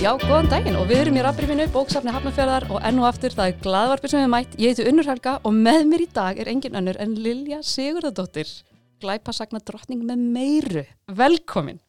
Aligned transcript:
Já, 0.00 0.14
góðan 0.16 0.48
daginn 0.48 0.78
og 0.80 0.86
við 0.88 1.02
erum 1.02 1.16
í 1.18 1.22
rafbrifinu 1.24 1.66
bóksafni 1.74 2.12
Hafnarfjörðar 2.14 2.64
og 2.72 2.78
enn 2.88 3.00
og 3.02 3.06
aftur 3.10 3.34
það 3.36 3.50
er 3.50 3.58
gladvarpi 3.60 4.08
sem 4.08 4.22
við 4.22 4.30
mætt. 4.32 4.54
Ég 4.60 4.72
heiti 4.72 4.86
Unnur 4.88 5.08
Helga 5.10 5.34
og 5.44 5.52
með 5.56 5.82
mér 5.90 6.04
í 6.06 6.08
dag 6.16 6.40
er 6.40 6.48
engin 6.48 6.78
önnur 6.80 6.96
en 7.04 7.12
Lilja 7.20 7.58
Sigurðardóttir, 7.68 8.48
glæpasagna 9.04 9.60
drottning 9.60 10.00
með 10.08 10.22
meiru. 10.38 10.86
Velkomin. 11.20 11.82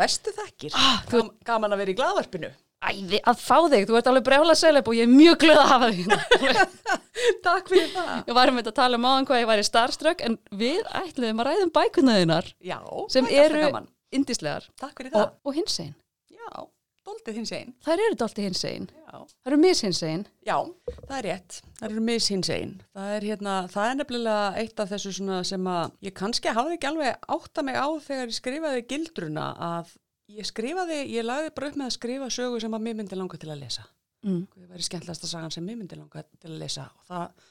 Bestu 0.00 0.34
þakkir. 0.34 0.74
Ah, 0.74 1.04
þú- 1.06 1.22
Gam, 1.22 1.30
gaman 1.52 1.76
að 1.76 1.82
vera 1.84 1.94
í 1.94 1.96
gladvarpinu. 2.02 2.50
Æði 2.82 3.22
að 3.30 3.38
fá 3.38 3.56
þig, 3.70 3.86
þú 3.86 3.96
ert 4.00 4.10
alveg 4.10 4.24
brjála 4.26 4.58
selep 4.58 4.88
og 4.90 4.98
ég 4.98 5.06
er 5.06 5.14
mjög 5.14 5.38
glöð 5.44 5.62
að 5.62 5.70
hafa 5.70 5.90
þig. 5.92 6.10
hérna. 6.42 6.98
Takk 7.46 7.68
fyrir 7.70 7.88
það. 7.94 8.12
Ég 8.26 8.34
varum 8.40 8.58
þetta 8.58 8.72
að 8.74 8.78
tala 8.82 8.98
um 8.98 9.06
áðan 9.06 9.28
hvað 9.30 9.42
ég 9.44 9.50
var 9.52 9.62
í 9.62 9.68
starströk 9.70 10.24
en 10.26 10.38
við 10.50 10.82
ætluðum 10.98 11.44
að 11.44 11.50
ræðum 11.52 11.70
bækunaðinar 11.78 12.50
Já, 12.58 12.80
sem 13.14 13.30
er 13.30 13.54
eru 13.54 13.84
indislegar 14.10 14.66
og, 14.82 15.36
og 15.46 15.54
hinsegin. 15.54 15.94
Já, 16.34 16.66
doldið 17.06 17.38
hins 17.40 17.52
einn. 17.56 17.72
Þær 17.84 18.02
eru 18.06 18.18
dálti 18.18 18.44
hinsegin. 18.46 18.88
Já. 18.92 19.16
Það 19.16 19.50
eru 19.50 19.58
mishinsegin. 19.62 20.24
Já, 20.46 20.56
það 21.00 21.14
er 21.18 21.26
rétt. 21.28 21.58
Það 21.78 21.88
eru 21.88 22.04
mis 22.06 22.28
hins 22.32 22.50
einn. 22.54 22.74
Það 22.96 23.14
er 23.16 23.26
hérna, 23.30 23.56
það 23.72 23.88
er 23.88 23.98
nefnilega 24.00 24.44
eitt 24.62 24.82
af 24.82 24.92
þessu 24.92 25.14
svona 25.18 25.40
sem 25.48 25.70
að 25.72 25.96
ég 26.06 26.16
kannski 26.18 26.54
hafði 26.54 26.78
ekki 26.78 26.90
alveg 26.90 27.26
átta 27.36 27.66
mig 27.66 27.78
á 27.78 27.88
þegar 28.06 28.30
ég 28.32 28.38
skrifaði 28.38 28.84
gildruna 28.92 29.48
að 29.70 29.96
ég 30.32 30.48
skrifaði, 30.48 31.00
ég 31.12 31.26
lagði 31.26 31.54
bara 31.56 31.72
upp 31.72 31.80
með 31.80 31.90
að 31.90 31.96
skrifa 31.98 32.30
sögu 32.32 32.62
sem 32.62 32.78
að 32.78 32.86
mér 32.86 32.98
myndi 33.00 33.18
langa 33.18 33.40
til 33.40 33.50
að 33.52 33.64
lesa. 33.64 33.88
Mm. 34.22 34.44
Það 34.54 34.70
væri 34.76 34.86
skemmtilegasta 34.86 35.30
sagan 35.30 35.52
sem 35.54 35.66
mér 35.66 35.80
myndi 35.80 35.98
langa 35.98 36.22
til 36.38 36.52
að 36.52 36.60
lesa 36.62 36.86
og 36.94 37.08
það 37.08 37.48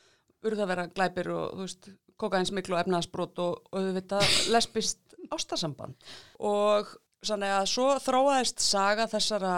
urða 0.48 0.66
að 0.66 0.72
vera 0.72 0.90
glæpir 0.90 1.30
og 1.36 1.48
þú 1.52 1.66
veist, 1.66 1.90
kokaðinsmiklu 2.22 2.78
og 2.78 2.84
efnaðasbrot 2.84 3.42
og, 3.44 3.72
og 3.76 4.16
lesbist 4.56 5.18
ástasamband 5.32 6.12
og 6.40 6.90
þannig 7.26 7.56
að 7.56 7.66
svo 7.70 7.88
þróaðist 8.02 8.64
saga 8.66 9.08
þessara 9.10 9.56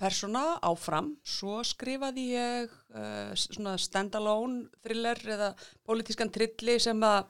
persóna 0.00 0.44
áfram, 0.64 1.12
svo 1.24 1.60
skrifaði 1.66 2.26
ég 2.32 2.70
uh, 2.96 3.32
svona 3.36 3.76
stand-alone 3.80 4.68
thriller 4.84 5.20
eða 5.36 5.50
pólitískan 5.84 6.32
trilli 6.32 6.78
sem 6.80 7.04
að 7.04 7.28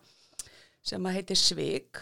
sem 0.81 1.07
að 1.07 1.19
heiti 1.19 1.37
Svig 1.37 1.99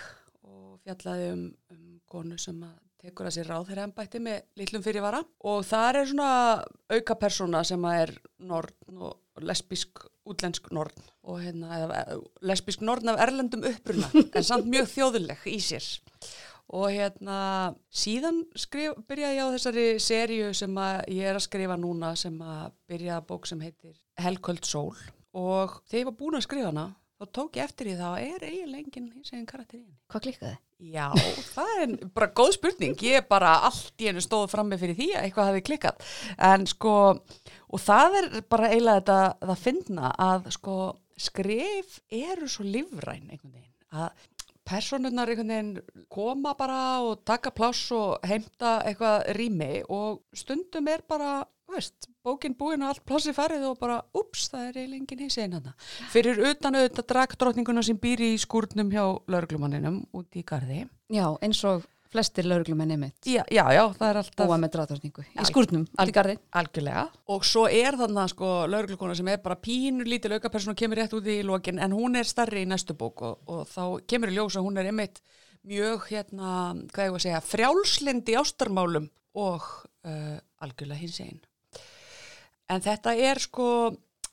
og 0.47 0.77
fjallaði 0.85 1.33
um, 1.35 1.47
um 1.75 1.87
konu 2.09 2.39
sem 2.41 2.61
að 2.63 2.77
tekur 2.99 3.29
að 3.29 3.37
sér 3.37 3.51
ráð 3.53 3.69
þeirra 3.71 3.87
embætti 3.89 4.21
með 4.23 4.39
litlum 4.59 4.83
fyrirvara. 4.83 5.21
Og 5.47 5.65
það 5.67 5.89
er 6.01 6.09
svona 6.11 6.31
auka 6.95 7.17
persóna 7.19 7.63
sem 7.67 7.85
að 7.87 8.01
er 8.03 8.15
norn 8.51 9.03
og 9.09 9.43
lesbísk 9.45 10.03
útlensk 10.29 10.69
norn 10.75 11.05
og 11.29 11.41
hérna, 11.41 12.09
lesbísk 12.45 12.83
norn 12.85 13.13
af 13.13 13.21
erlendum 13.23 13.65
uppruna 13.69 14.09
en 14.27 14.45
samt 14.45 14.69
mjög 14.69 14.91
þjóðuleg 14.93 15.47
í 15.49 15.59
sér 15.63 15.87
og 16.69 16.91
hérna 16.93 17.41
síðan 17.89 18.43
skrif, 18.59 18.97
byrjaði 19.09 19.39
ég 19.39 19.49
á 19.49 19.55
þessari 19.55 19.87
seríu 20.03 20.53
sem 20.57 20.81
að 20.83 20.97
ég 21.17 21.31
er 21.31 21.39
að 21.39 21.47
skrifa 21.47 21.79
núna 21.81 22.15
sem 22.19 22.37
að 22.45 22.73
byrjaði 22.91 23.29
bók 23.31 23.49
sem 23.49 23.63
heitir 23.65 23.97
Helköld 24.21 24.69
sól 24.69 24.97
og 25.33 25.79
þegar 25.89 26.03
ég 26.03 26.09
var 26.11 26.19
búin 26.19 26.39
að 26.39 26.47
skrifa 26.49 26.73
hana 26.73 26.89
þá 27.19 27.31
tók 27.35 27.57
ég 27.59 27.67
eftir 27.67 27.89
því 27.89 27.95
þá 27.99 28.09
er 28.23 28.45
eiginlega 28.47 28.85
enginn 28.85 29.09
hins 29.11 29.33
eginn 29.33 29.49
karakter 29.49 29.79
í 29.79 29.83
henni. 29.83 29.97
Hvað 30.13 30.25
klikkaði? 30.27 30.59
Já, 30.79 31.07
það 31.51 31.73
er 31.83 31.95
bara 32.15 32.29
góð 32.39 32.53
spurning. 32.55 32.95
Ég 33.03 33.19
er 33.19 33.25
bara 33.27 33.57
allt 33.67 33.99
í 33.99 34.07
hennu 34.07 34.23
stóð 34.23 34.47
frammi 34.53 34.79
fyrir 34.79 34.95
því 34.95 35.09
að 35.17 35.27
eitthvað 35.27 35.51
hafi 35.51 35.65
klikkað. 35.67 36.05
En 36.49 36.67
sko, 36.71 36.95
og 37.67 37.83
það 37.83 38.19
er 38.21 38.29
bara 38.47 38.71
eiginlega 38.71 39.01
þetta 39.01 39.51
það 39.51 39.65
finna 39.65 40.13
að 40.29 40.51
sko 40.55 40.79
skrif 41.19 41.99
eru 42.15 42.47
svo 42.47 42.69
livræn 42.69 43.27
einhvern 43.27 43.57
veginn. 43.57 43.75
Að 43.91 44.29
veginn 44.69 45.79
koma 46.09 46.55
bara 46.59 47.01
og 47.03 47.25
taka 47.25 47.51
pláss 47.51 47.91
og 47.93 48.19
heimta 48.27 48.79
eitthvað 48.85 49.33
rými 49.39 49.83
og 49.89 50.23
stundum 50.37 50.89
er 50.89 51.03
bara, 51.09 51.45
veist, 51.69 52.09
bókin 52.25 52.57
búin 52.59 52.83
og 52.83 52.93
allt 52.93 53.05
plássi 53.09 53.35
farið 53.37 53.67
og 53.71 53.79
bara, 53.81 54.01
ups, 54.15 54.49
það 54.53 54.69
er 54.69 54.81
eiginlega 54.81 55.01
enginn 55.01 55.23
hins 55.25 55.39
einn 55.39 55.57
hana. 55.57 55.75
Fyrir 56.13 56.41
utan 56.51 56.77
auðvitað 56.79 57.09
dragdrottninguna 57.13 57.85
sem 57.85 57.99
býr 58.01 58.25
í 58.29 58.33
skúrnum 58.41 58.91
hjá 58.93 59.05
lauruglumanninum 59.29 60.03
út 60.13 60.37
í 60.37 60.45
garði. 60.47 60.87
Já, 61.13 61.27
eins 61.41 61.63
og 61.65 61.87
flestir 62.13 62.47
lauruglumenni 62.49 62.97
mitt. 63.01 63.17
Já, 63.29 63.43
já, 63.53 63.65
já, 63.75 63.83
það 63.99 64.09
er 64.09 64.21
alltaf 64.23 64.49
Búa 64.49 64.59
með 64.61 64.73
dráttorningu. 64.77 65.25
Já, 65.35 65.43
Í 65.43 66.09
í 66.09 66.15
garði. 66.17 66.37
algjörlega. 66.61 67.05
Og 67.35 67.45
svo 67.45 67.67
er 67.69 67.99
þannig 68.01 68.33
sko 68.33 68.53
lauruglukona 68.71 69.17
sem 69.19 69.29
er 69.33 69.43
bara 69.45 69.59
pínur 69.61 70.09
lítið 70.09 70.39
aukaperson 70.39 70.73
og 70.75 70.81
kemur 70.81 71.03
rétt 71.03 71.17
út 71.19 71.29
í 71.29 71.43
lokin 71.47 71.79
en 71.85 71.93
hún 71.97 72.17
er 72.19 72.29
starri 72.29 72.65
í 72.65 72.71
næstu 72.71 72.97
bók 72.99 73.23
og, 73.23 73.43
og 73.47 73.69
þá 73.69 73.83
kemur 74.09 74.33
í 74.33 74.39
ljós 74.39 74.57
að 74.57 74.67
hún 74.69 74.81
er 74.81 74.89
einmitt 74.91 75.21
mjög 75.69 76.09
hérna, 76.09 76.51
hvað 76.95 77.05
ég 77.09 77.13
var 77.13 77.21
að 77.21 77.27
segja, 77.27 77.45
frjálslind 77.45 78.29
í 78.33 78.37
ástarmálum 78.41 79.09
og 79.39 79.65
uh, 80.07 80.39
algjörlega 80.65 81.03
hins 81.03 81.21
einn. 81.21 81.41
En 82.69 82.85
þetta 82.85 83.15
er 83.17 83.41
sko, 83.41 83.69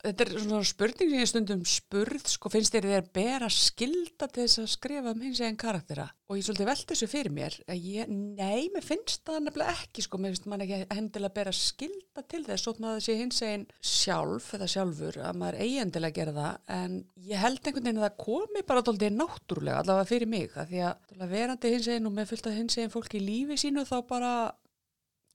þetta 0.06 0.26
er 0.26 0.32
svona 0.36 0.66
spurning 0.68 1.12
sem 1.12 1.22
ég 1.22 1.30
stundum 1.30 1.64
spurð, 1.70 2.28
sko 2.30 2.52
finnst 2.54 2.76
þér 2.76 2.88
þér 2.92 3.08
bera 3.16 3.50
skilda 3.52 4.28
til 4.30 4.46
þess 4.46 4.62
að 4.62 4.70
skrifa 4.74 5.14
um 5.14 5.24
hins 5.26 5.42
eginn 5.42 5.60
karaktera? 5.60 6.08
Og 6.30 6.40
ég 6.40 6.46
svolítið 6.48 6.70
velti 6.70 6.88
þessu 6.92 7.10
fyrir 7.10 7.34
mér, 7.36 7.58
að 7.70 7.84
ég, 7.86 8.10
nei, 8.10 8.68
mér 8.74 8.86
finnst 8.86 9.22
það 9.28 9.44
nefnilega 9.46 9.76
ekki, 9.76 10.06
sko, 10.06 10.20
mér 10.22 10.34
finnst 10.34 10.50
mann 10.50 10.66
ekki 10.66 10.80
hendilega 10.96 11.36
bera 11.36 11.54
skilda 11.54 12.26
til 12.26 12.42
þess, 12.48 12.66
svo 12.66 12.76
maður 12.82 13.06
sé 13.06 13.18
hins 13.20 13.42
eginn 13.46 13.68
sjálf 13.94 14.52
eða 14.58 14.70
sjálfur, 14.74 15.22
að 15.22 15.40
maður 15.42 15.60
eigi 15.66 15.80
endilega 15.84 16.14
að 16.14 16.20
gera 16.20 16.36
það, 16.40 16.60
en 16.80 16.98
ég 17.30 17.42
held 17.46 17.62
einhvern 17.62 17.90
veginn 17.90 18.02
að 18.02 18.08
það 18.08 18.20
komi 18.26 18.66
bara 18.72 18.86
tóltið 18.90 19.18
náttúrulega, 19.20 19.82
allavega 19.84 20.12
fyrir 20.12 20.34
mig, 20.34 20.58
að 20.58 20.74
því 20.74 20.84
að 20.90 21.26
verandi 21.36 21.74
hins 21.76 21.90
eginn 21.94 22.10
og 22.10 22.18
með 22.18 22.32
fullt 22.34 22.50
af 22.50 22.58
hins 22.58 22.80
eginn 22.80 22.94
fólki 22.94 23.22
í 23.22 23.26
lífi 23.26 23.60
sínu 23.62 23.86
þá 23.86 23.98
bara 24.10 24.36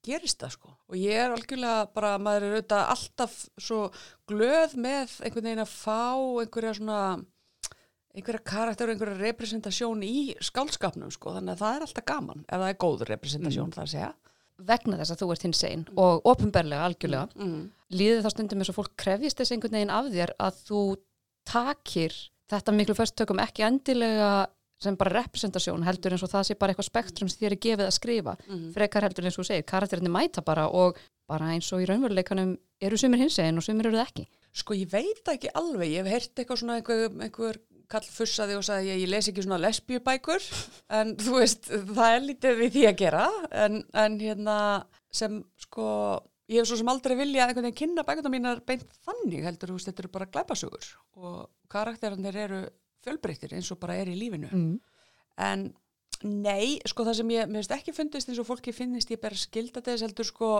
gerist 0.07 0.41
það 0.41 0.55
sko. 0.57 0.73
Og 0.91 0.97
ég 0.99 1.19
er 1.25 1.35
algjörlega 1.35 1.91
bara, 1.95 2.15
maður 2.23 2.47
er 2.47 2.57
auðvitað 2.57 2.95
alltaf 2.95 3.37
svo 3.61 3.83
glöð 4.31 4.79
með 4.81 5.19
einhvern 5.21 5.51
veginn 5.51 5.65
að 5.65 5.75
fá 5.75 6.01
einhverja 6.45 6.79
svona 6.79 7.03
einhverja 8.11 8.43
karakter 8.47 8.91
og 8.91 8.97
einhverja 8.97 9.21
representasjón 9.21 10.03
í 10.07 10.33
skálskapnum 10.43 11.13
sko, 11.15 11.37
þannig 11.37 11.55
að 11.55 11.63
það 11.63 11.77
er 11.77 11.87
alltaf 11.87 12.07
gaman 12.11 12.43
ef 12.47 12.57
það 12.57 12.73
er 12.73 12.81
góð 12.85 13.05
representasjón 13.11 13.75
það 13.77 13.85
að 13.85 13.93
segja. 13.95 14.11
Vegna 14.71 14.99
þess 15.01 15.15
að 15.15 15.21
þú 15.23 15.29
ert 15.33 15.45
hinsegin 15.47 15.85
og 15.97 16.27
ofinberlega, 16.29 16.89
algjörlega, 16.89 17.29
mm. 17.39 17.61
líður 17.97 18.25
það 18.27 18.35
stundum 18.35 18.65
eins 18.65 18.73
og 18.73 18.77
fólk 18.77 18.97
krefjist 19.01 19.41
þess 19.41 19.55
einhvern 19.55 19.79
veginn 19.79 19.95
af 19.95 20.11
þér 20.13 20.35
að 20.37 20.59
þú 20.67 20.83
takir 21.49 22.17
þetta 22.51 22.75
miklu 22.75 22.97
förstökum 22.99 23.41
ekki 23.41 23.65
endilega 23.65 24.33
sem 24.81 24.97
bara 24.97 25.13
representasjón 25.23 25.85
heldur 25.85 26.15
eins 26.17 26.23
og 26.25 26.31
það 26.33 26.47
sé 26.49 26.57
bara 26.59 26.73
eitthvað 26.73 26.89
spektrum 26.91 27.29
sem 27.29 27.43
þér 27.45 27.57
er 27.57 27.61
gefið 27.67 27.87
að 27.87 27.97
skrifa 27.99 28.37
Mm. 28.49 28.73
frekar 28.75 29.05
heldur 29.07 29.25
eins 29.29 29.39
og 29.39 29.47
segir, 29.47 29.65
karakterinni 29.69 30.09
mæta 30.13 30.43
bara 30.45 30.69
og 30.69 30.97
bara 31.29 31.51
eins 31.55 31.69
og 31.73 31.83
í 31.83 31.87
raunveruleikanum 31.91 32.57
eru 32.81 32.97
sumir 32.99 33.21
hinsegin 33.21 33.59
og 33.61 33.63
sumir 33.67 33.87
eru 33.87 33.99
það 34.01 34.09
ekki. 34.09 34.25
Sko 34.53 34.75
ég 34.75 34.89
veit 34.91 35.29
ekki 35.31 35.51
alveg, 35.55 35.93
ég 35.93 36.03
hef 36.03 36.11
heyrt 36.15 36.41
eitthvað 36.41 36.59
svona 36.63 36.79
einhver, 36.81 37.13
einhver 37.23 37.61
kall 37.91 38.07
fussaði 38.07 38.57
og 38.57 38.65
sagði 38.65 38.89
ég, 38.95 39.01
ég 39.05 39.09
les 39.11 39.29
ekki 39.29 39.43
svona 39.45 39.59
lesbíubækur. 39.61 40.43
En 40.91 41.17
þú 41.19 41.37
veist, 41.39 41.69
það 41.71 42.17
er 42.17 42.21
lítið 42.27 42.59
við 42.65 42.73
því 42.75 42.85
að 42.89 42.97
gera. 43.05 43.25
En, 43.51 43.85
en 43.95 44.19
hérna 44.19 44.57
sem 45.13 45.41
sko, 45.59 45.87
ég 46.51 46.63
hef 46.63 46.69
svo 46.71 46.79
sem 46.81 46.89
aldrei 46.91 47.17
vilja 47.19 47.47
einhvern 47.47 47.67
veginn 47.69 47.79
kynna 47.83 48.05
bækuna 48.07 48.31
mínar 48.33 48.61
beint 48.67 48.87
þannig 49.07 49.45
heldur, 49.47 49.71
þú 49.73 49.79
veist, 49.79 49.91
þetta 49.91 50.03
eru 50.05 50.13
bara 50.17 50.31
glæpasugur 50.35 50.91
og 51.21 51.49
karakterarnir 51.71 52.37
eru 52.47 52.61
fjölbreyttir 53.05 53.55
eins 53.57 53.71
og 53.73 53.81
bara 53.83 53.99
er 54.01 54.11
í 54.13 54.19
lífinu 54.19 54.51
mm. 54.51 54.75
en 55.47 55.71
nei, 56.27 56.79
sko 56.89 57.07
það 57.07 57.21
sem 57.21 57.35
ég, 57.35 57.49
mér 57.49 57.63
finnst 57.63 57.77
ekki 57.79 57.97
fundist 57.97 58.31
eins 58.31 58.41
og 58.43 58.49
fólki 58.49 58.75
finnist 58.77 59.13
ég 59.13 59.21
bara 59.23 59.39
skilda 59.39 59.83
þess 59.85 60.05
heldur 60.05 60.29
sko, 60.29 60.51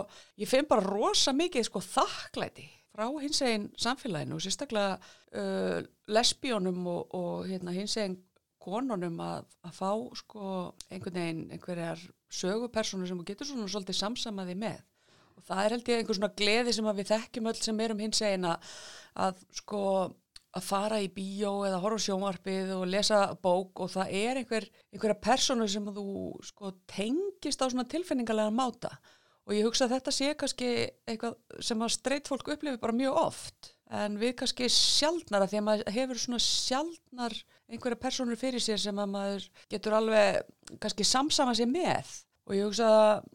ég 0.41 0.49
finn 0.49 0.69
bara 0.69 0.85
rosa 0.85 1.33
mikið 1.37 1.67
sko 1.67 1.83
þakklæti 1.85 2.67
frá 2.91 3.05
hins 3.21 3.39
eginn 3.45 3.69
samfélaginu 3.79 4.35
og 4.35 4.43
sérstaklega 4.43 4.97
uh, 4.97 5.79
lesbíunum 6.11 6.81
og, 6.91 7.15
og 7.15 7.47
hérna, 7.47 7.75
hins 7.75 7.95
eginn 7.99 8.19
konunum 8.61 9.17
að, 9.23 9.45
að 9.65 9.77
fá 9.77 9.91
sko 10.19 10.47
einhvern 10.91 11.17
veginn 11.17 11.45
einhverjar 11.55 12.01
sögupersonu 12.31 13.07
sem 13.09 13.21
getur 13.25 13.49
svona 13.49 13.69
svolítið 13.71 13.97
samsamaði 14.01 14.57
með 14.59 14.81
og 15.37 15.45
það 15.47 15.63
er 15.63 15.75
held 15.75 15.91
ég 15.91 16.01
einhver 16.01 16.19
svona 16.19 16.33
gleði 16.41 16.75
sem 16.75 16.91
við 16.99 17.13
þekkjum 17.13 17.49
öll 17.51 17.61
sem 17.61 17.85
erum 17.85 18.03
hins 18.03 18.21
eginn 18.27 18.49
að, 18.51 18.73
að 19.25 19.41
sko 19.61 19.83
að 20.57 20.67
fara 20.67 20.99
í 20.99 21.07
bíó 21.11 21.61
eða 21.67 21.79
horfa 21.83 22.03
sjónvarpið 22.05 22.73
og 22.75 22.87
lesa 22.91 23.21
bók 23.43 23.83
og 23.85 23.91
það 23.93 24.15
er 24.19 24.39
einhver, 24.41 24.67
einhverja 24.91 25.19
personu 25.23 25.67
sem 25.71 25.85
þú 25.95 26.05
sko 26.43 26.73
tengist 26.91 27.63
á 27.63 27.71
svona 27.71 27.87
tilfinningalega 27.87 28.51
máta. 28.53 28.91
Og 29.47 29.55
ég 29.55 29.65
hugsa 29.65 29.87
að 29.87 29.95
þetta 29.95 30.13
sé 30.15 30.33
kannski 30.37 30.71
eitthvað 31.09 31.37
sem 31.63 31.81
að 31.81 31.93
streyt 31.95 32.29
fólk 32.29 32.51
upplifi 32.53 32.81
bara 32.81 32.95
mjög 32.95 33.21
oft. 33.23 33.71
En 33.91 34.15
við 34.19 34.35
kannski 34.39 34.69
sjaldnar 34.71 35.43
að 35.43 35.51
því 35.51 35.59
að 35.59 35.65
maður 35.67 35.95
hefur 35.95 36.21
svona 36.21 36.43
sjaldnar 36.43 37.37
einhverja 37.71 37.99
personur 38.03 38.39
fyrir 38.39 38.63
sér 38.63 38.79
sem 38.79 38.99
að 39.01 39.15
maður 39.15 39.47
getur 39.71 39.97
alveg 39.97 40.77
kannski 40.83 41.07
samsama 41.07 41.55
sér 41.57 41.71
með. 41.71 42.11
Og 42.47 42.55
ég 42.59 42.67
hugsa 42.67 42.91
að 42.91 43.25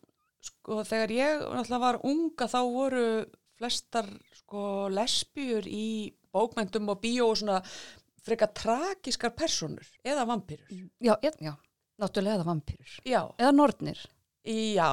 sko 0.47 0.85
þegar 0.87 1.17
ég 1.17 1.43
náttúrulega 1.43 1.83
var 1.83 2.01
unga 2.07 2.49
þá 2.51 2.61
voru 2.71 3.09
flestar 3.57 4.09
sko 4.37 4.63
lesbíur 4.93 5.67
í 5.69 6.13
bókmyndum 6.37 6.89
og 6.93 7.01
bíó 7.03 7.31
og 7.33 7.39
svona 7.41 7.61
frekar 8.27 8.53
tragiskar 8.59 9.33
personur 9.39 9.87
eða 10.05 10.25
vampýrur. 10.29 10.69
Já, 11.01 11.15
já, 11.23 11.53
náttúrulega 12.01 12.41
eða 12.41 12.49
vampýrur 12.53 12.97
Já, 13.07 13.23
eða 13.39 13.53
nornir 13.55 14.05
Já, 14.47 14.91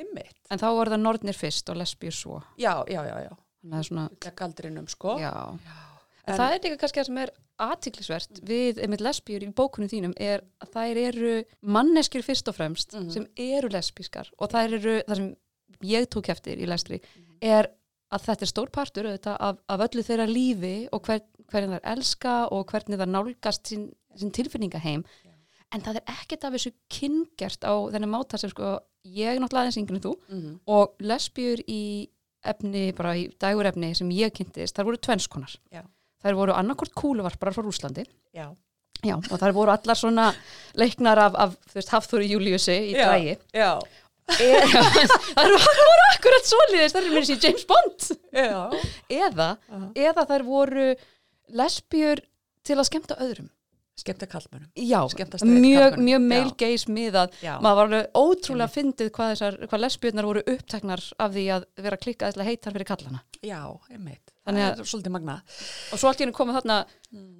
ymmit. 0.00 0.36
En 0.50 0.56
þá 0.60 0.68
voru 0.72 0.90
það 0.94 1.02
nornir 1.04 1.36
fyrst 1.36 1.68
og 1.68 1.76
lesbíur 1.76 2.14
svo. 2.16 2.38
Já, 2.56 2.78
já, 2.88 3.02
já, 3.04 3.16
já. 3.26 3.34
Það 3.64 3.78
er 3.78 3.84
svona, 3.88 4.04
Þetta 4.14 4.30
galdrinum, 4.38 4.86
sko. 4.88 5.16
já. 5.20 5.32
Já. 5.64 5.80
En, 6.26 6.32
En- 6.32 6.38
það 6.40 6.54
er 6.54 6.60
líka 6.64 6.78
kannski 6.80 7.00
það 7.02 7.06
sem 7.10 7.18
er 7.20 7.32
aðtiklisvert 7.60 8.40
við 8.48 8.78
einmitt 8.82 9.02
lesbíur 9.04 9.44
í 9.44 9.50
bókunum 9.52 9.90
þínum 9.92 10.14
er 10.16 10.40
að 10.64 10.72
þær 10.72 11.00
eru 11.02 11.32
manneskjur 11.76 12.24
fyrst 12.24 12.48
og 12.48 12.56
fremst 12.56 12.94
Mhm. 12.96 13.10
sem 13.12 13.26
eru 13.36 13.68
lesbískar 13.68 14.30
og 14.38 14.50
þær 14.50 14.72
eru, 14.78 14.94
það 15.06 15.16
sem 15.16 15.36
ég 15.82 16.06
tók 16.08 16.28
eftir 16.32 16.56
í 16.58 16.66
lestri, 16.66 17.00
er 17.42 17.68
að 18.14 18.24
þetta 18.28 18.46
er 18.46 18.50
stór 18.52 18.70
partur 18.74 19.08
auðvitað 19.10 19.36
af, 19.48 19.58
af 19.68 19.84
öllu 19.88 20.04
þeirra 20.06 20.26
lífi 20.30 20.74
og 20.94 21.02
hver, 21.08 21.20
hvernig 21.50 21.76
þær 21.76 21.92
elska 21.94 22.34
og 22.54 22.66
hvernig 22.72 23.00
þær 23.02 23.10
nálgast 23.14 23.70
sín, 23.72 23.86
sín 24.16 24.32
tilfinningaheim 24.36 25.04
Já. 25.24 25.32
en 25.74 25.84
það 25.84 26.00
er 26.00 26.14
ekkert 26.14 26.44
af 26.48 26.56
þessu 26.56 26.72
kyngjart 26.98 27.66
á 27.66 27.74
þennan 27.92 28.12
máta 28.14 28.38
sem 28.40 28.50
sko 28.52 28.76
ég 29.04 29.34
er 29.34 29.40
náttúrulega 29.42 29.66
aðeins 29.68 29.80
yngri 29.82 29.98
en 29.98 30.04
þú 30.06 30.14
Mhm. 30.30 30.52
og 30.66 30.94
lesbíur 31.04 31.60
í 31.68 32.08
efni, 32.44 32.92
bara 32.96 33.14
í 33.16 33.28
dægurefni 33.40 33.94
sem 33.96 34.08
ég 34.12 34.32
kynntist, 34.36 34.76
þar 34.76 34.84
voru 34.84 34.98
tvennskonar. 35.00 35.54
Já. 35.72 35.80
Þær 36.24 36.34
voru 36.36 36.52
annarkort 36.56 36.92
kúluvarparar 36.94 37.54
frá 37.56 37.64
Rúslandi 37.64 38.04
Já. 38.34 38.50
Já, 39.04 39.16
og 39.18 39.36
þær 39.40 39.52
voru 39.52 39.70
allar 39.72 39.96
svona 39.96 40.30
leiknar 40.80 41.18
af, 41.20 41.34
af 41.36 41.56
þú 41.68 41.74
veist, 41.76 41.90
Hafþóri 41.92 42.28
Júliusi 42.30 42.76
í 42.88 42.94
drægi. 43.04 43.34
Þær 45.36 45.50
voru 45.54 46.04
akkurat 46.14 46.48
svoleiðis, 46.48 46.94
þær 46.94 47.02
eru 47.02 47.14
mér 47.14 47.26
í 47.28 47.36
James 47.42 47.66
Bond. 47.68 48.06
Eða, 49.12 49.48
eða 49.94 50.24
þær 50.30 50.46
voru 50.46 50.86
lesbíur 51.54 52.22
til 52.64 52.78
að 52.80 52.88
skemmta 52.88 53.18
öðrum. 53.20 53.50
Skemmta 53.94 54.26
kallmönum. 54.26 54.66
Já, 54.74 55.00
mjög, 55.46 55.96
mjög 56.02 56.48
gaze 56.58 56.90
miðað. 56.90 57.36
Já. 57.44 57.52
Maður 57.62 57.76
var 57.78 57.84
alveg 57.86 58.16
ótrúlega 58.18 58.72
fyndið 58.74 59.10
hvað, 59.14 59.28
þessar, 59.34 59.58
hvað 59.70 59.82
lesbíurnar 59.84 60.26
voru 60.26 60.42
uppteknar 60.50 61.02
af 61.22 61.32
því 61.36 61.44
að 61.54 61.66
vera 61.86 61.98
klikkaðislega 62.02 62.48
heitar 62.50 62.74
fyrir 62.74 62.88
kallana. 62.90 63.20
Já, 63.46 63.60
ymmit. 63.94 64.32
Þannig 64.44 64.64
Það 64.64 64.72
að- 64.72 64.80
er 64.82 64.90
svolítið 64.90 65.14
magna. 65.14 65.36
Og 65.94 65.98
svo 66.02 66.08
allt 66.10 66.18
í 66.20 66.24
henni 66.26 66.34
komið 66.36 66.58
þarna 66.58 66.78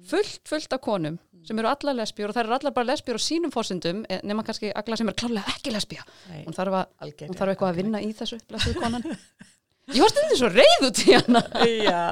fullt, 0.09 0.39
fullt 0.47 0.73
af 0.73 0.81
konum 0.81 1.19
sem 1.45 1.59
eru 1.59 1.67
allar 1.69 1.93
lesbíur 1.99 2.31
og 2.31 2.35
þær 2.39 2.47
eru 2.47 2.55
allar 2.57 2.73
bara 2.73 2.87
lesbíur 2.89 3.19
á 3.19 3.21
sínum 3.21 3.51
fórsendum 3.53 4.05
eh, 4.09 4.21
nema 4.23 4.41
kannski 4.47 4.71
agla 4.73 4.97
sem 4.97 5.09
er 5.11 5.13
klálega 5.19 5.51
ekki 5.53 5.75
lesbía. 5.75 6.01
Nei, 6.31 6.45
Hún 6.47 6.55
þarf, 6.57 6.79
að, 6.79 7.11
hún 7.27 7.35
þarf 7.37 7.51
eitthvað 7.53 7.69
að 7.69 7.75
vinna 7.83 8.01
í 8.01 8.13
þessu, 8.17 8.39
blessuð 8.49 8.79
konan. 8.81 9.03
Ég 9.93 10.01
var 10.01 10.09
stundið 10.09 10.39
svo 10.39 10.49
reyð 10.49 10.87
út 10.87 10.99
í 11.03 11.13
hana. 11.13 11.41
Já, 11.69 12.05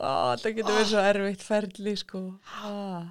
á, 0.00 0.14
það 0.40 0.56
getur 0.56 0.72
verið 0.72 0.90
svo 0.90 1.04
erfitt 1.10 1.44
ferli, 1.44 1.94
sko. 2.00 2.22
Ah. 2.64 3.04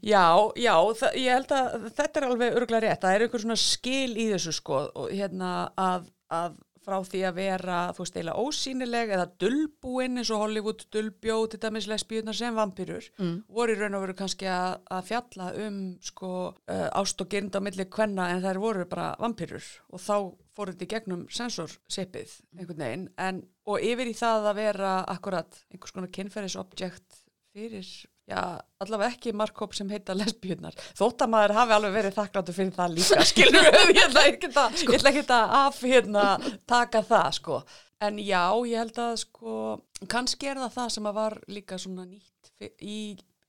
Já, 0.00 0.24
já, 0.56 0.74
ég 1.20 1.34
held 1.34 1.52
að 1.52 1.88
þetta 1.98 2.20
er 2.20 2.26
alveg 2.30 2.56
örgulega 2.56 2.84
rétt. 2.86 3.02
Það 3.02 3.16
er 3.16 3.24
einhver 3.26 3.42
svona 3.44 3.58
skil 3.60 4.14
í 4.16 4.28
þessu, 4.30 4.54
sko, 4.56 4.80
og 4.96 5.10
hérna 5.12 5.50
að, 5.76 6.06
að 6.32 6.56
frá 6.82 6.96
því 7.06 7.20
að 7.28 7.34
vera, 7.38 7.78
þú 7.94 8.02
veist, 8.02 8.16
eiginlega 8.16 8.42
ósýnileg 8.46 9.12
eða 9.16 9.26
dulbúinn 9.38 10.18
eins 10.18 10.30
og 10.34 10.40
Hollywood 10.42 10.84
dulbjó 10.92 11.36
til 11.52 11.60
dæmis 11.62 11.86
lesbíunar 11.90 12.34
sem 12.34 12.54
vampýrur 12.58 13.08
Mm. 13.18 13.44
voru 13.48 13.72
í 13.74 13.78
raun 13.78 13.94
og 13.94 14.02
veru 14.06 14.14
kannski 14.18 14.46
að, 14.50 14.80
að 14.90 15.06
fjalla 15.10 15.48
um 15.66 15.76
sko 16.02 16.30
uh, 16.50 16.88
ást 16.98 17.20
og 17.22 17.28
gyrnd 17.30 17.54
á 17.54 17.60
milli 17.62 17.84
kvenna 17.86 18.30
en 18.34 18.42
þær 18.42 18.58
voru 18.62 18.86
bara 18.90 19.12
vampýrur 19.20 19.62
og 19.92 20.00
þá 20.00 20.16
fóru 20.52 20.72
þetta 20.74 20.84
í 20.84 20.90
gegnum 20.92 21.26
sensorsipið 21.32 22.32
einhvern 22.58 22.82
veginn 22.82 23.06
en, 23.16 23.42
og 23.66 23.80
yfir 23.80 24.10
í 24.10 24.16
það 24.18 24.50
að 24.50 24.58
vera 24.58 24.90
akkurat 25.08 25.62
einhvers 25.72 25.94
konar 25.94 26.10
kynferðisobjekt 26.12 27.22
fyrir, 27.52 27.86
já, 28.30 28.42
allavega 28.82 29.14
ekki 29.14 29.34
markkóp 29.36 29.74
sem 29.76 29.90
heita 29.92 30.16
lesbíunar 30.16 30.76
þótt 30.98 31.24
að 31.24 31.32
maður 31.34 31.56
hafi 31.58 31.76
alveg 31.76 31.96
verið 31.96 32.18
þakkláttur 32.18 32.58
fyrir 32.58 32.76
það 32.76 32.94
líka 32.98 33.26
skilur 33.32 33.70
við, 33.70 33.94
ég 33.96 34.04
ætla 34.06 34.26
ekki 34.30 34.52
að 34.52 35.10
ekki 35.12 35.24
að 35.26 35.56
af 35.62 35.82
hérna 35.82 36.28
taka 36.70 37.02
það 37.08 37.32
sko, 37.40 37.58
en 38.02 38.22
já, 38.22 38.44
ég 38.70 38.84
held 38.84 39.02
að 39.02 39.18
sko, 39.24 39.58
kannski 40.06 40.52
er 40.52 40.62
það 40.62 40.78
það 40.78 40.94
sem 40.96 41.10
að 41.10 41.20
var 41.20 41.38
líka 41.50 41.80
svona 41.82 42.06
nýtt 42.06 42.72
í 42.78 43.02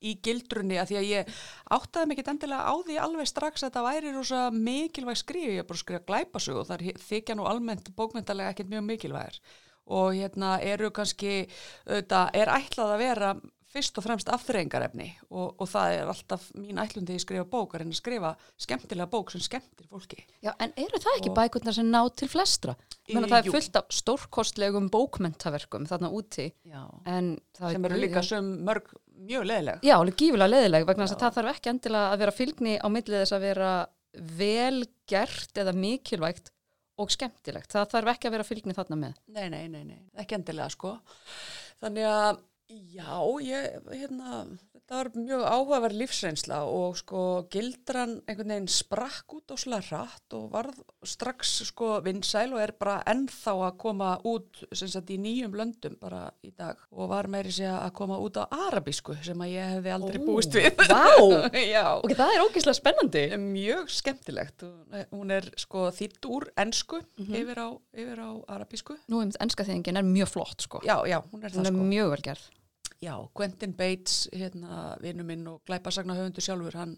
í 0.04 0.14
gildrunni 0.24 0.78
að 0.80 0.90
því 0.90 0.98
að 1.00 1.10
ég 1.10 1.42
áttaði 1.76 2.14
ekki 2.14 2.26
endilega 2.32 2.68
á 2.68 2.74
því 2.86 2.96
alveg 3.00 3.30
strax 3.30 3.62
að 3.62 3.70
þetta 3.70 3.84
væri 3.86 4.14
rosa 4.14 4.40
mikilvæg 4.54 5.20
skrifi, 5.20 5.54
ég 5.56 5.64
er 5.64 5.68
bara 5.68 5.78
að 5.78 5.84
skrifa 5.84 6.08
glæpasögu 6.10 6.62
og 6.62 6.68
það 6.68 6.84
er 6.92 7.04
þykja 7.04 7.38
nú 7.38 7.46
almennt 7.48 7.92
bókmyndalega 7.96 8.54
ekkert 8.54 8.72
mjög 8.72 8.86
mikilvægir. 8.90 9.40
Og 9.94 10.14
hérna 10.16 10.54
eru 10.64 10.88
kannski, 10.96 11.44
auðvitað, 11.84 12.30
er 12.40 12.52
ætlað 12.54 12.92
að 12.94 13.02
vera 13.02 13.32
fyrst 13.74 13.98
og 13.98 14.04
fremst 14.06 14.28
afþreyingarefni 14.30 15.08
og, 15.34 15.56
og 15.60 15.66
það 15.68 15.94
er 15.98 16.10
alltaf 16.12 16.44
mín 16.54 16.78
ætlundi 16.78 17.16
að 17.16 17.24
skrifa 17.24 17.46
bók, 17.50 17.74
að 17.74 17.82
reyna 17.82 17.94
að 17.96 17.98
skrifa 18.00 18.30
skemmtilega 18.66 19.08
bók 19.10 19.32
sem 19.34 19.42
skemmtir 19.42 19.88
fólki. 19.90 20.20
Já, 20.44 20.52
en 20.62 20.74
eru 20.78 21.00
það 21.02 21.18
ekki 21.18 21.32
Og- 21.32 21.38
bækurnar 21.40 21.74
sem 21.74 21.90
ná 21.90 22.00
til 22.14 22.28
flestra? 22.30 22.76
Menna, 23.12 23.28
það 23.28 23.40
er 23.42 23.48
jú. 23.50 23.54
fullt 23.56 23.76
af 23.82 23.90
stórkostlegum 23.98 24.86
bókmentaverkum 24.94 25.88
þarna 25.90 26.12
úti 26.14 26.52
Já. 26.64 26.84
en 27.06 27.34
Sem 27.58 27.84
eru 27.84 27.98
líka 28.00 28.22
sem 28.24 28.48
mörg 28.64 28.88
mjög 29.14 29.44
leðileg. 29.50 29.82
Já, 29.82 29.94
alveg 29.98 30.16
gífulega 30.16 30.50
leðileg 30.54 30.86
vegna 30.88 31.04
að 31.06 31.18
það 31.20 31.36
þarf 31.38 31.52
ekki 31.56 31.70
endilega 31.74 32.14
að 32.14 32.18
vera 32.24 32.34
fylgni 32.38 32.78
á 32.80 32.86
millið 32.90 33.20
þess 33.22 33.36
að 33.36 33.44
vera 33.48 33.70
vel 34.38 34.84
gert 35.10 35.58
eða 35.58 35.72
mikilvægt 35.74 36.50
og 37.02 37.10
skemmtilegt. 37.10 37.72
Það 37.74 37.90
þarf 37.90 38.10
ekki 38.14 38.28
að 38.28 38.34
vera 38.36 38.46
fylgni 38.46 38.74
þarna 38.76 38.96
með. 39.00 39.14
Nei, 39.34 39.48
nei, 39.50 39.66
nei, 39.68 39.82
nei, 39.84 40.00
ekki 40.22 40.36
endilega 40.38 40.70
sko. 40.70 40.92
Þannig 41.82 42.06
að, 42.06 42.38
já, 42.94 43.14
ég, 43.44 43.80
hérna, 43.92 44.44
þetta 44.74 44.98
var 44.98 45.08
mjög 45.16 45.42
áhugaverð 45.48 45.96
lífsreynsla 46.02 46.58
og 46.68 46.96
sko 47.00 47.20
gildran 47.52 48.18
einhvern 48.28 48.50
veginn 48.52 48.68
sprakk 48.68 49.32
út 49.38 49.52
á 49.52 49.56
slega 49.56 49.86
hratt 49.88 50.36
og 50.36 50.50
varð 50.52 50.80
strax 51.08 51.54
sko 51.70 52.00
vinsæl 52.04 52.52
og 52.56 52.60
er 52.60 52.72
bara 52.78 52.98
ennþá 53.08 53.54
að 53.68 53.78
koma 53.80 54.10
út 54.28 54.60
sem 54.76 54.88
sagt 54.92 55.10
í 55.14 55.16
nýjum 55.20 55.54
löndum 55.56 55.96
bara 56.00 56.26
í 56.44 56.50
dag 56.56 56.76
og 56.92 57.08
var 57.14 57.28
meiri 57.32 57.52
segja 57.52 57.78
að 57.84 57.94
koma 58.00 58.18
út 58.20 58.36
á 58.36 58.44
arabísku 58.68 59.16
sem 59.24 59.40
að 59.44 59.54
ég 59.54 59.72
hefði 59.76 59.94
aldrei 59.96 60.20
Ó, 60.20 60.24
búist 60.28 60.52
við. 60.58 60.70
vá! 60.88 61.04
Ok, 62.04 62.12
það 62.16 62.34
er 62.34 62.42
ógeðslega 62.44 62.76
spennandi. 62.76 63.22
Mjög 63.40 63.88
skemmtilegt. 63.92 64.64
Hún 65.14 65.30
er 65.32 65.46
sko 65.60 65.86
þýtt 65.94 66.26
úr 66.28 66.48
ensku 66.60 67.00
Mhm. 67.18 67.34
yfir, 67.40 67.58
á, 67.60 67.68
yfir 67.94 68.20
á 68.20 68.30
arabísku. 68.56 68.96
Nú, 69.08 69.20
ennska 69.24 69.64
þýðingin 69.64 69.96
er 70.00 70.02
mjög 70.06 70.28
flott, 70.34 70.60
sko. 70.66 70.80
Já, 70.84 70.98
já, 71.08 71.20
hún 71.32 71.44
er 71.44 71.50
Hún 71.54 71.62
það 71.64 71.66
er 71.70 71.72
sko. 71.72 71.86
mjög 71.88 72.10
vel 72.14 72.22
gerð. 72.28 72.44
Já, 73.04 73.16
Quentin 73.36 73.74
Bates, 73.76 74.28
hérna, 74.32 74.94
vinnu 75.02 75.26
minn 75.28 75.48
og 75.50 75.60
glæpasagna 75.68 76.16
höfundur 76.16 76.44
sjálfur, 76.44 76.76
hann 76.78 76.94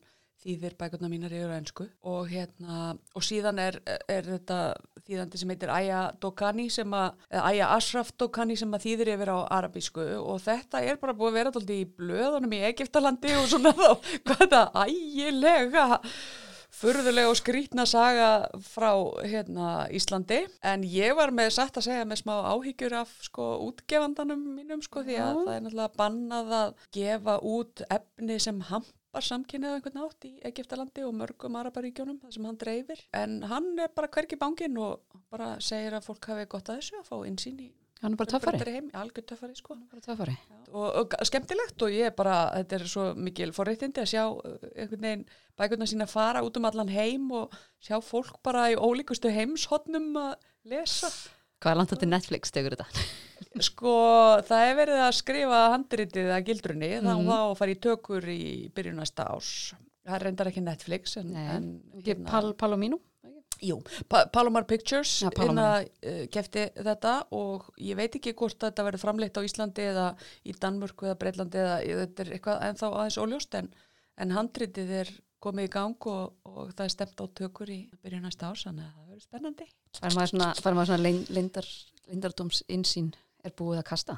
þýðir 0.47 0.77
bækurna 0.79 1.09
mínar 1.11 1.33
yfir 1.35 1.51
á 1.51 1.57
ennsku 1.57 1.87
og 2.07 2.29
hérna, 2.31 2.93
og 3.17 3.25
síðan 3.25 3.59
er, 3.59 3.79
er 4.13 4.29
þetta 4.29 4.59
þýðandi 5.07 5.41
sem 5.41 5.51
heitir 5.51 5.73
Aya 5.73 6.03
Dokani 6.23 6.69
sem 6.71 6.95
að, 6.95 7.17
Aya 7.41 7.73
Ashraf 7.75 8.13
Dokani 8.21 8.59
sem 8.59 8.75
að 8.77 8.87
þýðir 8.87 9.13
yfir 9.17 9.33
á 9.35 9.39
arabísku. 9.59 10.07
Og 10.21 10.39
þetta 10.45 10.83
er 10.87 11.01
bara 11.03 11.17
búið 11.17 11.33
að 11.33 11.39
vera 11.41 11.53
alltaf 11.55 11.75
í 11.75 11.87
blöðunum 11.99 12.55
í 12.55 12.65
Egiptalandi 12.71 13.35
og 13.41 13.49
svona 13.51 13.75
þá, 13.75 13.89
hvað 14.29 14.43
þetta 14.45 14.63
ægilega 14.85 15.89
furðulega 16.77 17.31
og 17.31 17.39
skrítna 17.39 17.87
saga 17.89 18.29
frá 18.67 18.91
hérna, 19.25 19.87
Íslandi. 19.95 20.43
En 20.67 20.85
ég 20.87 21.17
var 21.17 21.33
með 21.35 21.55
satt 21.57 21.79
að 21.81 21.89
segja 21.89 22.05
með 22.09 22.23
smá 22.23 22.35
áhyggjur 22.53 22.99
af 23.01 23.15
sko 23.25 23.49
útgefandanum 23.69 24.43
mínum 24.59 24.85
sko 24.85 25.05
því 25.07 25.19
að 25.23 25.41
það 25.41 25.55
er 25.55 25.65
náttúrulega 25.65 26.01
bannað 26.03 26.55
að 26.61 26.77
gefa 26.99 27.39
út 27.55 27.85
efni 27.89 28.39
sem 28.43 28.61
hampar 28.71 29.27
samkynnið 29.31 29.73
á 29.73 29.77
einhvern 29.79 29.99
nátt 30.03 30.29
í 30.29 30.35
Egiptalandi 30.51 31.07
og 31.07 31.17
mörgum 31.17 31.57
Araparíkjónum 31.63 32.21
það 32.21 32.37
sem 32.37 32.51
hann 32.51 32.61
dreifir. 32.61 33.03
En 33.17 33.41
hann 33.49 33.73
er 33.81 33.93
bara 33.97 34.13
hvergi 34.13 34.39
bangin 34.41 34.77
og 34.83 35.21
bara 35.33 35.57
segir 35.65 35.97
að 35.97 36.09
fólk 36.11 36.33
hafi 36.33 36.49
gott 36.53 36.71
að 36.71 36.83
þessu 36.83 37.01
að 37.01 37.11
fá 37.11 37.19
insýn 37.25 37.65
í 37.65 37.73
Hann 38.03 38.13
er 38.13 38.19
bara 38.21 38.29
töffari. 38.29 38.81
algjör 38.93 39.25
töffari 39.25 39.55
sko 39.57 39.75
töffari. 40.05 40.35
og, 40.69 40.97
og 41.01 41.15
skemmtilegt 41.25 41.81
og 41.83 41.95
ég 41.95 42.11
er 42.11 42.17
bara, 42.17 42.35
þetta 42.59 42.77
er 42.77 42.85
svo 42.93 43.05
mikil 43.17 43.53
forréttindi 43.57 44.03
að 44.03 44.11
sjá 44.13 44.25
uh, 44.29 44.59
einhvern 44.77 45.01
veginn 45.07 45.23
bækurna 45.57 45.89
sína 45.89 46.07
fara 46.11 46.43
út 46.45 46.59
um 46.61 46.69
allan 46.69 46.93
heim 46.93 47.31
og 47.33 47.55
sjá 47.81 47.97
fólk 48.05 48.37
bara 48.45 48.67
í 48.75 48.77
ólíkustu 48.77 49.33
heimshotnum 49.33 50.11
að 50.21 50.35
lesa. 50.69 51.09
Hvað 51.63 51.73
er 51.73 51.81
langt 51.81 51.97
til 51.99 52.09
Netflix 52.13 52.53
tegur 52.53 52.77
þetta? 52.77 53.07
Sko, 53.69 53.93
það 54.45 54.67
er 54.69 54.77
verið 54.77 55.01
að 55.07 55.17
skrifa 55.17 55.61
handritið 55.73 56.31
að 56.37 56.45
gildrunni, 56.51 56.93
mm 57.01 57.07
Mhm. 57.09 57.27
þá 57.33 57.37
að 57.41 57.57
fara 57.63 57.73
í 57.73 57.81
tökur 57.81 58.29
í 58.29 58.43
byrjun 58.77 59.01
næsta 59.01 59.25
árs. 59.33 59.53
Það 60.07 60.23
reyndar 60.23 60.51
ekki 60.53 60.63
Netflix, 60.63 61.17
en, 61.17 61.33
en 61.35 61.65
Ekki 61.99 62.15
Pal 62.29 62.53
Palomino? 62.55 63.01
Jú, 63.65 63.79
pa 64.09 64.27
Palomar 64.29 64.67
Pictures 64.69 65.23
Já, 65.23 65.31
Palomar. 65.33 65.87
hérna, 65.87 66.13
uh, 66.13 66.27
kefti 66.35 66.67
þetta 66.77 67.13
og 67.33 67.71
ég 67.81 67.97
veit 67.97 68.15
ekki 68.19 68.35
hvort 68.37 68.59
þetta 68.61 68.85
verður 68.85 69.01
framleitt 69.07 69.39
á 69.39 69.47
Íslandi 69.47 69.87
eða 69.93 70.09
í 70.45 70.53
Danmörku 70.61 71.07
eða 71.09 71.19
Breitlandi 71.23 71.59
eða 71.63 71.79
þetta 72.07 72.23
er 72.27 72.33
eitthvað 72.37 72.67
ennþá 72.69 72.91
aðeins 72.93 73.19
óljóst 73.25 73.55
en, 73.63 73.71
en 74.19 74.31
handritið 74.37 74.91
er 75.01 75.15
komið 75.41 75.69
í 75.69 75.73
gang 75.73 76.07
og, 76.11 76.33
og 76.45 76.71
það 76.77 76.85
er 76.85 76.93
stemt 76.97 77.21
á 77.21 77.25
tökur 77.39 77.71
í 77.73 77.81
byrjun 78.03 78.25
næsta 78.29 78.53
þannig 78.53 78.85
að 78.85 78.95
það 78.97 79.11
verður 79.11 79.27
spennandi. 79.27 79.67
Fær 80.01 80.15
maður 80.17 80.31
svona, 80.35 80.53
fær 80.61 80.75
maður 80.77 80.87
svona 80.93 81.05
leyn- 81.09 81.27
leyndar, 81.37 81.69
leyndardóms 82.11 82.63
insýn 82.69 83.13
er 83.45 83.53
búið 83.57 83.79
að 83.81 83.89
kasta? 83.93 84.17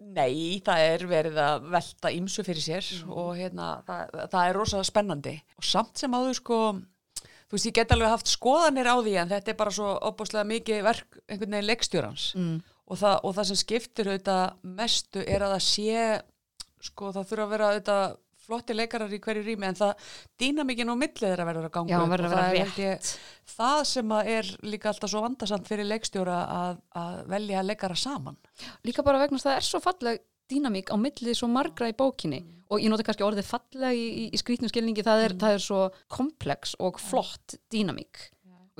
Nei, 0.00 0.62
það 0.64 0.78
er 0.94 1.02
verið 1.10 1.36
að 1.44 1.66
velta 1.74 2.10
ímsu 2.16 2.42
fyrir 2.46 2.62
sér 2.64 2.86
Mhm. 3.04 3.10
og 3.12 3.34
hérna, 3.36 3.66
það, 3.84 4.14
það 4.32 4.46
er 4.48 4.56
rosalega 4.56 4.88
spennandi 4.88 5.34
og 5.60 5.64
samt 5.68 5.98
sem 6.00 6.10
áður 6.16 6.34
sko, 6.38 6.60
þú 7.50 7.58
veist, 7.58 7.68
ég 7.68 7.76
get 7.80 7.94
alveg 7.94 8.14
haft 8.14 8.30
skoðanir 8.30 8.86
á 8.86 8.96
því 9.02 9.14
en 9.20 9.32
þetta 9.34 9.52
er 9.52 9.58
bara 9.58 9.74
svo 9.74 9.92
opbúslega 10.08 10.46
mikið 10.46 10.82
verk 10.86 11.20
einhvern 11.26 11.56
veginn 11.56 11.70
leikstjórans. 11.72 12.26
Mm. 12.38 12.56
og 12.86 12.98
það, 13.02 13.16
og 13.26 13.36
það 13.36 13.48
sem 13.50 13.60
skiptir 13.60 14.10
auðvitað 14.10 14.44
mestu 14.78 15.22
er 15.26 15.46
að 15.46 15.56
það 15.56 15.64
sé 15.66 16.08
sko 16.80 17.12
það 17.14 17.30
þurfa 17.30 17.46
að 17.46 17.54
vera 17.54 17.70
auðvitað 17.70 18.18
flotti 18.50 18.74
leikarar 18.74 19.12
í 19.14 19.20
hverju 19.22 19.44
rými 19.46 19.68
en 19.68 19.78
það 19.78 20.08
dýna 20.40 20.64
mikið 20.66 20.88
nú 20.88 20.96
millið 20.98 21.26
þeirra 21.26 21.46
verður 21.46 21.68
að 21.68 21.74
ganga 21.76 21.92
Já, 21.92 21.98
og 22.00 22.14
að 22.14 22.24
það 22.24 22.32
vera 22.32 22.46
er 22.48 22.58
held 22.58 22.80
ég, 22.82 23.10
það 23.52 23.82
sem 23.90 24.14
að 24.16 24.30
er 24.34 24.50
líka 24.66 24.90
alltaf 24.90 25.12
svo 25.12 25.22
vandasamt 25.26 25.70
fyrir 25.70 25.88
leikstjóra 25.90 26.38
að, 26.56 26.80
að 27.02 27.20
velja 27.34 27.62
leikara 27.66 27.98
saman. 27.98 28.40
Líka 28.86 29.04
bara 29.06 29.22
vegna 29.22 29.38
að 29.38 29.46
það 29.46 29.60
er 29.60 29.68
svo 29.68 29.82
falleg 29.84 30.24
dýnamík 30.50 30.90
á 30.92 30.96
millið 31.00 31.38
svo 31.38 31.48
margra 31.50 31.90
í 31.90 31.96
bókinni. 31.96 32.42
Og 32.70 32.82
ég 32.82 32.92
nota 32.92 33.02
kannski 33.06 33.26
orðið 33.26 33.48
falleg 33.48 33.96
í, 33.98 34.04
í, 34.10 34.26
í 34.30 34.38
skrítnum 34.38 34.70
skilningi, 34.70 35.02
það 35.06 35.24
er, 35.24 35.38
það 35.40 35.56
er 35.56 35.64
svo 35.64 35.80
komplex 36.12 36.76
og 36.78 37.00
flott 37.02 37.56
dýnamík 37.72 38.28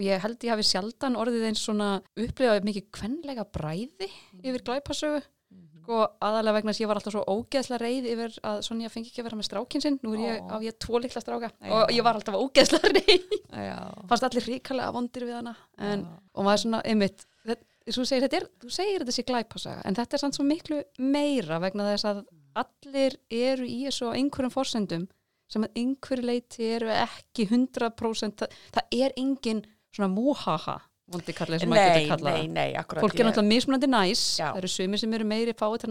og 0.00 0.06
ég 0.06 0.22
held 0.24 0.46
ég 0.46 0.54
hafi 0.54 0.64
sjaldan 0.64 1.18
orðið 1.20 1.50
eins 1.50 1.66
svona 1.66 1.90
upplifað 2.16 2.64
mikið 2.64 2.88
kvenlega 2.96 3.44
bræði 3.52 4.08
yfir 4.40 4.64
glæpasögu. 4.64 5.20
Sko 5.80 5.98
aðalega 6.22 6.54
vegna 6.58 6.72
þess 6.72 6.80
að 6.80 6.84
ég 6.84 6.90
var 6.90 6.98
alltaf 7.00 7.14
svo 7.16 7.22
ógeðslega 7.34 7.80
reið 7.82 8.08
yfir 8.12 8.34
að 8.46 8.60
Sonja 8.66 8.90
fengi 8.92 9.10
ekki 9.10 9.22
að 9.22 9.26
vera 9.26 9.38
með 9.40 9.48
strákin 9.48 9.82
sinn. 9.84 9.96
Nú 10.04 10.12
er 10.14 10.22
ég 10.22 10.44
Ó. 10.44 10.52
á 10.52 10.56
ég 10.62 10.76
tvo 10.80 11.00
litla 11.02 11.22
stráka. 11.24 11.50
Já. 11.56 11.72
og 11.74 11.92
ég 11.96 12.06
var 12.06 12.18
alltaf 12.20 12.36
ógeðslega 12.38 12.92
reið. 12.94 13.26
Já, 13.50 13.78
fannst 14.12 14.26
allir 14.28 14.46
ríkalega 14.46 14.94
vondir 14.94 15.26
við 15.26 15.38
hana. 15.40 15.56
En, 15.80 16.06
og 16.36 16.46
maður 16.46 16.62
svona, 16.64 16.82
einmitt 16.86 17.26
þetta, 17.48 17.66
þú, 17.88 18.04
segir, 18.04 18.26
þetta 18.26 18.38
er, 18.40 18.46
þú 18.62 18.72
segir 18.74 19.02
þetta 19.04 19.14
sé 19.16 19.24
glæpasaga 19.28 19.86
en 19.88 19.96
þetta 19.98 20.16
er 20.16 20.22
samt 20.24 20.36
svo 20.38 20.44
miklu 20.46 20.82
meira 20.98 21.60
vegna 21.62 21.88
þess 21.92 22.10
að 22.10 22.20
allir 22.60 23.16
eru 23.30 23.66
í 23.66 23.80
þessu 23.86 24.10
á 24.10 24.16
einhverjum 24.18 24.54
forsendum 24.54 25.08
sem 25.50 25.66
að 25.66 25.80
einhverju 25.82 26.26
leiti 26.26 26.68
eru 26.76 26.90
ekki 26.94 27.48
100% 27.48 28.44
það, 28.44 28.50
það 28.76 28.84
er 29.00 29.10
engin 29.18 29.64
svona 29.90 30.10
múhaha 30.12 30.78
vondi 31.10 31.34
kallið 31.34 31.64
sem 31.64 31.70
maður 31.72 31.88
getur 31.90 32.10
kallað. 32.12 32.36
nei, 32.36 32.44
nei, 32.54 32.70
akkurat 32.78 33.02
fólk 33.02 33.16
er 33.18 33.26
náttúrulega 33.26 33.50
mismunandi 33.50 33.88
næs 33.90 34.20
Já. 34.38 34.48
það 34.52 34.60
eru 34.60 34.70
sumir 34.70 34.98
sem 35.02 35.16
eru 35.18 35.26
meiri 35.26 35.54
fáið 35.58 35.80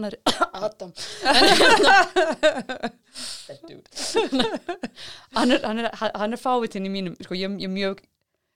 hann 5.36 5.50
er, 5.52 5.60
hann 5.66 5.78
er, 5.82 5.90
hann 6.00 6.32
er 6.32 6.40
fávitinn 6.40 6.88
í 6.88 6.92
mínum 6.92 7.14
sko, 7.20 7.36
ég, 7.36 7.52
ég 7.60 7.70
mjög 7.72 8.00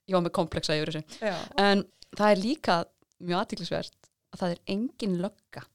ég 0.09 0.17
var 0.17 0.25
með 0.25 0.35
komplexa 0.37 0.75
yfir 0.77 0.91
þessu. 0.93 1.03
En 1.61 1.83
það 2.15 2.31
er 2.31 2.41
líka 2.41 2.75
mjög 3.23 3.41
aðtiklisvert 3.41 4.11
að 4.33 4.41
það 4.41 4.55
er 4.55 4.61
engin 4.75 5.17
lögga 5.23 5.65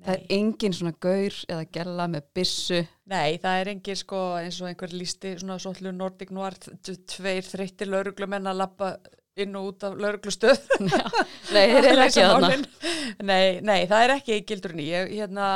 það 0.00 0.14
er 0.14 0.22
nei. 0.22 0.34
engin 0.38 0.76
svona 0.76 0.96
gaur 1.04 1.38
eða 1.46 1.68
gella 1.76 2.08
með 2.10 2.28
byssu 2.36 2.80
Nei, 3.10 3.38
það 3.42 3.62
er 3.62 3.72
engin 3.74 4.00
sko 4.00 4.20
eins 4.40 4.60
og 4.62 4.70
einhver 4.70 4.94
listi 4.96 5.34
svona 5.40 5.58
svolítið 5.60 5.96
Nordic 5.96 6.34
Noir 6.34 6.56
tveir 6.86 7.46
þreyttir 7.46 7.90
lauruglumenn 7.90 8.48
að 8.50 8.62
lappa 8.62 8.94
inn 9.40 9.56
og 9.56 9.70
út 9.70 9.84
af 9.86 9.96
lauruglustöð 10.00 10.58
nei, 11.54 11.64
þeir 11.70 11.90
eru 11.92 12.04
ekki 12.06 12.24
Málin. 12.26 12.64
Nei, 13.24 13.60
nei, 13.64 13.84
það 13.90 14.04
er 14.04 14.14
ekki 14.16 14.36
í 14.38 14.44
gildrunni. 14.48 14.86
Ég 14.90 15.12
hérna, 15.20 15.46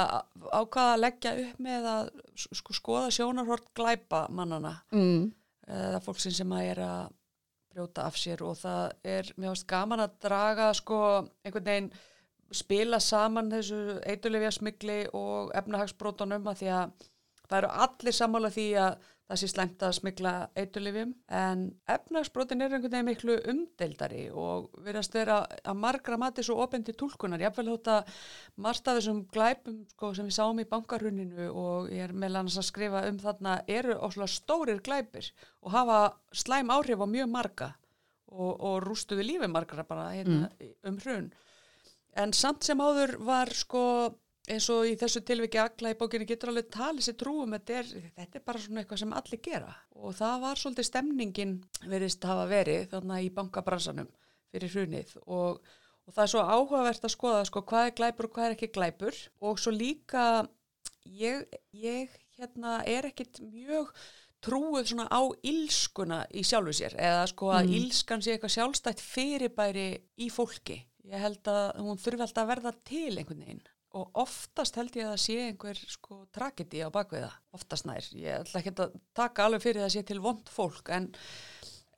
ákvaða 0.51 0.95
að 0.95 1.03
leggja 1.05 1.35
upp 1.43 1.65
með 1.65 1.89
að 1.91 2.09
sko, 2.45 2.77
skoða 2.77 3.11
sjónarhort 3.15 3.67
glæpa 3.77 4.25
mannana 4.35 4.77
mm. 4.95 5.27
eða 5.69 6.01
fólksinn 6.05 6.37
sem 6.37 6.55
að 6.55 6.71
er 6.73 6.83
að 6.87 7.13
brjóta 7.75 8.07
af 8.09 8.19
sér 8.19 8.43
og 8.47 8.59
það 8.61 8.93
er 9.17 9.31
mjög 9.41 9.65
gaman 9.71 10.05
að 10.05 10.19
draga 10.23 10.69
sko 10.79 10.99
einhvern 11.45 11.67
veginn 11.69 11.91
spila 12.55 13.01
saman 13.03 13.51
þessu 13.51 13.99
eitulefja 14.07 14.53
smigli 14.55 15.01
og 15.17 15.51
efnahagsbrótunum 15.59 16.47
að 16.53 16.61
því 16.63 16.71
að 16.77 17.09
það 17.49 17.59
eru 17.59 17.73
allir 17.87 18.17
sammála 18.19 18.51
því 18.55 18.67
að 18.85 19.11
það 19.25 19.41
sé 19.41 19.49
slæmt 19.49 19.83
að 19.87 19.95
smigla 19.97 20.33
eitulefjum 20.61 21.13
en 21.39 21.63
efnahagsbrótin 21.91 22.65
er 22.65 22.75
einhvern 22.77 22.93
veginn 22.93 23.09
miklu 23.09 23.37
umdeildari 23.53 24.25
og 24.31 24.67
verðast 24.85 25.17
vera 25.17 25.39
að 25.65 25.79
margra 25.81 26.19
mati 26.21 26.45
svo 26.45 26.59
opendi 26.65 26.93
tólkunar. 26.93 27.41
Ég 27.41 27.49
hafði 27.49 27.71
þótt 27.71 27.91
að 27.95 28.19
margt 28.67 28.91
af 28.91 28.99
þessum 28.99 29.23
glæpum 29.33 29.79
sko, 29.95 30.11
sem 30.17 30.29
við 30.29 30.37
sáum 30.37 30.61
í 30.61 30.67
bankaruninu 30.69 31.49
og 31.51 31.89
ég 31.95 32.05
er 32.09 32.13
meðal 32.13 32.43
annars 32.43 32.59
að 32.61 32.69
skrifa 32.69 33.07
um 33.09 33.23
þarna 33.23 33.55
eru 33.79 33.97
óslulega 33.97 34.35
stórir 34.35 34.83
glæpir 34.85 35.31
og 35.65 35.73
hafa 35.73 36.03
slæm 36.45 36.75
áhrif 36.75 37.01
á 37.01 37.07
mjög 37.09 37.33
marga 37.33 37.71
og, 38.29 38.53
og 38.61 38.77
rústuðu 38.85 39.25
lífi 39.25 39.49
margra 39.49 39.87
bara 39.89 40.11
hérna, 40.13 40.51
um 40.85 41.01
hrun. 41.01 41.33
En 42.15 42.37
samt 42.37 42.63
sem 42.63 42.79
áður 42.79 43.17
var 43.25 43.51
sko 43.57 43.85
eins 44.51 44.67
og 44.73 44.85
í 44.89 44.97
þessu 45.01 45.23
tilviki 45.25 45.61
agla 45.61 45.93
í 45.95 45.97
bókinni 45.99 46.27
getur 46.29 46.51
alveg 46.53 46.67
talið 46.75 47.07
sér 47.07 47.17
trúum 47.21 47.55
þetta 47.57 47.79
er, 47.81 47.93
þetta 48.19 48.39
er 48.41 48.45
bara 48.45 48.61
svona 48.65 48.83
eitthvað 48.83 49.01
sem 49.01 49.15
allir 49.17 49.41
gera. 49.45 49.71
Og 49.97 50.17
það 50.19 50.43
var 50.45 50.61
svolítið 50.61 50.89
stemningin 50.91 51.55
verist 51.89 52.27
hafa 52.29 52.45
verið 52.51 52.91
þarna 52.93 53.21
í 53.25 53.31
bankabransanum 53.39 54.11
fyrir 54.53 54.75
hrunið. 54.75 55.15
Og, 55.25 55.63
og 56.05 56.13
það 56.17 56.27
er 56.27 56.33
svo 56.35 56.45
áhugavert 56.45 57.09
að 57.09 57.15
skoða 57.17 57.47
sko 57.49 57.65
hvað 57.71 57.89
er 57.89 57.97
glæpur 58.03 58.29
og 58.29 58.37
hvað 58.37 58.51
er 58.51 58.57
ekki 58.59 58.73
glæpur. 58.77 59.23
Og 59.41 59.63
svo 59.63 59.73
líka 59.73 60.27
ég, 61.09 61.47
ég 61.73 62.13
hérna 62.37 62.83
er 62.85 63.09
ekkit 63.09 63.41
mjög 63.49 63.95
trúið 64.45 64.91
svona 64.91 65.07
á 65.09 65.25
ílskuna 65.41 66.25
í 66.37 66.43
sjálfu 66.45 66.75
sér. 66.77 66.99
Eða 67.01 67.25
sko 67.33 67.49
að 67.57 67.71
Mm. 67.71 67.77
ílskan 67.81 68.21
sé 68.21 68.35
eitthvað 68.35 68.59
sjálfstætt 68.59 69.01
fyrirbæri 69.01 69.87
í 70.21 70.29
fólki. 70.29 70.83
Ég 71.09 71.21
held 71.21 71.49
að 71.49 71.81
hún 71.81 71.97
þurfi 72.01 72.27
alltaf 72.27 72.45
að 72.45 72.51
verða 72.53 72.73
til 72.85 73.17
einhvern 73.17 73.41
veginn 73.41 73.65
og 73.95 74.21
oftast 74.25 74.77
held 74.79 74.97
ég 74.99 75.07
að 75.07 75.15
það 75.15 75.23
sé 75.25 75.39
einhver 75.47 75.81
sko 75.87 76.21
tragedi 76.35 76.83
á 76.83 76.89
bakviða, 76.95 77.31
oftast 77.55 77.87
nær. 77.89 78.07
Ég 78.19 78.43
ætla 78.43 78.61
ekki 78.61 78.75
að 78.75 78.97
taka 79.17 79.47
alveg 79.47 79.63
fyrir 79.63 79.85
það 79.85 79.91
að 79.91 79.97
sé 79.97 80.05
til 80.09 80.21
vond 80.25 80.51
fólk 80.51 80.91
en, 80.95 81.11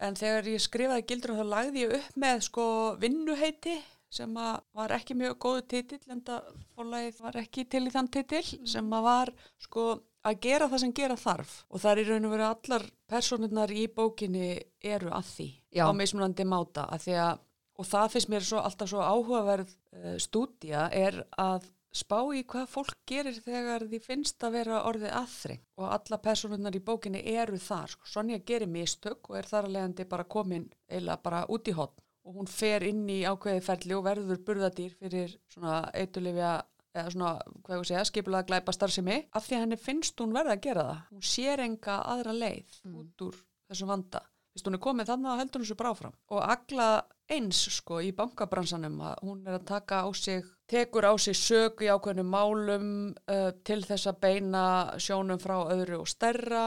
en 0.04 0.18
þegar 0.18 0.50
ég 0.52 0.64
skrifaði 0.64 1.06
gildur 1.08 1.36
þá 1.38 1.44
lagði 1.54 1.84
ég 1.86 1.94
upp 2.00 2.18
með 2.26 2.42
sko 2.50 2.66
vinnuheiti 3.00 3.78
sem 4.16 4.36
að 4.38 4.60
var 4.76 4.94
ekki 4.96 5.16
mjög 5.18 5.38
góðu 5.42 5.64
titill 5.72 6.12
en 6.12 6.20
það 6.26 6.52
fórlægið 6.76 7.22
var 7.24 7.40
ekki 7.40 7.64
til 7.70 7.86
í 7.88 7.94
þann 7.94 8.12
titill 8.12 8.44
sem 8.68 8.92
að 8.94 9.08
var 9.08 9.32
sko 9.62 9.86
að 10.26 10.38
gera 10.46 10.68
það 10.70 10.82
sem 10.82 10.94
gera 10.96 11.16
þarf 11.20 11.56
og 11.70 11.82
það 11.82 11.90
er 11.92 12.00
í 12.02 12.06
raun 12.10 12.28
og 12.28 12.34
veru 12.34 12.46
allar 12.46 12.86
personurnar 13.10 13.72
í 13.74 13.86
bókinni 13.96 14.48
eru 14.94 15.10
að 15.14 15.32
því 15.32 15.48
Já. 15.78 15.84
á 15.86 15.90
mismunandi 15.96 16.46
máta 16.48 16.86
að 16.86 17.06
því 17.06 17.18
að 17.24 17.42
og 17.76 17.84
það 17.84 18.12
finnst 18.14 18.30
mér 18.32 18.44
svo, 18.46 18.60
alltaf 18.64 18.88
svo 18.88 19.02
áhugaverð 19.04 19.72
uh, 19.72 20.14
stúdía 20.22 20.86
er 20.96 21.18
að 21.36 21.66
spá 21.96 22.18
í 22.36 22.42
hvað 22.48 22.66
fólk 22.70 22.96
gerir 23.08 23.36
þegar 23.42 23.86
því 23.90 24.00
finnst 24.04 24.44
að 24.46 24.58
vera 24.58 24.82
orðið 24.88 25.14
aðþreng 25.20 25.62
og 25.80 25.92
alla 25.96 26.18
personurnar 26.28 26.76
í 26.76 26.82
bókinni 26.84 27.22
eru 27.34 27.58
þar 27.60 27.94
sko. 27.94 28.08
Sonja 28.10 28.40
gerir 28.46 28.70
mistök 28.70 29.30
og 29.30 29.38
er 29.40 29.48
þar 29.48 29.68
að 29.68 29.76
leiðandi 29.76 30.08
bara 30.10 30.28
komin 30.36 30.68
eila 30.88 31.16
bara 31.22 31.44
út 31.52 31.68
í 31.68 31.76
hotn 31.76 32.02
og 32.26 32.40
hún 32.40 32.48
fer 32.50 32.82
inn 32.86 33.04
í 33.10 33.20
ákveði 33.26 33.62
ferli 33.62 33.94
og 33.94 34.06
verður 34.06 34.40
burðadýr 34.46 34.96
fyrir 34.98 35.36
svona 35.52 35.84
eitulifja 35.94 36.56
eða 36.96 37.12
svona, 37.12 37.32
hvað 37.64 37.78
ég 37.78 37.88
segja, 37.90 38.06
skipulega 38.08 38.48
glæpa 38.48 38.74
starfsemi 38.74 39.18
af 39.36 39.46
því 39.46 39.56
að 39.56 39.62
henni 39.64 39.78
finnst 39.80 40.22
hún 40.22 40.32
verða 40.34 40.56
að 40.56 40.64
gera 40.64 40.86
það. 40.88 41.02
Hún 41.12 41.26
sér 41.32 41.62
enga 41.66 41.98
aðra 42.14 42.34
leið 42.36 42.78
út 42.92 43.26
úr 43.26 43.38
þessum 43.68 43.92
vanda. 43.92 44.22
Vist, 44.56 44.66
hún 44.66 44.78
er 44.78 44.82
komið 44.86 45.12
þannig 45.12 45.32
að 45.32 45.42
heldur 45.42 45.62
hún 45.62 45.70
sér 45.70 45.80
bráfram 45.82 46.16
og 46.32 46.42
agla 46.46 46.88
eins 47.32 47.60
sko 47.76 48.00
í 48.04 48.12
bankabransanum 48.16 49.00
að 49.02 49.22
hún 49.26 49.40
er 49.46 49.58
að 49.58 49.66
taka 49.68 50.02
á 50.06 50.08
sig 50.14 50.44
tekur 50.70 51.06
á 51.10 51.12
sig 51.18 51.36
sög 51.38 51.82
í 51.82 51.90
ákveðnum 51.90 52.28
málum 52.30 52.90
uh, 53.30 53.50
til 53.66 53.80
þess 53.86 54.10
að 54.10 54.20
beina 54.22 54.64
sjónum 55.02 55.40
frá 55.42 55.56
öðru 55.74 56.02
og 56.02 56.10
stærra 56.10 56.66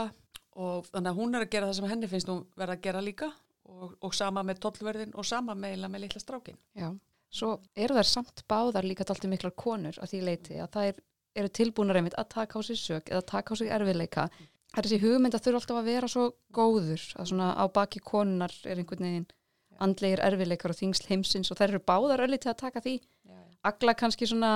og 0.60 0.90
þannig 0.92 1.12
að 1.12 1.20
hún 1.20 1.36
er 1.36 1.46
að 1.46 1.54
gera 1.54 1.70
það 1.70 1.78
sem 1.80 1.90
henni 1.92 2.12
finnst 2.12 2.32
hún 2.32 2.44
verða 2.60 2.76
að 2.76 2.84
gera 2.88 3.04
líka 3.04 3.30
og, 3.70 3.96
og 4.04 4.16
sama 4.16 4.44
með 4.44 4.62
tollverðin 4.66 5.16
og 5.16 5.28
sama 5.28 5.56
meila 5.56 5.92
með 5.92 6.08
litla 6.08 6.24
strákin 6.24 6.60
Já, 6.76 6.92
svo 7.32 7.56
eru 7.76 7.96
þær 8.00 8.12
samt 8.12 8.44
báðar 8.50 8.88
líka 8.88 9.08
dalti 9.08 9.32
miklar 9.32 9.56
konur 9.56 10.00
að 10.00 10.14
því 10.14 10.22
leiti 10.28 10.60
að 10.60 10.72
það 10.76 10.92
er, 10.92 11.02
eru 11.40 11.56
tilbúnar 11.60 12.00
einmitt 12.00 12.20
að 12.20 12.32
taka 12.36 12.60
á 12.60 12.62
sig 12.68 12.80
sök 12.80 13.12
eða 13.14 13.28
taka 13.32 13.56
á 13.56 13.60
sig 13.60 13.72
erfiðleika. 13.72 14.30
Það 14.70 14.80
er 14.80 14.88
þessi 14.88 15.02
hugmynd 15.02 15.36
að 15.36 15.44
þurfa 15.46 15.60
alltaf 15.62 15.78
að 15.80 15.88
vera 15.90 16.08
svo 16.12 16.24
góður 16.54 17.06
að 17.16 17.30
svona 17.32 17.50
á 17.58 17.66
baki 17.74 18.02
konunar 18.06 18.54
er 18.66 18.82
einhvern 18.82 19.06
veginn 19.08 19.30
andlegir 19.84 20.22
erfiðleikar 20.26 20.74
og 20.74 20.80
þingsl 20.80 21.08
heimsins 21.12 21.52
og 21.52 21.60
þær 21.60 21.74
eru 21.74 21.86
báðar 21.92 22.26
öllu 22.26 22.40
til 22.40 22.52
að 22.52 22.62
taka 22.64 22.84
því. 22.86 22.98
Agla 23.68 23.96
kannski 24.00 24.28
svona 24.30 24.52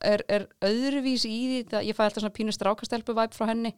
er, 0.00 0.22
er 0.28 0.46
öðruvísi 0.64 1.30
í 1.30 1.46
því 1.50 1.62
það 1.72 1.88
ég 1.88 1.96
fæ 1.96 2.02
alltaf 2.06 2.22
svona 2.22 2.36
pínu 2.36 2.54
strákastelpu 2.54 3.16
væp 3.16 3.34
frá 3.34 3.48
henni 3.50 3.72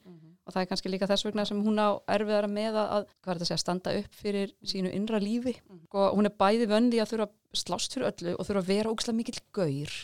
og 0.49 0.55
það 0.55 0.63
er 0.63 0.69
kannski 0.71 0.93
líka 0.93 1.09
þess 1.11 1.27
vegna 1.27 1.45
sem 1.45 1.61
hún 1.61 1.77
á 1.77 2.01
erfiðara 2.09 2.49
með 2.49 2.79
að, 2.81 2.87
að 2.97 3.03
hvað 3.21 3.33
er 3.33 3.39
þetta 3.39 3.45
að 3.45 3.51
segja, 3.51 3.63
standa 3.65 3.95
upp 3.99 4.15
fyrir 4.17 4.55
sínu 4.65 4.93
innra 4.97 5.21
lífi. 5.21 5.59
Og 5.93 6.17
hún 6.17 6.29
er 6.29 6.37
bæði 6.41 6.69
vöndi 6.71 7.03
að 7.03 7.13
þurfa 7.13 7.29
slást 7.53 7.97
fyrir 7.97 8.09
öllu 8.09 8.35
og 8.35 8.49
þurfa 8.49 8.63
að 8.65 8.71
vera 8.73 8.95
ógslag 8.95 9.19
mikill 9.19 9.43
gaur 9.53 9.99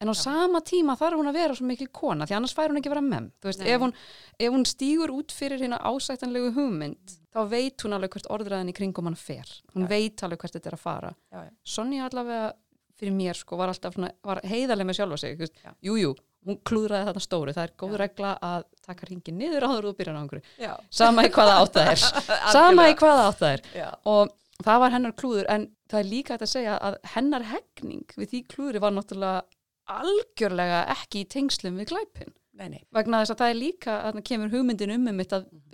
en 0.00 0.12
á 0.12 0.14
sama 0.14 0.60
tíma 0.62 0.94
þarf 0.98 1.18
hún 1.18 1.30
að 1.30 1.38
vera 1.40 1.56
svo 1.58 1.66
mikil 1.66 1.88
kona 1.94 2.26
því 2.28 2.36
annars 2.38 2.54
fær 2.54 2.70
hún 2.70 2.78
ekki 2.80 2.92
vera 2.92 3.02
mem 3.04 3.30
þú 3.42 3.50
veist, 3.50 3.64
Nei. 3.64 3.70
ef 3.74 3.82
hún, 3.82 3.94
ef 4.38 4.54
hún 4.54 4.66
stígur 4.68 5.12
út 5.14 5.34
fyrir 5.34 5.62
hérna 5.62 5.80
ásættanlegu 5.82 6.52
hugmynd 6.54 7.16
þá 7.34 7.42
veit 7.50 7.84
hún 7.84 7.96
alveg 7.96 8.14
hvert 8.14 8.30
orðræðin 8.34 8.72
í 8.72 8.76
kringum 8.76 9.10
hann 9.10 9.18
fer. 9.18 9.50
Hún 9.74 9.86
Já. 9.86 9.90
veit 9.92 10.24
alveg 10.24 10.40
hvert 10.42 10.56
þetta 10.56 10.70
er 10.72 10.78
að 10.78 10.84
fara. 10.84 11.12
Já, 11.32 11.42
já. 11.44 11.52
Sonja 11.64 12.08
allavega 12.08 12.48
fyrir 12.98 13.14
mér 13.14 13.38
sko 13.38 13.58
var 13.58 13.74
var 14.26 14.40
heiðarlega 14.42 14.88
með 14.88 14.98
sjálfa 14.98 15.18
sig 15.18 15.38
Já. 15.38 15.74
jú, 15.82 16.14
hún 16.48 16.58
klúðraði 16.66 17.08
þarna 17.08 17.22
stóru, 17.22 17.54
það 17.54 17.66
er 17.66 17.74
góð 17.78 17.94
Já. 17.94 18.00
regla 18.02 18.32
að 18.42 18.64
taka 18.86 19.08
ringin 19.10 19.38
niður 19.38 19.66
áður 19.68 19.88
og 19.88 19.92
þú 19.92 19.98
byrjar 20.00 20.18
á 20.18 20.20
einhverju. 20.22 20.44
Já, 20.58 20.72
sama 20.90 21.24
í 21.26 21.32
hvaða 21.34 21.56
átt 21.62 21.76
það 21.76 21.90
er. 21.92 22.04
Sama 22.56 22.88
í 22.88 22.96
hvaða 22.98 23.26
átt 23.28 23.42
það 23.42 23.54
er. 23.56 23.64
Já, 23.76 23.88
og 24.14 24.34
það 24.64 24.82
var 24.84 24.94
hennar 24.96 25.16
klúður 25.18 25.50
en 25.54 25.68
það 25.90 26.00
er 26.00 26.10
líka 26.12 26.34
hægt 26.34 26.46
að 26.46 26.52
segja 26.54 26.78
að 26.88 26.98
hennar 27.14 27.46
hegning 27.52 28.16
við 28.16 28.32
því 28.32 28.42
klúðri 28.54 28.82
var 28.82 28.94
náttúrulega 28.96 29.44
algjörlega 29.92 30.84
ekki 30.94 31.24
í 31.24 31.30
tengslum 31.32 31.80
við 31.80 31.92
glæpin 31.92 32.34
nei, 32.58 32.68
nei, 32.72 32.80
vegna 32.94 33.22
þess 33.22 33.34
að 33.34 33.42
það 33.42 33.52
er 33.52 33.58
líka 33.58 33.96
að 33.98 34.16
það 34.16 34.24
kemur 34.30 34.54
hugmyndin 34.54 34.94
um 34.94 35.10
um, 35.12 35.20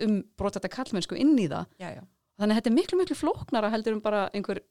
um 0.05 0.17
brot 0.37 0.57
þetta 0.57 0.73
kallmennsku 0.75 1.17
inn 1.19 1.33
í 1.39 1.47
það. 1.51 1.71
Já, 1.81 1.89
já. 1.97 2.03
þannig 2.39 2.53
að 2.53 2.59
þetta 2.59 2.71
er 2.71 2.77
miklu 2.79 2.99
miklu 2.99 3.17
flóknara 3.19 3.71
heldur 3.73 3.97
um 3.97 4.03
bara 4.05 4.27
einhver 4.33 4.61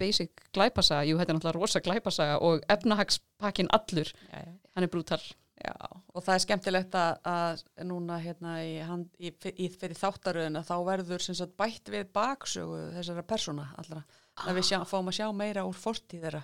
basic 0.00 0.46
glæpasaga. 0.56 1.04
Jú 1.08 1.20
þetta 1.20 1.34
er 1.34 1.38
náttúrulega 1.38 1.60
rosa 1.60 1.84
glæpasaga 1.84 2.40
og 2.46 2.64
efnahagspakkin 2.72 3.70
allur, 3.76 4.12
já, 4.30 4.42
hann 4.74 4.86
er 4.86 4.92
brútal. 4.92 5.22
Já, 5.60 5.74
og 6.16 6.24
það 6.24 6.32
er 6.32 6.42
skemmtilegt 6.46 6.94
að, 6.96 7.18
að 7.28 7.62
núna 7.84 8.16
hérna 8.22 8.54
í, 8.64 8.78
hand, 8.80 9.10
í, 9.20 9.28
í 9.60 9.66
fyrir 9.68 9.98
þáttaröðina 9.98 10.62
þá 10.64 10.76
verður 10.86 11.20
sagt 11.26 11.52
bætt 11.60 11.90
við 11.92 12.06
baksögu 12.16 12.78
þessara 12.94 13.26
persóna 13.28 13.66
allra. 13.76 14.00
að 14.40 14.56
við 14.56 14.70
sjá, 14.70 14.78
fáum 14.88 15.10
að 15.12 15.18
sjá 15.18 15.26
meira 15.36 15.66
úr 15.68 15.76
fortíð 15.76 16.24
þeirra. 16.24 16.40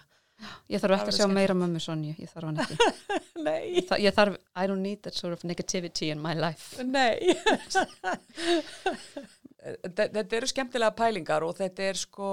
Ég 0.73 0.83
þarf 0.83 0.97
ekki 0.99 1.13
að 1.13 1.19
sjá 1.21 1.27
meira 1.33 1.55
mömmu 1.57 1.81
Sonju, 1.81 2.15
ég 2.21 2.31
þarf 2.33 2.51
hann 2.51 2.61
ekki. 2.65 2.77
Nei, 3.47 3.83
Þa, 3.89 3.99
ég 4.03 4.15
þarf, 4.17 4.37
I 4.57 4.67
don't 4.71 4.83
need 4.85 5.03
that 5.07 5.15
sort 5.17 5.33
of 5.37 5.45
negativity 5.49 6.11
in 6.13 6.21
my 6.23 6.35
life. 6.37 6.83
Nei. 6.85 7.33
Þe- 9.67 10.11
þetta 10.15 10.37
eru 10.39 10.47
skemmtilega 10.47 10.95
pælingar 10.95 11.43
og 11.43 11.57
þetta 11.59 11.87
er 11.91 11.99
sko, 11.99 12.27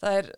það 0.00 0.14
er, 0.20 0.28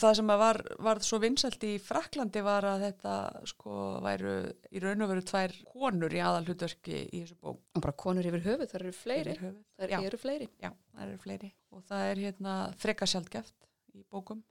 það 0.00 0.16
sem 0.18 0.32
að 0.34 0.40
var, 0.40 0.58
varð 0.82 1.04
svo 1.06 1.20
vinsælt 1.22 1.66
í 1.68 1.74
Fraklandi 1.82 2.42
var 2.42 2.66
að 2.72 2.86
þetta 2.88 3.12
sko 3.52 3.76
væru 4.02 4.32
í 4.74 4.82
raun 4.82 5.04
og 5.06 5.12
veru 5.12 5.22
tvær 5.28 5.54
konur 5.70 6.16
í 6.16 6.22
aðalhutverki 6.26 6.96
í 7.04 7.20
þessu 7.20 7.38
bók. 7.38 7.60
og 7.76 7.84
bara 7.84 7.94
konur 8.02 8.26
yfir 8.26 8.42
höfuð, 8.48 8.66
það 8.72 8.80
eru 8.80 8.94
fleiri. 8.98 9.36
Það 9.78 9.94
eru 10.08 10.20
fleiri. 10.24 10.50
Já, 10.64 10.72
það 10.96 11.06
eru 11.06 11.22
fleiri. 11.28 11.52
Og 11.76 11.86
það 11.92 12.08
er 12.10 12.24
hérna 12.24 12.56
freka 12.82 13.10
sjaldgæft 13.14 13.54
í 13.94 14.02
bókum. 14.10 14.42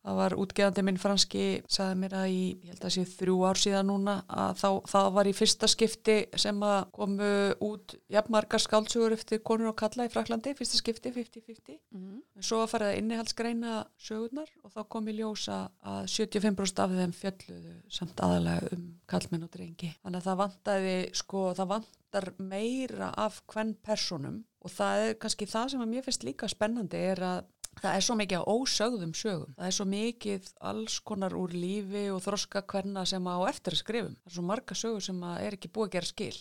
Það 0.00 0.16
var 0.16 0.34
útgeðandi 0.40 0.82
minn 0.86 0.98
franski, 1.00 1.44
sagði 1.68 1.96
mér 2.00 2.14
að 2.22 2.30
í, 2.32 2.44
ég 2.64 2.72
held 2.72 2.84
að 2.88 2.94
sé 2.94 3.02
þrjú 3.10 3.34
ár 3.44 3.58
síðan 3.60 3.90
núna, 3.90 4.14
að 4.32 4.54
þá, 4.62 4.68
það 4.88 5.08
var 5.18 5.28
í 5.28 5.34
fyrsta 5.36 5.68
skipti 5.68 6.16
sem 6.40 6.62
að 6.64 6.78
komu 6.96 7.28
út 7.66 7.94
jafnmargar 8.14 8.64
skálsugur 8.64 9.16
eftir 9.16 9.42
konur 9.44 9.74
og 9.74 9.76
kalla 9.82 10.08
í 10.08 10.12
Fraklandi, 10.12 10.54
fyrsta 10.56 10.80
skipti, 10.80 11.12
50-50. 11.12 11.76
mm. 11.92 12.16
En 12.40 12.48
svo 12.48 12.62
að 12.64 12.86
innihaldsgreina 12.96 13.82
sögurnar 14.00 14.48
og 14.64 14.72
þá 14.72 14.80
kom 14.96 15.12
í 15.12 15.18
ljósa 15.20 15.60
að 15.84 16.02
75% 16.16 16.84
af 16.86 16.96
þeim 16.96 17.16
fjölluðu 17.20 17.76
samt 17.92 18.24
aðalega 18.24 18.72
um 18.72 18.86
kallmenn 19.10 19.44
og 19.44 19.52
drengi. 19.52 19.92
Þannig 20.00 20.22
að 20.22 20.30
það 20.30 20.40
vantaði, 20.46 20.98
sko, 21.20 21.44
það 21.58 21.72
vantar 21.76 22.32
meira 22.40 23.12
af 23.20 23.42
hvern 23.52 23.76
personum 23.84 24.46
og 24.60 24.72
það 24.72 25.06
er 25.06 25.16
kannski 25.20 25.48
það 25.48 25.72
sem 25.72 25.84
að 25.84 25.92
mér 25.92 26.04
finnst 26.06 26.24
líka 26.26 26.48
spennandi 26.48 27.00
er 27.12 27.22
að 27.24 27.48
það 27.78 27.96
er 27.96 28.04
svo 28.04 28.16
mikið 28.18 28.42
á 28.42 28.50
ósögðum 28.50 29.12
sögum. 29.16 29.52
Það 29.56 29.66
er 29.68 29.76
svo 29.76 29.86
mikið 29.90 30.48
alls 30.70 30.96
konar 31.06 31.36
úr 31.38 31.54
lífi 31.54 32.06
og 32.12 32.22
þroska 32.24 32.64
hverna 32.70 33.04
sem 33.08 33.28
á 33.30 33.36
eftir 33.48 33.76
að 33.76 33.82
skrifum. 33.84 34.16
Það 34.18 34.32
er 34.32 34.36
svo 34.36 34.46
marga 34.48 34.78
sögur 34.78 35.06
sem 35.06 35.22
er 35.30 35.56
ekki 35.56 35.72
búið 35.72 35.88
að 35.88 35.96
gera 35.96 36.10
skil. 36.10 36.38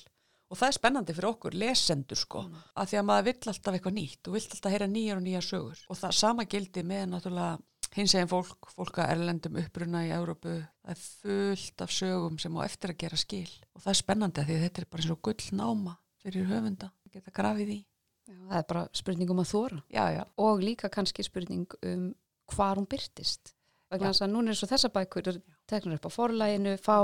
Og 0.49 0.57
það 0.57 0.71
er 0.71 0.77
spennandi 0.79 1.13
fyrir 1.13 1.29
okkur, 1.29 1.55
lesendur 1.61 2.17
sko, 2.17 2.43
mm. 2.47 2.61
að 2.81 2.87
því 2.89 2.97
að 2.99 3.03
maður 3.05 3.25
vill 3.27 3.51
alltaf 3.51 3.75
eitthvað 3.77 3.97
nýtt 3.99 4.29
og 4.29 4.33
vill 4.33 4.45
alltaf 4.47 4.73
heyra 4.73 4.87
nýjar 4.89 5.19
og 5.19 5.25
nýjar 5.27 5.45
sögur. 5.45 5.83
Og 5.85 5.99
það 5.99 6.15
sama 6.17 6.45
gildi 6.49 6.83
með 6.89 7.03
náttúrulega 7.11 7.93
hins 7.93 8.15
eginn 8.17 8.31
fólk, 8.31 8.71
fólk 8.73 8.97
að 8.97 9.13
erlendum 9.13 9.59
uppruna 9.61 10.01
í 10.07 10.13
Európu. 10.15 10.55
Það 10.81 10.95
er 10.95 11.03
fullt 11.03 11.83
af 11.85 11.93
sögum 11.93 12.41
sem 12.41 12.57
á 12.57 12.61
eftir 12.65 12.95
að 12.95 13.01
gera 13.05 13.21
skil. 13.21 13.51
Og 13.77 13.85
það 13.85 13.93
er 13.93 14.01
spennandi 14.01 14.41
að 14.41 14.49
því 14.49 14.57
að 14.57 14.65
þetta 14.65 14.81
er 14.81 14.89
bara 14.89 15.05
eins 15.05 15.13
og 15.13 15.21
gull 15.29 15.59
náma 15.61 15.95
fyrir 16.23 16.49
höfunda 16.49 16.89
geta 17.13 17.33
grafið 17.33 17.73
í. 17.73 17.79
Það 18.29 18.57
er 18.61 18.67
bara 18.69 18.87
spurning 18.93 19.29
um 19.33 19.39
að 19.43 19.51
þóra 19.53 19.81
Já, 19.89 20.05
já. 20.19 20.23
og 20.37 20.59
líka 20.61 20.89
kannski 20.89 21.23
spurning 21.25 21.67
um 21.83 22.13
hvar 22.55 22.75
hún 22.77 22.87
byrtist 22.89 23.53
vegna 23.89 24.11
þess 24.11 24.21
að 24.21 24.29
núna 24.35 24.49
er 24.53 24.57
svo 24.59 24.67
þessa 24.69 24.89
bækur 24.93 25.41
teknur 25.69 25.95
upp 25.97 26.05
á 26.05 26.11
forlæginu, 26.13 26.75
fá 26.77 26.97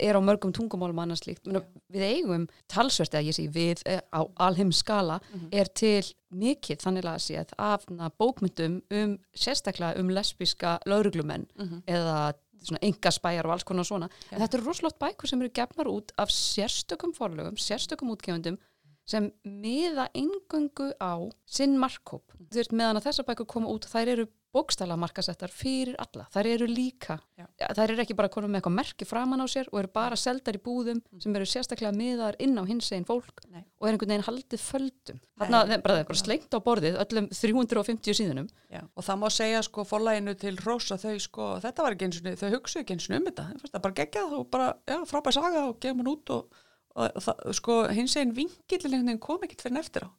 er 0.00 0.16
á 0.16 0.20
mörgum 0.20 0.52
tungumálum 0.52 0.98
annars 1.00 1.22
líkt 1.26 1.48
við 1.92 2.04
eigum 2.04 2.46
talsvert 2.68 3.14
eða 3.16 3.24
ég 3.28 3.36
sé 3.36 3.46
við 3.48 3.80
eh, 3.86 4.00
á 4.12 4.20
alheim 4.36 4.72
skala 4.72 5.20
Mhm. 5.32 5.48
er 5.52 5.64
til 5.72 6.04
mikið 6.32 6.76
þannig 6.84 7.04
að 7.08 7.24
séð 7.24 7.52
af 7.58 7.88
na, 7.90 8.10
bókmyndum 8.10 8.82
um 8.90 9.18
sérstaklega 9.34 9.98
um 9.98 10.08
lesbíska 10.08 10.78
lauruglumenn 10.86 11.46
Mhm. 11.58 11.82
eða 11.88 12.32
svona 12.62 12.78
engaspæjar 12.84 13.46
og 13.46 13.52
alls 13.52 13.64
konar 13.64 13.84
svona. 13.84 14.10
En 14.30 14.40
þetta 14.40 14.58
eru 14.58 14.66
rosalótt 14.66 14.98
bækur 15.00 15.26
sem 15.26 15.40
eru 15.40 15.48
gefnar 15.48 15.86
út 15.88 16.10
af 16.18 16.28
sérstökum 16.28 17.14
forlögum, 17.16 17.56
sérstökum 17.56 18.10
útgefundum 18.12 18.58
sem 19.10 19.30
miða 19.44 20.08
eingöngu 20.16 20.92
á 21.02 21.18
sinn 21.50 21.78
markkóp. 21.80 22.36
Þú 22.50 22.60
veist, 22.62 22.76
meðan 22.76 23.00
að 23.00 23.08
þessar 23.10 23.30
bækur 23.32 23.50
koma 23.50 23.72
út, 23.72 23.88
þær 23.90 24.14
eru 24.14 24.28
bókstæla 24.50 24.96
markasettar 24.98 25.52
fyrir 25.54 25.94
alla. 26.02 26.24
Þær 26.34 26.46
eru 26.50 26.66
líka, 26.66 27.14
Já. 27.38 27.44
þær 27.70 27.92
eru 27.92 28.02
ekki 28.02 28.16
bara 28.18 28.30
konum 28.32 28.50
með 28.50 28.58
eitthvað 28.58 28.74
merki 28.80 29.06
framan 29.06 29.42
á 29.42 29.46
sér 29.46 29.68
og 29.70 29.78
eru 29.78 29.90
bara 29.94 30.16
seldar 30.18 30.58
í 30.58 30.62
búðum 30.64 30.98
sem 31.22 31.36
eru 31.38 31.46
sérstaklega 31.46 31.92
miðar 31.94 32.38
inn 32.42 32.58
á 32.58 32.66
hins 32.66 32.88
einn 32.96 33.06
fólk 33.06 33.44
Nei. 33.46 33.62
og 33.78 33.86
er 33.86 33.92
einhvern 33.94 34.10
veginn 34.10 34.26
haldið 34.26 34.64
földum. 34.64 35.20
Þeim 35.22 35.44
bara, 35.44 35.60
það 35.60 35.74
er 35.76 35.84
bara 35.84 35.98
nákvæmlega. 36.00 36.22
slengt 36.24 36.50
á 36.50 36.58
borðið 36.66 36.98
öllum 37.04 37.28
350 37.30 38.18
síðunum. 38.18 38.48
Já, 38.74 38.82
og 38.82 39.06
það 39.06 39.20
má 39.22 39.28
segja 39.36 39.62
sko 39.68 39.84
forlæginu 39.86 40.34
til 40.42 40.56
rosa 40.66 40.98
þau 40.98 41.14
sko, 41.22 41.52
þetta 41.62 41.86
var 41.86 41.94
ekki 41.94 42.08
eins 42.08 42.18
og 42.18 42.42
þau 42.42 42.50
hugsuðu 42.56 42.82
ekki 42.82 42.96
eins 42.98 43.06
og 43.06 43.16
um 43.20 43.30
þetta, 43.30 43.46
það 43.70 43.86
bara 43.86 43.98
geggjað 44.02 44.34
og 44.40 44.50
bara, 44.50 44.72
já, 44.90 44.98
frábæð 45.06 45.38
saga 45.38 45.62
og 45.70 45.78
gefum 45.78 46.02
hann 46.02 46.10
út 46.16 46.34
og, 46.34 46.60
og 46.94 47.22
það, 47.22 47.44
sko, 47.60 47.82
hins 47.94 48.16
eginn 48.16 48.34
vingillin 48.36 49.18
kom 49.22 49.46
ekkit 49.46 49.66
fyrir 49.66 49.82
eftir 49.84 50.08
á. 50.08 50.10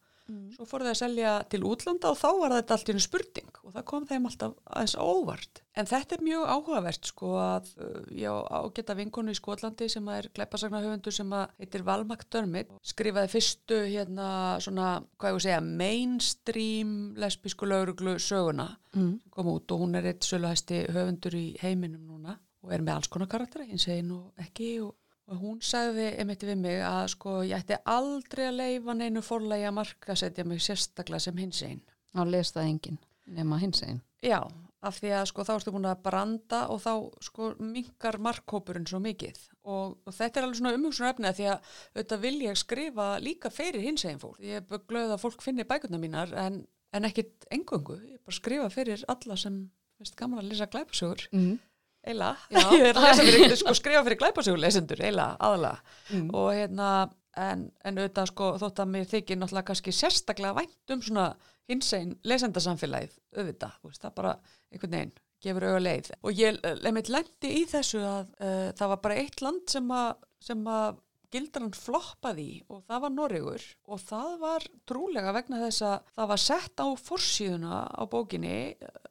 Svo 0.55 0.63
fóru 0.63 0.85
þau 0.85 0.93
að 0.93 0.99
selja 1.01 1.31
til 1.51 1.59
útlanda 1.67 2.11
og 2.13 2.15
þá 2.15 2.27
var 2.39 2.53
þetta 2.55 2.75
allt 2.77 2.87
í 2.87 2.93
einu 2.93 3.01
spurning 3.03 3.57
og 3.65 3.73
það 3.73 3.83
kom 3.89 4.05
þeim 4.07 4.27
alltaf 4.29 4.53
aðeins 4.63 4.93
óvart. 4.95 5.59
En 5.75 5.89
þetta 5.89 6.15
er 6.15 6.23
mjög 6.23 6.45
áhugavert 6.53 7.09
sko 7.09 7.31
að 7.41 7.67
uh, 7.83 7.97
ég 8.15 8.31
á 8.31 8.39
ágæta 8.61 8.95
vinkonu 8.95 9.33
í 9.33 9.35
Skotlandi 9.35 9.89
sem 9.91 10.07
er 10.13 10.29
glæpasagna 10.31 10.79
höfundur 10.85 11.15
sem 11.15 11.35
heitir 11.59 11.83
Val 11.83 12.05
McDermott 12.05 12.71
skrifaði 12.93 13.31
fyrstu 13.33 13.81
hérna 13.89 14.29
svona, 14.63 15.01
hvað 15.19 15.33
ég 15.33 15.41
að 15.41 15.45
segja, 15.47 15.59
mainstream 15.83 16.95
lesbísku 17.19 17.67
lauruglu 17.67 18.15
söguna 18.19 18.69
Mm. 18.91 19.21
kom 19.31 19.47
út 19.47 19.71
og 19.71 19.79
hún 19.85 19.95
er 19.95 20.03
eitt 20.09 20.25
söluhæsti 20.27 20.81
höfundur 20.91 21.31
í 21.31 21.55
heiminum 21.61 22.01
núna 22.09 22.33
og 22.61 22.73
er 22.75 22.81
með 22.83 22.97
alls 22.97 23.07
konar 23.07 23.29
karaktera, 23.31 23.63
hins 23.63 23.87
einn 23.87 24.11
og 24.11 24.33
ekki 24.37 24.81
og, 24.83 24.91
og 25.29 25.37
hún 25.43 25.61
sagði 25.63 26.09
einmitt 26.19 26.43
við 26.43 26.57
mig 26.63 26.81
að 26.85 27.05
sko 27.13 27.37
ég 27.45 27.61
ætti 27.61 27.77
aldrei 27.89 28.47
að 28.49 28.59
leifa 28.59 28.97
neinu 28.97 29.23
forlægi 29.25 29.69
að 29.69 29.77
markasetja 29.77 30.47
mig 30.47 30.63
sérstaklega 30.63 31.27
sem 31.27 31.39
hins 31.39 31.61
einn. 31.67 31.81
Á 32.17 32.21
les 32.27 32.51
það 32.51 32.67
enginn 32.71 32.99
nema 33.31 33.59
hins 33.61 33.83
einn. 33.85 34.01
Já, 34.21 34.41
af 34.81 34.97
því 34.99 35.13
að 35.17 35.27
sko 35.29 35.45
þá 35.45 35.53
ertu 35.55 35.73
búin 35.73 35.87
að 35.89 36.03
branda 36.05 36.61
og 36.73 36.81
þá 36.83 36.93
sko 37.23 37.51
minkar 37.61 38.17
markkópurinn 38.21 38.87
svo 38.89 38.99
mikið 39.01 39.39
og, 39.61 39.97
og 40.05 40.15
þetta 40.15 40.39
er 40.39 40.47
alveg 40.47 40.59
svona 40.59 40.75
umhugsunar 40.77 41.13
efni 41.13 41.33
því 41.37 41.47
að 41.51 41.73
auðvitað 41.95 42.23
vil 42.25 42.35
ég 42.47 42.59
skrifa 42.59 43.07
líka 43.21 43.51
fyrir 43.53 43.85
hins 43.85 44.05
einn 44.09 44.21
fólk. 44.21 44.39
Ég 44.43 44.61
er 44.61 44.85
glöð 44.89 45.15
að 45.15 45.23
fólk 45.23 45.45
finni 45.45 45.67
bækurnar 45.69 46.01
mínar 46.01 46.33
en, 46.37 46.63
en 46.91 47.09
ekkit 47.09 47.47
engöngu. 47.53 47.99
Ég 48.01 48.17
er 48.17 48.23
bara 48.23 48.35
að 48.35 48.39
skrifa 48.41 48.71
fyrir 48.73 49.05
alla 49.11 49.37
sem 49.39 49.61
veist 50.01 50.17
gaman 50.17 50.41
að 50.41 50.49
lesa 50.51 50.69
glæpasögur. 50.71 51.27
Mm. 51.35 51.59
Eila, 52.01 52.33
ég 52.73 52.85
er 52.89 52.99
lesa 53.05 53.25
fyrir, 53.25 53.55
sko, 53.59 53.73
skrifa 53.77 54.03
fyrir 54.07 54.19
glæpasögulesendur, 54.21 55.03
eila, 55.05 55.31
aðalega. 55.39 55.97
Mm. 56.11 56.29
og 56.33 56.47
hérna, 56.57 56.91
en, 57.39 57.67
en 57.85 57.99
auðvitað 58.01 58.31
sko 58.31 58.51
þótt 58.61 58.83
að 58.83 58.93
mér 58.95 59.09
þykir 59.11 59.39
náttúrulega 59.39 59.69
kannski 59.69 59.93
sérstaklega 59.95 60.57
vænt 60.57 60.95
um 60.95 61.03
svona 61.05 61.27
hinsegin 61.69 62.15
lesendasamfélagið, 62.27 63.13
auðvitað, 63.37 63.77
veist, 63.85 64.01
það 64.01 64.17
bara 64.17 64.33
einhvern 64.71 64.97
veginn 64.97 65.13
gefur 65.41 65.67
auga 65.69 65.81
leið. 65.81 66.11
Og 66.25 66.37
ég 66.37 66.57
lemit 66.83 67.09
lendi 67.09 67.53
í 67.61 67.63
þessu 67.69 68.01
að 68.05 68.33
uh, 68.41 68.67
það 68.77 68.91
var 68.93 68.99
bara 69.05 69.21
eitt 69.21 69.41
land 69.41 69.63
sem 69.71 69.87
að, 69.95 70.11
sem 70.43 70.67
að 70.69 70.99
gildaran 71.31 71.73
floppaði 71.75 72.61
og 72.71 72.83
það 72.89 73.03
var 73.05 73.13
Noregur 73.15 73.65
og 73.87 74.01
það 74.03 74.31
var 74.41 74.67
trúlega 74.89 75.33
vegna 75.35 75.61
þess 75.63 75.85
að 75.87 76.11
það 76.17 76.31
var 76.33 76.43
sett 76.45 76.83
á 76.83 76.87
forsíðuna 76.99 77.81
á 77.87 78.03
bókinni 78.11 78.57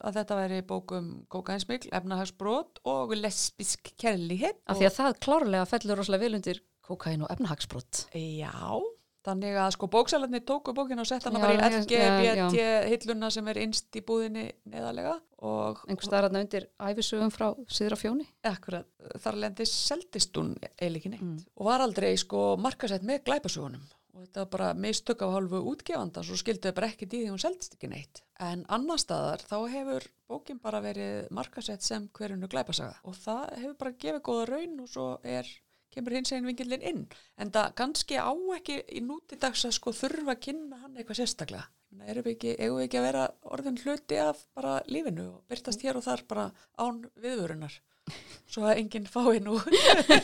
að 0.00 0.20
þetta 0.20 0.40
væri 0.40 0.61
bókum 0.68 1.11
kókainsmikl, 1.33 1.90
efnahagsbrot 1.96 2.83
og 2.88 3.14
lesbisk 3.16 3.92
kærlighet. 4.00 4.61
Af 4.68 4.80
því 4.80 4.90
að 4.90 4.98
það 5.00 5.20
klárlega 5.26 5.70
fellur 5.70 6.00
rosalega 6.00 6.26
vel 6.26 6.40
undir 6.40 6.62
kokain 6.85 7.24
og 7.24 7.33
efnahagsbrott. 7.33 8.06
Já, 8.14 8.80
þannig 9.26 9.56
að 9.61 9.70
sko 9.76 9.88
bóksalarnir 9.92 10.42
tóku 10.48 10.72
bókina 10.76 11.02
og 11.04 11.09
sett 11.11 11.24
hana 11.28 11.38
Já, 11.38 11.44
bara 11.44 11.54
í 11.54 11.61
LGBT 11.68 12.88
hilluna 12.92 13.30
sem 13.30 13.48
er 13.52 13.59
innst 13.64 13.96
í 13.96 14.02
búðinni 14.06 14.46
neðalega 14.72 15.18
og 15.44 15.83
Einhver 15.88 16.06
staðar 16.09 16.28
þarna 16.30 16.42
undir 16.46 16.66
æfisögum 16.80 17.30
frá 17.33 17.46
Siðra 17.68 17.96
fjóni. 18.00 18.26
akkurat, 18.44 18.87
þar 19.20 19.38
lendi 19.44 19.66
seldist 19.68 20.37
hún 20.37 20.54
eiginlega 20.78 21.00
ekki 21.02 21.12
neitt 21.14 21.22
Mm. 21.24 21.38
og 21.56 21.66
var 21.66 21.80
aldrei 21.85 22.16
sko 22.16 22.56
markasett 22.61 23.02
með 23.04 23.24
glæpasögunum 23.28 23.85
og 24.14 24.24
þetta 24.26 24.40
var 24.42 24.48
bara 24.52 24.74
mistök 24.74 25.22
af 25.22 25.33
hálfu 25.37 25.61
útgefanda 25.70 26.24
svo 26.26 26.37
skildi 26.37 26.68
þau 26.68 26.74
bara 26.80 26.88
ekkert 26.90 27.12
í 27.14 27.20
því 27.22 27.30
hún 27.30 27.38
seldist 27.40 27.76
ekki 27.76 27.88
neitt 27.92 28.22
en 28.40 28.64
annar 28.68 28.98
staðar 28.98 29.44
þá 29.46 29.56
hefur 29.70 30.06
bókin 30.28 30.59
bara 30.61 30.80
verið 30.80 31.28
markasett 31.30 31.83
sem 31.87 32.09
hverjunu 32.12 32.48
glæpasaga 32.50 32.96
og 33.04 33.14
það 33.20 33.44
hefur 33.61 33.76
bara 33.85 33.92
gefið 33.92 34.22
góða 34.28 34.48
raun 34.50 34.80
og 34.80 34.88
svo 34.88 35.06
er 35.24 35.46
kemur 35.94 36.16
hins 36.16 36.33
einn 36.33 36.46
vingillin 36.48 36.87
inn. 36.92 37.05
En 37.40 37.53
það 37.55 37.74
kannski 37.81 38.18
á 38.20 38.31
ekki 38.57 38.81
í 38.88 39.03
nútidags 39.05 39.66
að 39.68 39.76
sko 39.79 39.94
þurfa 39.96 40.37
að 40.37 40.42
kynna 40.48 40.81
hann 40.85 40.96
eitthvað 40.96 41.22
sérstaklega. 41.22 41.68
Erum 42.07 42.22
við 42.24 42.35
ekki, 42.37 42.50
eigum 42.62 42.79
við 42.79 42.85
ekki 42.87 42.98
að 43.00 43.07
vera 43.09 43.22
orðin 43.50 43.79
hluti 43.83 44.18
af 44.22 44.42
bara 44.55 44.76
lífinu 44.87 45.24
og 45.33 45.40
byrtast 45.50 45.83
hér 45.83 45.98
og 45.98 46.05
þar 46.07 46.22
bara 46.31 46.44
án 46.79 47.00
viðvörunar? 47.18 47.74
Svo 48.50 48.64
að 48.66 48.81
enginn 48.81 49.07
fái 49.11 49.40
nú 49.42 49.57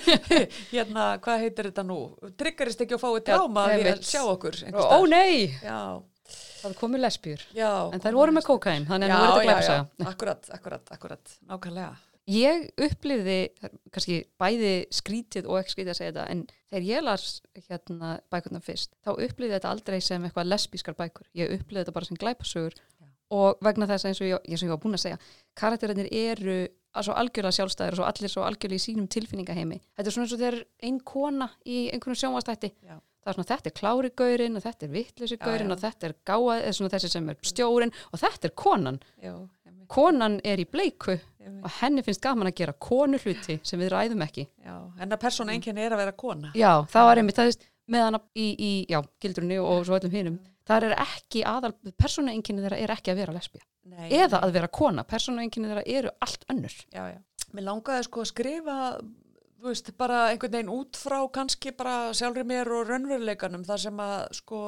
hérna, 0.73 1.07
hvað 1.23 1.43
heitir 1.45 1.69
þetta 1.71 1.85
nú? 1.87 1.99
Tryggarist 2.39 2.83
ekki 2.87 2.97
að 2.97 3.03
fái 3.05 3.25
tráma 3.29 3.67
við 3.75 3.91
að 3.93 4.03
sjá 4.07 4.23
okkur 4.27 4.59
Ó 4.75 4.99
nei, 5.11 5.51
já, 5.63 5.79
það 6.63 6.79
komið 6.81 7.05
lesbjur. 7.05 7.47
já 7.59 7.71
En 7.95 8.03
þær 8.03 8.19
voru 8.19 8.37
með 8.39 8.49
kókain, 8.49 8.89
þannig 8.89 9.15
að 9.15 9.23
nú 9.23 9.31
er 9.43 9.51
þetta 9.51 9.79
já, 9.79 10.11
akkurat, 10.11 10.51
akkurat, 10.59 10.95
akkurat. 10.97 11.39
Nákvæmlega 11.47 11.93
Ég 12.27 12.65
upplifði, 12.83 13.37
kannski 13.95 14.17
bæði 14.41 14.71
skrítið 14.91 15.47
og 15.47 15.61
ekki 15.61 15.75
skrítið 15.77 15.93
að 15.93 15.99
segja 16.01 16.13
þetta, 16.13 16.25
en 16.33 16.41
þegar 16.73 16.87
ég 16.89 17.05
las 17.07 17.27
hérna 17.69 18.09
bækurnar 18.35 18.65
fyrst, 18.67 18.97
þá 19.07 19.13
upplifði 19.15 19.53
þetta 19.55 19.71
aldrei 19.71 20.01
sem 20.03 20.25
eitthvað 20.27 20.49
lesbískar 20.51 20.97
bækur. 20.99 21.29
Ég 21.39 21.55
upplifði 21.55 21.85
þetta 21.85 21.95
bara 21.95 22.09
sem 22.09 22.19
glæpasögur 22.19 22.75
Já. 22.75 23.07
og 23.39 23.63
vegna 23.63 23.87
þess 23.87 24.09
að 24.09 24.11
eins 24.11 24.23
og 24.25 24.31
ég, 24.33 24.43
eins 24.51 24.65
og 24.65 24.67
ég 24.67 24.75
var 24.75 24.83
búin 24.83 24.99
að 24.99 25.05
segja, 25.05 25.21
karakterinir 25.63 26.11
eru 26.11 26.59
svo 26.97 27.15
algjörlega 27.15 27.55
sjálfstæðir 27.61 27.95
og 27.95 28.01
svo 28.01 28.07
allir 28.11 28.33
svo 28.33 28.43
algjörlega 28.49 28.81
í 28.81 28.87
sínum 28.89 29.07
tilfinningaheimi. 29.13 29.79
Þetta 29.95 30.09
er 30.11 30.15
svona 30.17 30.27
eins 30.27 30.35
og 30.35 30.41
þegar 30.43 30.59
ein 30.89 30.99
kona 31.07 31.51
í 31.63 31.83
einhvern 31.95 32.19
sjónvastætti, 32.19 32.73
Já. 32.83 32.97
það 33.23 33.31
er 33.31 33.37
svona 33.39 33.51
þetta 33.53 33.71
er 33.71 33.77
klári 33.77 34.11
gaurinn 34.19 34.57
og 34.59 34.65
þetta 34.65 34.87
er 34.89 34.95
vittlösi 34.97 35.37
Já, 35.39 35.45
gaurinn 35.45 35.71
já. 35.71 35.75
og 35.77 35.83
þetta 35.85 36.09
er 36.11 36.15
gáað, 36.27 36.63
eða 36.65 36.77
svona 36.81 36.95
þessi 36.97 37.11
sem 37.13 37.29
er 37.31 37.39
stjórin 37.53 37.95
og 38.11 38.23
þetta 38.25 38.49
er 38.51 38.55
konan. 38.57 38.99
já, 39.23 39.35
Konan 39.89 40.41
er 40.45 40.59
í 40.63 40.67
bleiku 40.71 41.15
og 41.63 41.71
henni 41.81 42.03
finnst 42.03 42.21
gaman 42.25 42.49
að 42.51 42.57
gera 42.59 42.73
konu 42.73 43.19
hluti 43.23 43.61
sem 43.63 43.79
við 43.81 43.93
ræðum 43.95 44.23
ekki. 44.27 44.47
já, 44.65 44.75
en 45.01 45.13
að 45.15 45.21
persóna 45.23 45.53
einkenni 45.55 45.85
er 45.85 45.93
að 45.95 46.01
vera 46.03 46.13
kona 46.13 46.51
Já, 46.55 46.73
það 46.91 47.07
var 47.07 47.21
einmitt, 47.23 47.37
það 47.39 47.53
er 47.53 47.69
með 47.95 48.03
hana 48.09 48.21
í, 48.35 48.47
í 48.59 48.71
já, 48.91 48.99
gildrunni 49.23 49.59
og 49.63 49.85
svo 49.87 49.95
öllum 50.01 50.11
hinum. 50.17 50.39
Það 50.67 50.83
er 50.89 50.97
ekki 51.05 51.45
aðal, 51.47 51.71
persónuenginni 51.95 52.65
þeirra 52.65 52.79
er 52.83 52.91
ekki 52.97 53.13
að 53.13 53.21
vera 53.21 53.33
lesbía. 53.37 53.63
Nei, 53.87 54.09
Eða 54.11 54.41
að 54.43 54.57
vera 54.57 54.67
kona, 54.75 55.05
persónuenginni 55.07 55.69
þeirra 55.71 55.85
eru 55.87 56.11
allt 56.27 56.43
önnur. 56.51 56.75
já, 56.91 57.05
já. 57.13 57.21
Mér 57.55 57.63
langaði 57.69 58.03
sko 58.09 58.25
að 58.25 58.31
skrifa 58.33 58.77
þú 59.67 59.73
veist, 59.73 59.89
bara 59.99 60.19
einhvern 60.31 60.55
veginn 60.55 60.71
út 60.71 60.99
frá 61.01 61.17
kannski 61.35 61.73
bara 61.77 62.13
sjálfri 62.15 62.45
mér 62.47 62.71
og 62.71 62.87
raunveruleikanum 62.87 63.65
þar 63.67 63.83
sem 63.83 64.03
að 64.05 64.21
sko, 64.39 64.61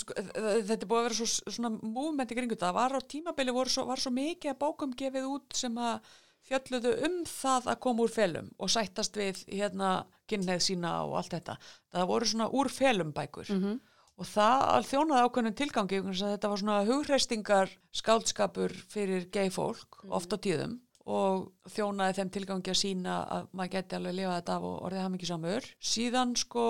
sko 0.00 0.16
þetta 0.16 0.76
er 0.76 0.88
búið 0.90 0.98
að 0.98 1.06
vera 1.06 1.18
svo, 1.20 1.28
svona 1.54 1.70
movement 1.78 2.32
í 2.32 2.38
kringu 2.38 2.58
það 2.58 2.74
var 2.80 2.96
á 2.98 3.00
tímabili 3.14 3.54
svo, 3.70 3.86
var 3.86 4.02
svo 4.02 4.10
mikið 4.16 4.50
að 4.50 4.58
bókum 4.64 4.96
gefið 4.98 5.30
út 5.30 5.56
sem 5.60 5.78
að 5.78 6.10
fjölluðu 6.50 6.96
um 7.06 7.20
það 7.28 7.70
að 7.70 7.80
koma 7.86 8.04
úr 8.04 8.12
felum 8.12 8.50
og 8.58 8.72
sættast 8.72 9.16
við 9.18 9.44
hérna 9.46 9.92
kynneið 10.30 10.66
sína 10.66 10.96
og 11.06 11.16
allt 11.20 11.36
þetta. 11.36 11.56
Það 11.94 12.10
voru 12.10 12.30
svona 12.32 12.50
úr 12.50 12.70
felum 12.72 13.14
bækur. 13.14 13.50
Mm 13.50 13.62
-hmm. 13.62 13.80
og 14.20 14.26
það 14.26 14.86
þjónaði 14.90 15.24
ákveðnum 15.24 15.56
tilgangi 15.56 16.00
þetta 16.02 16.48
var 16.48 16.58
svona 16.58 16.84
hugreistingar 16.84 17.70
skáldskapur 17.92 18.72
fyrir 18.88 19.30
gay 19.30 19.50
fólk 19.50 20.04
oft 20.08 20.32
á 20.34 20.36
tíðum 20.36 20.80
og 21.10 21.72
þjónaði 21.74 22.18
þeim 22.18 22.32
tilgangi 22.36 22.72
að 22.72 22.80
sína 22.80 23.20
að 23.36 23.48
maður 23.52 23.72
geti 23.76 23.98
alveg 23.98 24.18
lifað 24.18 24.36
þetta 24.38 24.56
af 24.56 24.66
og 24.70 24.82
orðið 24.88 25.02
hafa 25.02 25.14
mikið 25.14 25.32
samur 25.32 25.70
síðan 25.92 26.36
sko 26.38 26.66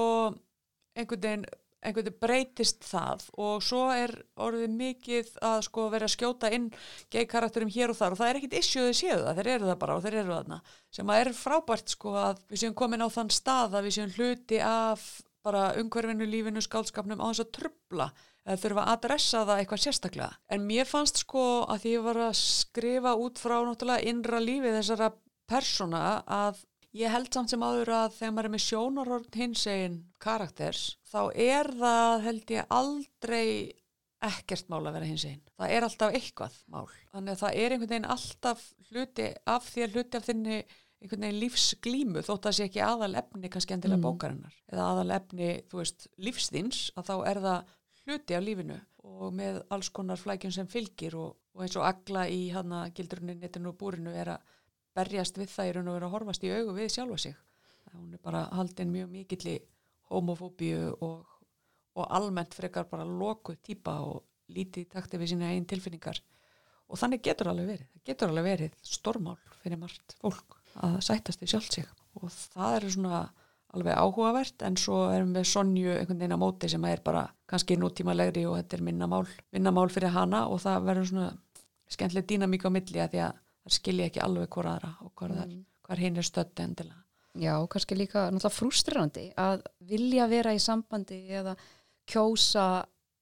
einhvern 0.96 1.26
veginn 1.26 1.48
einhvern 1.80 2.06
veginn 2.06 2.20
breytist 2.20 2.84
það 2.84 3.24
og 3.40 3.62
svo 3.64 3.86
er 3.94 4.12
orðið 4.40 4.74
mikið 4.76 5.30
að 5.48 5.62
sko 5.66 5.86
vera 5.92 6.08
að 6.08 6.14
skjóta 6.14 6.50
inn 6.52 6.68
gay 7.12 7.24
karakterum 7.28 7.72
hér 7.72 7.92
og 7.92 7.98
þar 7.98 8.16
og 8.16 8.20
það 8.20 8.32
er 8.32 8.40
ekkit 8.40 8.56
issue 8.60 8.84
þau 8.84 8.98
séu 9.00 9.16
það, 9.22 9.38
þeir 9.38 9.50
eru 9.54 9.70
það 9.70 9.80
bara 9.84 9.96
og 9.96 10.04
þeir 10.04 10.18
eru 10.20 10.36
þarna. 10.36 10.60
Sem 10.92 11.12
að 11.12 11.22
er 11.22 11.32
frábært 11.40 11.94
sko 11.94 12.14
að 12.20 12.42
við 12.52 12.62
séum 12.64 12.76
komin 12.76 13.04
á 13.04 13.08
þann 13.08 13.32
stað 13.32 13.78
að 13.78 13.88
við 13.88 13.96
séum 13.96 14.14
hluti 14.18 14.60
af 14.64 15.06
bara 15.40 15.70
umhverfinu, 15.80 16.28
lífinu, 16.28 16.60
skálskapnum 16.60 17.22
á 17.24 17.26
þess 17.30 17.46
að 17.46 17.54
trubla 17.56 18.10
eða 18.50 18.60
þurfa 18.64 18.84
að 18.84 18.92
adressa 18.96 19.44
það 19.46 19.60
eitthvað 19.62 19.82
sérstaklega. 19.84 20.30
En 20.50 20.66
mér 20.66 20.88
fannst 20.90 21.22
sko 21.22 21.44
að 21.70 21.84
því 21.84 21.94
ég 21.94 22.04
var 22.08 22.20
að 22.26 22.34
skrifa 22.40 23.14
út 23.22 23.38
frá 23.42 23.56
náttúrulega 23.68 24.10
innra 24.10 24.42
lífi 24.42 24.74
þessara 24.74 25.12
persóna 25.50 26.02
að 26.26 26.60
ég 26.98 27.12
held 27.14 27.30
samt 27.34 27.52
sem 27.52 27.62
áður 27.62 27.92
að 27.94 28.16
þegar 28.18 28.32
maður 28.34 28.48
er 28.50 28.54
með 28.56 28.64
sjónarhorn 28.66 29.28
hins 29.38 29.66
einn 29.70 29.98
karakters 30.22 30.80
þá 31.10 31.20
er 31.38 31.70
það 31.78 32.24
held 32.26 32.50
ég 32.56 32.74
aldrei 32.74 33.46
ekkert 34.20 34.68
mál 34.68 34.82
að 34.84 34.98
vera 34.98 35.08
hins 35.08 35.24
einn. 35.24 35.40
Það 35.56 35.70
er 35.78 35.86
alltaf 35.86 36.16
eitthvað 36.18 36.56
mál. 36.68 36.86
Þannig 37.14 37.32
að 37.36 37.40
það 37.40 37.54
er 37.62 37.72
einhvern 37.74 37.92
veginn 37.94 38.10
alltaf 38.14 38.64
hluti 38.90 39.28
af 39.48 39.68
þér, 39.72 39.94
hluti 39.94 40.18
af 40.18 40.26
þinni 40.26 40.58
einhvern 41.00 41.24
veginn 41.24 41.40
lífsglímu 41.40 42.24
þótt 42.26 42.42
að 42.44 42.48
það 42.50 42.56
sé 42.58 42.66
ekki 42.68 42.82
aðal 42.84 43.14
efni 43.22 43.48
kannski 43.54 43.76
endilega 43.78 43.96
Mm. 43.96 44.04
bókarinnar 44.04 44.58
eða 44.68 44.88
aðal 44.92 45.14
efni, 45.16 45.48
þú 45.70 45.78
veist, 45.80 46.08
lífsþins 46.20 46.80
að 47.00 47.08
þá 47.08 47.14
er 47.30 47.40
það 47.46 47.70
hluti 48.06 48.36
af 48.36 48.44
lífinu 48.44 48.78
og 49.06 49.34
með 49.36 49.60
alls 49.72 49.90
konar 49.94 50.20
flækjum 50.20 50.52
sem 50.54 50.68
fylgir 50.70 51.16
og, 51.18 51.36
og 51.54 51.64
eins 51.64 51.76
og 51.78 51.86
agla 51.88 52.26
í 52.28 52.48
hana 52.54 52.86
gildrunni 52.94 53.36
netinu 53.38 53.72
og 53.72 53.78
búrinu 53.80 54.14
er 54.16 54.34
að 54.34 54.56
berjast 54.96 55.38
við 55.38 55.52
það 55.52 55.68
í 55.68 55.74
raun 55.76 55.90
og 55.90 55.96
vera 55.96 56.08
að 56.08 56.14
horfast 56.16 56.44
í 56.44 56.52
augu 56.52 56.74
við 56.76 56.90
sjálfa 56.94 57.18
sig. 57.24 57.36
Hún 57.92 58.14
er 58.14 58.22
bara 58.22 58.46
haldin 58.54 58.92
mjög 58.92 59.12
mikilli 59.14 59.56
homofóbíu 60.10 60.90
og, 61.06 61.22
og 61.96 62.10
almennt 62.18 62.54
frekar 62.54 62.88
bara 62.90 63.06
loku 63.06 63.56
típa 63.56 63.98
og 64.06 64.24
lítið 64.50 64.86
í 64.86 64.90
takti 64.90 65.20
við 65.20 65.34
sína 65.34 65.52
einn 65.54 65.66
tilfinningar 65.70 66.18
og 66.90 66.98
þannig 66.98 67.22
getur 67.26 67.52
alveg 67.52 67.70
verið. 67.70 67.90
Það 67.94 68.06
getur 68.10 68.32
alveg 68.32 68.48
verið 68.48 68.78
stormál 68.82 69.38
fyrir 69.62 69.80
margt 69.80 70.16
fólk 70.22 70.58
að 70.82 70.98
sættast 71.06 71.42
við 71.42 71.54
sjálf 71.54 71.70
sig 71.70 71.86
og 72.18 72.30
það 72.30 72.76
er 72.76 72.88
svona 72.96 73.20
alveg 73.76 73.98
áhugavert 73.98 74.64
en 74.66 74.76
svo 74.80 75.04
erum 75.14 75.34
við 75.36 75.46
Sonju 75.50 75.92
einhvern 75.94 76.18
veginn 76.22 76.34
á 76.34 76.42
móti 76.42 76.70
sem 76.70 76.84
er 76.88 77.02
bara 77.04 77.26
kannski 77.50 77.76
nútímalegri 77.78 78.46
og 78.48 78.56
þetta 78.58 78.78
er 78.78 78.84
minnamál, 78.86 79.26
minnamál 79.54 79.88
fyrir 79.92 80.14
hana 80.14 80.46
og 80.50 80.62
það 80.64 80.86
verður 80.88 81.10
svona 81.10 81.28
skemmtileg 81.90 82.26
dýnamík 82.30 82.66
á 82.66 82.70
milli 82.74 83.02
að 83.02 83.12
því 83.14 83.22
að 83.26 83.36
það 83.60 83.76
skilja 83.76 84.08
ekki 84.10 84.24
alveg 84.24 84.50
hvora 84.54 84.76
aðra 84.76 84.92
og 85.04 85.12
hvað, 85.18 85.36
mm. 85.44 85.60
hvað 85.86 86.02
hinn 86.04 86.20
er 86.20 86.26
stödd 86.26 86.64
endilega. 86.64 87.02
Já, 87.38 87.54
kannski 87.70 87.94
líka 87.94 88.24
náttúrulega 88.26 88.56
frústrerandi 88.56 89.26
að 89.38 89.62
vilja 89.86 90.26
vera 90.30 90.54
í 90.54 90.62
sambandi 90.62 91.20
eða 91.30 91.54
kjósa 92.10 92.64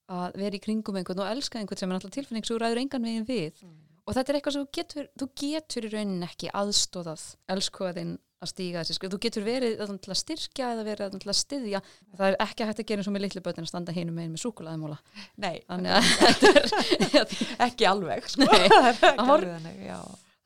að 0.09 0.39
vera 0.41 0.57
í 0.57 0.63
kringum 0.63 0.97
einhvern 0.97 1.21
og 1.21 1.29
elska 1.29 1.59
einhvern 1.59 1.77
sem 1.77 1.91
er 1.91 1.97
náttúrulega 1.97 2.17
tilfinning 2.17 2.47
svo 2.47 2.57
ræður 2.57 2.81
engan 2.81 3.05
veginn 3.05 3.27
við 3.27 3.61
og 4.09 4.15
þetta 4.17 4.31
er 4.31 4.39
eitthvað 4.39 4.55
sem 4.55 4.65
þú 4.65 4.71
getur, 4.79 5.09
þú 5.13 5.27
getur 5.43 5.85
í 5.85 5.91
raunin 5.93 6.25
ekki 6.25 6.49
aðstóðað 6.57 7.25
elskuðin 7.53 8.15
að 8.39 8.51
stíga 8.53 8.83
þessi 8.83 8.95
skrif, 8.95 9.11
þú 9.11 9.19
getur 9.25 9.45
verið 9.45 9.81
að 9.83 10.19
styrkja 10.19 10.69
eða 10.75 10.85
verið 10.87 11.17
að 11.19 11.39
styðja. 11.39 11.81
Það 12.15 12.29
er 12.29 12.37
ekki 12.45 12.67
hægt 12.69 12.81
að 12.83 12.89
gera 12.91 13.03
eins 13.03 13.09
og 13.09 13.15
með 13.15 13.25
litlu 13.25 13.43
bötin 13.45 13.65
að 13.65 13.71
standa 13.71 13.95
hinum 13.95 14.15
meginn 14.15 14.35
með 14.35 14.43
súkulaðimóla 14.45 14.97
Nei, 15.43 15.57
ekki 17.67 17.89
alveg 17.89 18.29
sko. 18.31 18.47
Nei, 18.47 18.69
ekki 18.69 19.99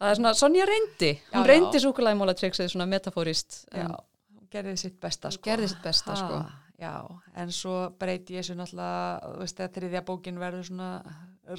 það 0.04 0.10
er 0.10 0.20
svona, 0.20 0.34
Sonja 0.38 0.66
reyndi. 0.68 1.12
Hún 1.32 1.46
Já, 1.46 1.50
reyndi 1.54 1.84
súkulaðimóla 1.84 2.36
triksið 2.40 2.74
svona 2.74 2.90
metafórist 2.90 3.62
en 3.72 3.94
hún 3.94 4.50
gerði 4.54 4.76
sitt 4.82 4.98
besta 5.02 5.32
sko. 5.34 5.46
gerði 5.48 5.70
sitt 5.72 5.86
besta, 5.86 6.18
sko. 6.20 6.42
Já, 6.82 6.96
en 7.40 7.54
svo 7.54 7.78
breyti 8.00 8.36
ég 8.36 8.44
þessu 8.44 8.58
náttúrulega, 8.58 9.36
þú 9.36 9.46
veist, 9.46 9.62
að 9.62 9.78
þriðja 9.78 10.02
bókin 10.08 10.42
verður 10.42 10.66
svona 10.68 10.90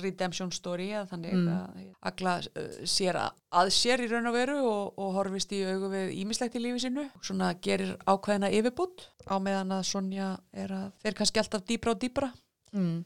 redemption 0.00 0.50
story 0.52 0.90
að 0.96 1.10
þannig 1.12 1.32
Mm. 1.34 1.48
að 1.54 1.88
Agla 2.10 2.34
uh, 2.40 2.68
sér 2.88 3.18
að, 3.20 3.34
að 3.60 3.70
sér 3.76 4.02
í 4.04 4.08
raun 4.10 4.26
og 4.30 4.34
veru 4.36 4.56
og, 4.64 4.94
og 4.98 5.10
horfist 5.18 5.52
í 5.52 5.62
augu 5.68 5.90
við 5.92 6.12
ímislegt 6.22 6.56
í 6.56 6.62
lífi 6.64 6.84
sínu. 6.86 7.04
Svona 7.22 7.52
gerir 7.60 7.96
ákveðina 8.08 8.50
yfirbútt 8.54 9.08
á 9.28 9.36
meðan 9.42 9.72
að 9.76 9.82
Sonja 9.90 10.30
er 10.52 10.72
að 10.72 10.92
þeir 11.04 11.18
kannski 11.20 11.42
alltaf 11.42 11.64
dýbra 11.68 11.94
og 11.96 12.00
dýbra. 12.04 12.30
Mm. 12.72 13.02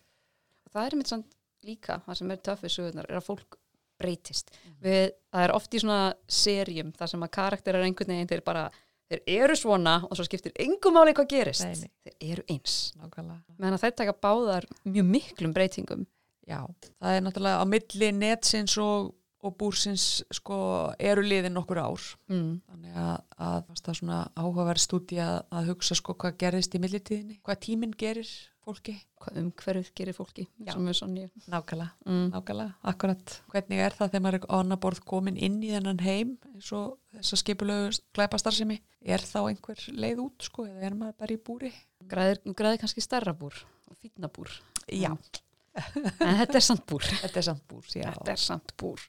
Og 0.66 0.72
það 0.76 0.86
er 0.90 0.96
mitt 1.00 1.10
samt 1.10 1.32
líka, 1.66 1.98
það 2.06 2.20
sem 2.20 2.30
er 2.30 2.42
töffið 2.46 2.74
sögurnar, 2.76 3.08
er 3.10 3.18
að 3.18 3.26
fólk 3.26 3.56
breytist. 3.98 4.52
Við, 4.78 5.08
það 5.34 5.42
er 5.48 5.52
oft 5.56 5.74
í 5.74 5.80
svona 5.82 6.02
serjum 6.30 6.92
þar 6.94 7.10
sem 7.10 7.24
að 7.26 7.32
karakterar 7.34 7.82
einhvern 7.82 8.12
veginn 8.14 8.28
þeir 8.30 8.44
bara, 8.46 8.68
þeir 9.10 9.22
eru 9.40 9.56
svona 9.58 9.96
og 10.06 10.14
svo 10.14 10.26
skiptir 10.28 10.54
engum 10.62 10.94
máli 10.94 11.16
hvað 11.18 11.26
gerist. 11.32 11.64
Nei, 11.66 11.74
nei. 11.82 12.12
Þeir 12.20 12.28
eru 12.36 12.44
eins. 12.54 12.76
Nákvæmlega. 13.00 13.56
Meðan 13.58 13.74
að 13.78 13.82
þeir 13.86 13.96
taka 13.98 14.14
báðar 14.22 14.68
mjög 14.86 15.10
miklum 15.16 15.56
breytingum. 15.56 16.06
Já, 16.48 16.61
það 16.98 17.14
er 17.18 17.24
náttúrulega 17.26 17.62
á 17.62 17.64
milli 17.68 18.11
netsins 18.16 18.74
og, 18.80 19.14
og 19.44 19.56
búrsins 19.61 20.04
sko 20.34 20.56
eru 20.98 21.22
liðin 21.22 21.54
nokkur 21.54 21.78
ár. 21.84 22.04
Mm. 22.32 22.54
Þannig 22.72 22.96
að, 22.98 23.16
að 23.38 23.58
það 23.78 23.90
er 23.92 23.98
svona 24.02 24.20
áhugaverð 24.40 24.82
stúdi 24.87 25.18
að, 25.22 25.42
að 25.52 25.68
hugsa 25.74 25.98
sko 26.00 26.16
hvað 26.18 26.38
gerðist 26.40 26.74
í 26.74 26.80
millitíðinni, 26.82 27.37
hvað 27.44 27.61
tíminn 27.68 27.92
gerir 28.00 28.30
fólki. 28.68 28.96
Hvað 29.18 29.38
umhverfið 29.42 29.87
gerir 29.96 30.14
fólki, 30.16 30.44
Já. 30.61 30.74
Nákvæmlega, 30.76 31.87
Mm. 32.04 32.26
nákvæmlega, 32.34 32.74
akkurat. 32.92 33.37
Hvernig 33.52 33.80
er 33.80 33.94
það 33.96 34.11
þegar 34.12 34.24
maður 34.26 34.38
er 34.40 34.44
á 34.48 34.56
annar 34.58 34.80
borð 34.82 35.00
komin 35.08 35.37
inn 35.40 35.56
í 35.64 35.70
þennan 35.72 36.00
heim 36.04 36.34
eins 36.52 36.68
og 36.76 36.98
þess 37.16 37.32
að 37.37 37.42
skipulegu 37.42 37.88
glæpastarsimi? 38.18 38.76
Er 39.02 39.24
þá 39.24 39.38
einhver 39.48 39.80
leið 39.96 40.20
út 40.26 40.42
sko 40.50 40.66
eða 40.68 40.84
er 40.90 40.94
maður 41.00 41.16
bara 41.22 41.34
í 41.34 41.40
búri? 41.48 41.72
Græðir, 42.08 42.42
græðir 42.54 42.82
kannski 42.84 43.00
stærra 43.04 43.32
búr 43.37 43.56
og 43.88 43.96
fínna 44.02 44.28
búr. 44.28 44.52
Já, 44.92 45.12
En 45.14 45.18
þetta 45.76 46.59
er 46.61 46.64
samt 46.64 46.85
búr. 46.88 47.07
þetta 47.22 47.40
er 47.42 47.46
samt 47.48 47.64
búr, 47.70 47.88
já. 47.94 48.11
Er 48.26 48.42
samt 48.42 48.74
búr. 48.81 49.02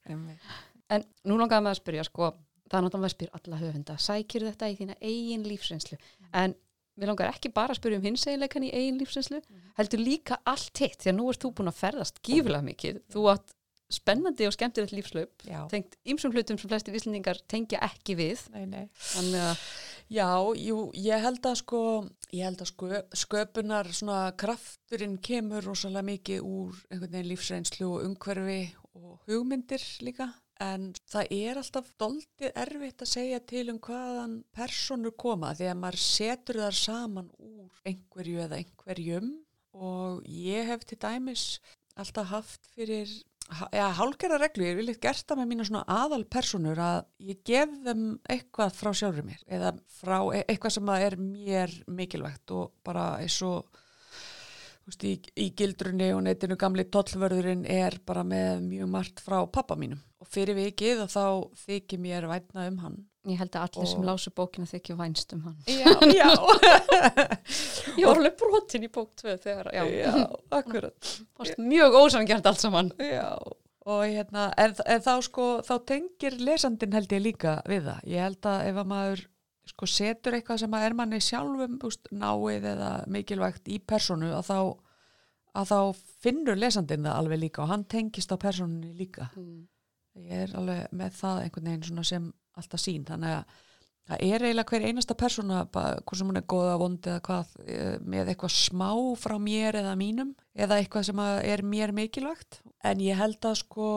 En 0.90 1.06
nú 1.28 1.38
langaði 1.40 1.66
með 1.66 1.76
að 1.76 1.82
spyrja, 1.82 2.08
sko, 2.08 2.32
það 2.70 2.80
er 2.80 2.88
náttúrulega 2.88 3.12
að 3.12 3.16
spyrja 3.16 3.40
alla 3.40 3.62
höfunda, 3.62 4.00
sækir 4.02 4.48
þetta 4.50 4.72
í 4.72 4.80
þína 4.80 4.98
eigin 5.02 5.46
lífsreynslu, 5.46 6.00
en 6.42 6.56
við 7.00 7.12
langar 7.12 7.32
ekki 7.32 7.52
bara 7.56 7.76
að 7.76 7.80
spyrja 7.80 8.00
um 8.00 8.08
hins 8.10 8.26
eiginleikan 8.28 8.66
í 8.66 8.72
eigin 8.74 8.98
lífsreynslu, 9.00 9.40
heldur 9.78 10.02
líka 10.04 10.40
allt 10.50 10.82
hitt, 10.82 10.98
því 11.04 11.14
að 11.14 11.18
nú 11.20 11.30
ert 11.32 11.46
þú 11.46 11.54
búin 11.60 11.72
að 11.72 11.80
ferðast 11.80 12.20
gífilega 12.26 12.66
mikið, 12.66 13.00
þú 13.14 13.26
átt 13.36 13.54
spennandi 13.90 14.46
og 14.46 14.54
skemmtilegt 14.54 14.94
lífslaup, 14.94 15.46
tengt 15.72 15.96
ymsum 16.06 16.34
hlutum 16.36 16.60
sem 16.62 16.70
flestir 16.70 16.98
íslendingar 16.98 17.40
tengja 17.50 17.82
ekki 17.90 18.18
við, 18.20 18.44
nei, 18.54 18.66
nei. 18.70 18.84
þannig 19.14 19.48
að, 19.50 19.64
Já, 20.10 20.26
jú, 20.58 20.88
ég 20.98 21.22
held 21.22 21.44
að 21.46 21.60
sko, 21.60 21.80
ég 22.34 22.48
held 22.48 22.62
að 22.64 22.70
sko, 22.72 22.88
sköpunar 23.14 23.92
svona 23.94 24.32
krafturinn 24.42 25.20
kemur 25.22 25.62
rosalega 25.62 26.02
mikið 26.08 26.48
úr 26.50 26.80
einhvern 26.90 27.14
veginn 27.14 27.30
lífsreynslu 27.30 27.90
og 27.92 28.08
umhverfi 28.08 28.64
og 28.98 29.20
hugmyndir 29.30 29.86
líka. 30.02 30.32
En 30.60 30.90
það 31.14 31.30
er 31.38 31.60
alltaf 31.62 31.94
doldið 32.02 32.58
erfitt 32.58 33.06
að 33.06 33.12
segja 33.14 33.40
til 33.54 33.68
um 33.70 33.78
hvaðan 33.86 34.34
personur 34.58 35.14
koma 35.14 35.54
því 35.54 35.70
að 35.70 35.80
maður 35.84 36.02
setur 36.08 36.62
þar 36.66 36.80
saman 36.82 37.30
úr 37.38 37.86
einhverju 37.86 38.42
eða 38.48 38.60
einhverjum 38.64 39.30
og 39.78 40.26
ég 40.26 40.74
hef 40.74 40.90
til 40.90 40.98
dæmis 41.06 41.46
alltaf 42.02 42.34
haft 42.34 42.66
fyrir 42.74 43.14
já, 43.50 43.86
hálgerða 43.98 44.40
reglu, 44.44 44.66
ég 44.68 44.78
vil 44.78 44.88
eitthvað 44.92 45.06
gert 45.08 45.28
það 45.30 45.40
með 45.42 45.50
mína 45.52 45.68
svona 45.68 45.84
aðalpersonur 46.04 46.82
að 46.86 47.00
ég 47.30 47.42
gef 47.48 47.76
þeim 47.86 48.06
eitthvað 48.30 48.76
frá 48.78 48.90
sjálfur 48.94 49.28
mér 49.28 49.44
eða 49.58 49.74
frá 50.00 50.18
e- 50.38 50.46
eitthvað 50.46 50.76
sem 50.76 50.92
er 50.96 51.18
mér 51.22 51.76
mikilvægt 52.00 52.54
og 52.56 52.74
bara 52.86 53.12
eins 53.24 53.40
og 53.46 53.80
veist, 54.86 55.06
í, 55.06 55.16
í 55.42 55.50
gildrunni 55.58 56.12
og 56.16 56.24
netinu 56.26 56.58
gamli 56.60 56.86
tollvörðurinn 56.94 57.66
er 57.70 58.00
bara 58.06 58.26
með 58.28 58.66
mjög 58.68 58.94
margt 58.94 59.24
frá 59.24 59.42
pappa 59.50 59.78
mínum. 59.80 60.02
Og 60.20 60.30
fyrir 60.30 60.58
vikið 60.58 61.06
og 61.06 61.14
þá 61.14 61.26
þykir 61.66 62.04
mér 62.06 62.30
vætna 62.30 62.68
um 62.70 62.82
hann 62.84 63.00
ég 63.28 63.38
held 63.42 63.52
að 63.60 63.66
allir 63.68 63.88
sem 63.92 64.00
Og- 64.00 64.06
lásu 64.08 64.32
bókina 64.32 64.66
þykja 64.70 64.96
vænst 65.00 65.34
um 65.36 65.42
hann. 65.44 65.58
Já, 65.68 65.92
já, 66.16 66.30
Ég 68.00 68.06
var 68.08 68.16
alveg 68.20 68.38
brotin 68.40 68.86
í 68.88 68.90
bók 68.94 69.12
2 69.20 69.34
þegar, 69.44 69.70
já, 69.76 69.84
já, 69.92 70.14
akkurat 70.56 71.10
mjög 71.72 71.98
ósangjart 72.00 72.46
allt 72.50 72.62
saman. 72.64 72.92
Já, 73.04 73.34
og 73.90 74.04
hérna, 74.06 74.50
en, 74.62 74.76
en 74.86 75.02
þá 75.04 75.12
sko, 75.26 75.48
þá 75.66 75.74
tengir 75.90 76.38
lesandin 76.40 76.94
held 76.96 77.12
ég 77.16 77.24
líka 77.26 77.58
við 77.70 77.90
það. 77.90 78.00
Ég 78.14 78.26
held 78.28 78.50
að 78.52 78.68
ef 78.72 78.80
að 78.84 78.90
maður 78.94 79.26
sko 79.70 79.86
setur 79.90 80.34
eitthvað 80.38 80.62
sem 80.64 80.74
að 80.74 80.86
er 80.88 80.96
manni 80.98 81.20
sjálfum 81.22 81.76
úst, 81.86 82.08
náið 82.16 82.64
eða 82.72 82.92
mikilvægt 83.14 83.68
í 83.70 83.78
personu 83.86 84.32
að 84.34 84.48
þá, 84.48 84.58
að 85.62 85.68
þá 85.74 85.80
finnur 86.24 86.58
lesandin 86.58 87.06
það 87.06 87.20
alveg 87.20 87.44
líka 87.44 87.62
og 87.66 87.70
hann 87.74 87.84
tengist 87.92 88.34
á 88.34 88.38
personunni 88.42 88.96
líka. 88.98 89.28
Mm. 89.38 89.68
Ég 90.20 90.42
er 90.48 90.56
alveg 90.58 90.88
með 91.00 91.14
það 91.20 91.44
einhvern 91.46 91.70
veginn 91.70 91.86
svona 91.92 92.08
sem 92.10 92.26
alltaf 92.60 92.84
sín, 92.84 93.06
þannig 93.08 93.36
að 93.40 93.58
það 94.10 94.24
er 94.26 94.46
eiginlega 94.48 94.72
hver 94.74 94.88
einasta 94.90 95.16
persóna, 95.20 95.60
hvort 95.70 96.18
sem 96.18 96.32
hún 96.32 96.40
er 96.40 96.48
góða, 96.50 96.80
vondi 96.82 97.12
eða 97.12 97.22
hvað, 97.28 97.52
eh, 97.68 98.00
með 98.02 98.32
eitthvað 98.34 98.56
smá 98.56 98.90
frá 99.22 99.38
mér 99.38 99.78
eða 99.84 99.94
mínum 100.00 100.32
eða 100.58 100.80
eitthvað 100.82 101.06
sem 101.12 101.20
er 101.20 101.62
mér 101.62 101.94
mikilvægt. 101.94 102.62
En 102.84 103.00
ég 103.06 103.16
held 103.20 103.40
að 103.46 103.60
sko, 103.62 103.90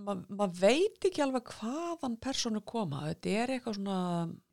maður 0.00 0.24
ma 0.32 0.46
veit 0.48 1.04
ekki 1.04 1.20
alveg 1.20 1.50
hvaðan 1.58 2.16
persónu 2.16 2.62
koma. 2.64 3.02
Þetta 3.10 3.34
er 3.42 3.52
eitthvað 3.58 3.76
svona, 3.76 3.98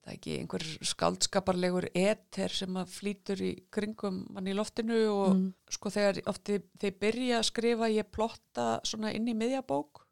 það 0.04 0.12
er 0.12 0.18
ekki 0.18 0.34
einhver 0.42 0.66
skaldskaparlegur 0.92 1.88
eter 1.96 2.50
sem 2.52 2.76
að 2.76 2.92
flýtur 2.92 3.40
í 3.40 3.54
kringum 3.72 4.26
mann 4.36 4.52
í 4.52 4.58
loftinu 4.58 5.00
og 5.14 5.30
Mm. 5.38 5.54
sko 5.72 5.90
þegar 5.96 6.20
ofti 6.28 6.60
þeir 6.78 7.00
byrja 7.00 7.40
að 7.40 7.48
skrifa, 7.54 7.88
ég 7.88 8.12
plotta 8.12 8.82
svona 8.84 9.14
inn 9.16 9.32
í 9.32 9.34
miðjabók 9.34 10.04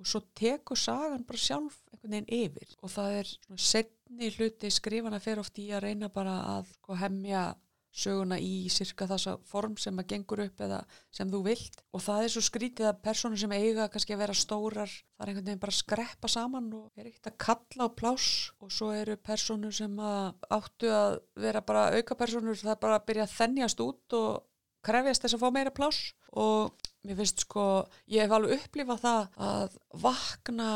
og 0.00 0.04
svo 0.04 0.20
tekur 0.34 0.76
sagan 0.76 1.22
bara 1.22 1.38
sjálf 1.38 1.78
einhvern 2.04 2.26
veginn 2.28 2.50
yfir. 2.52 2.76
Og 2.82 2.92
það 2.92 3.18
er 3.18 3.34
setni 3.56 4.30
hluti 4.36 4.70
skrifana 4.70 5.20
fer 5.20 5.40
oft 5.42 5.58
í 5.58 5.70
að 5.72 5.86
reyna 5.88 6.08
bara 6.12 6.40
að 6.58 6.72
sko, 6.76 6.98
hemja 7.00 7.52
söguna 7.94 8.40
í 8.42 8.66
cirka 8.74 9.06
þessa 9.06 9.36
form 9.46 9.76
sem 9.78 9.98
að 10.02 10.08
gengur 10.10 10.42
upp 10.42 10.62
eða 10.66 10.80
sem 11.14 11.30
þú 11.30 11.42
vilt. 11.46 11.78
Og 11.94 12.02
það 12.02 12.24
er 12.24 12.32
svo 12.34 12.42
skrítið 12.42 12.88
að 12.90 13.02
persónur 13.04 13.38
sem 13.38 13.54
eiga 13.54 13.86
kannski 13.92 14.16
að 14.16 14.22
vera 14.24 14.34
stórar 14.34 14.90
það 14.90 15.22
er 15.22 15.30
einhvern 15.30 15.46
veginn 15.46 15.62
bara 15.62 15.74
að 15.74 15.78
skreppa 15.78 16.30
saman 16.32 16.72
og 16.74 16.88
er 16.98 17.10
ekkert 17.10 17.30
að 17.30 17.38
kalla 17.46 17.86
á 17.86 17.96
pláss. 18.00 18.32
Og 18.58 18.74
svo 18.74 18.90
eru 18.94 19.14
persónur 19.16 19.76
sem 19.76 19.94
að 20.02 20.50
áttu 20.58 20.90
að 20.90 21.20
vera 21.46 21.62
bara 21.62 21.86
auka 21.94 22.18
persónur 22.18 22.58
það 22.58 22.74
er 22.74 22.82
bara 22.82 22.98
að 22.98 23.06
byrja 23.12 23.28
að 23.28 23.38
þennjast 23.38 23.86
út 23.86 24.18
og 24.18 24.42
krefjast 24.84 25.24
þess 25.24 25.38
að 25.38 25.46
fá 25.46 25.54
meira 25.54 25.74
pláss. 25.74 26.10
Og 26.34 26.90
mér 27.06 27.20
finnst 27.20 27.46
sko, 27.46 27.86
ég 28.10 28.26
hef 28.26 28.34
alveg 28.34 28.58
upplifað 28.58 29.06
það 29.06 29.40
að 29.52 29.80
vakna 30.02 30.70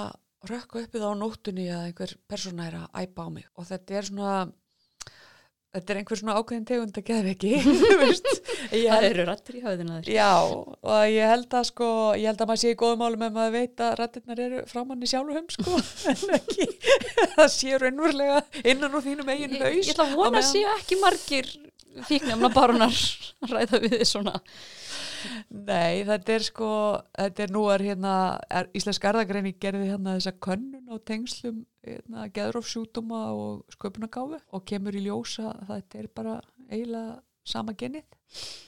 rökka 0.46 0.85
uppið 0.85 1.03
á 1.03 1.11
nóttunni 1.18 1.66
að 1.74 1.88
einhver 1.88 2.12
persóna 2.31 2.68
er 2.70 2.77
að 2.85 3.05
æpa 3.09 3.27
á 3.27 3.29
mig 3.35 3.46
og 3.59 3.66
þetta 3.66 3.96
er 3.98 4.07
svona 4.07 4.35
þetta 5.74 5.92
er 5.92 5.98
einhver 6.01 6.18
svona 6.20 6.37
ákveðin 6.38 6.66
tegund 6.68 6.96
að 7.01 7.05
geða 7.11 7.33
ekki 7.35 7.51
ég 8.79 8.87
Það 8.88 9.07
eru 9.09 9.24
rættir 9.29 9.59
í 9.59 9.62
höfðina 9.64 9.98
þér. 9.98 10.09
já 10.14 10.31
og 10.40 11.03
ég 11.12 11.29
held 11.33 11.57
að 11.59 11.66
sko, 11.68 11.88
ég 12.18 12.31
held 12.31 12.40
að 12.44 12.48
maður 12.53 12.62
sé 12.62 12.72
í 12.72 12.79
góðum 12.81 13.03
málum 13.03 13.24
ef 13.29 13.35
maður 13.37 13.55
veit 13.59 13.83
að 13.85 13.94
rættirnar 14.01 14.42
eru 14.46 14.62
frá 14.70 14.81
manni 14.88 15.11
sjálfum 15.11 15.46
sko, 15.55 15.77
en 16.12 16.35
ekki 16.38 16.68
það 17.37 17.48
sé 17.59 17.79
raunverulega 17.83 18.40
innan 18.72 18.96
úr 18.98 19.05
þínum 19.07 19.33
eigin 19.35 19.57
Ég, 19.59 19.64
haus 19.66 19.79
ég 19.83 19.92
ætla 19.94 20.07
að 20.09 20.16
vona 20.22 20.31
að 20.31 20.37
meðan- 20.38 20.51
séu 20.55 20.74
ekki 20.79 21.01
margir 21.03 21.53
fíknefna 22.09 22.51
barunar 22.55 22.98
ræða 23.51 23.81
við 23.83 23.96
þið 23.98 24.07
svona. 24.07 24.35
Nei, 25.50 26.02
þetta 26.09 26.35
er 26.37 26.44
sko, 26.46 26.68
þetta 27.18 27.44
er 27.46 27.54
nú 27.54 27.62
er 27.72 27.85
hérna, 27.90 28.12
er, 28.50 28.68
Íslensk 28.78 29.07
erðagreini 29.11 29.54
gerði 29.61 29.90
hérna 29.92 30.16
þessa 30.18 30.35
könnun 30.44 30.92
á 30.92 30.96
tengslum 31.09 31.62
hérna, 31.87 32.26
geðrófsjútuma 32.37 33.22
og 33.37 33.64
sköpunagáfu 33.76 34.40
og 34.52 34.66
kemur 34.68 34.96
í 34.98 35.07
ljósa 35.07 35.54
þetta 35.70 36.02
er 36.02 36.11
bara 36.14 36.37
eiginlega 36.68 37.18
sama 37.48 37.72
genið, 37.81 38.04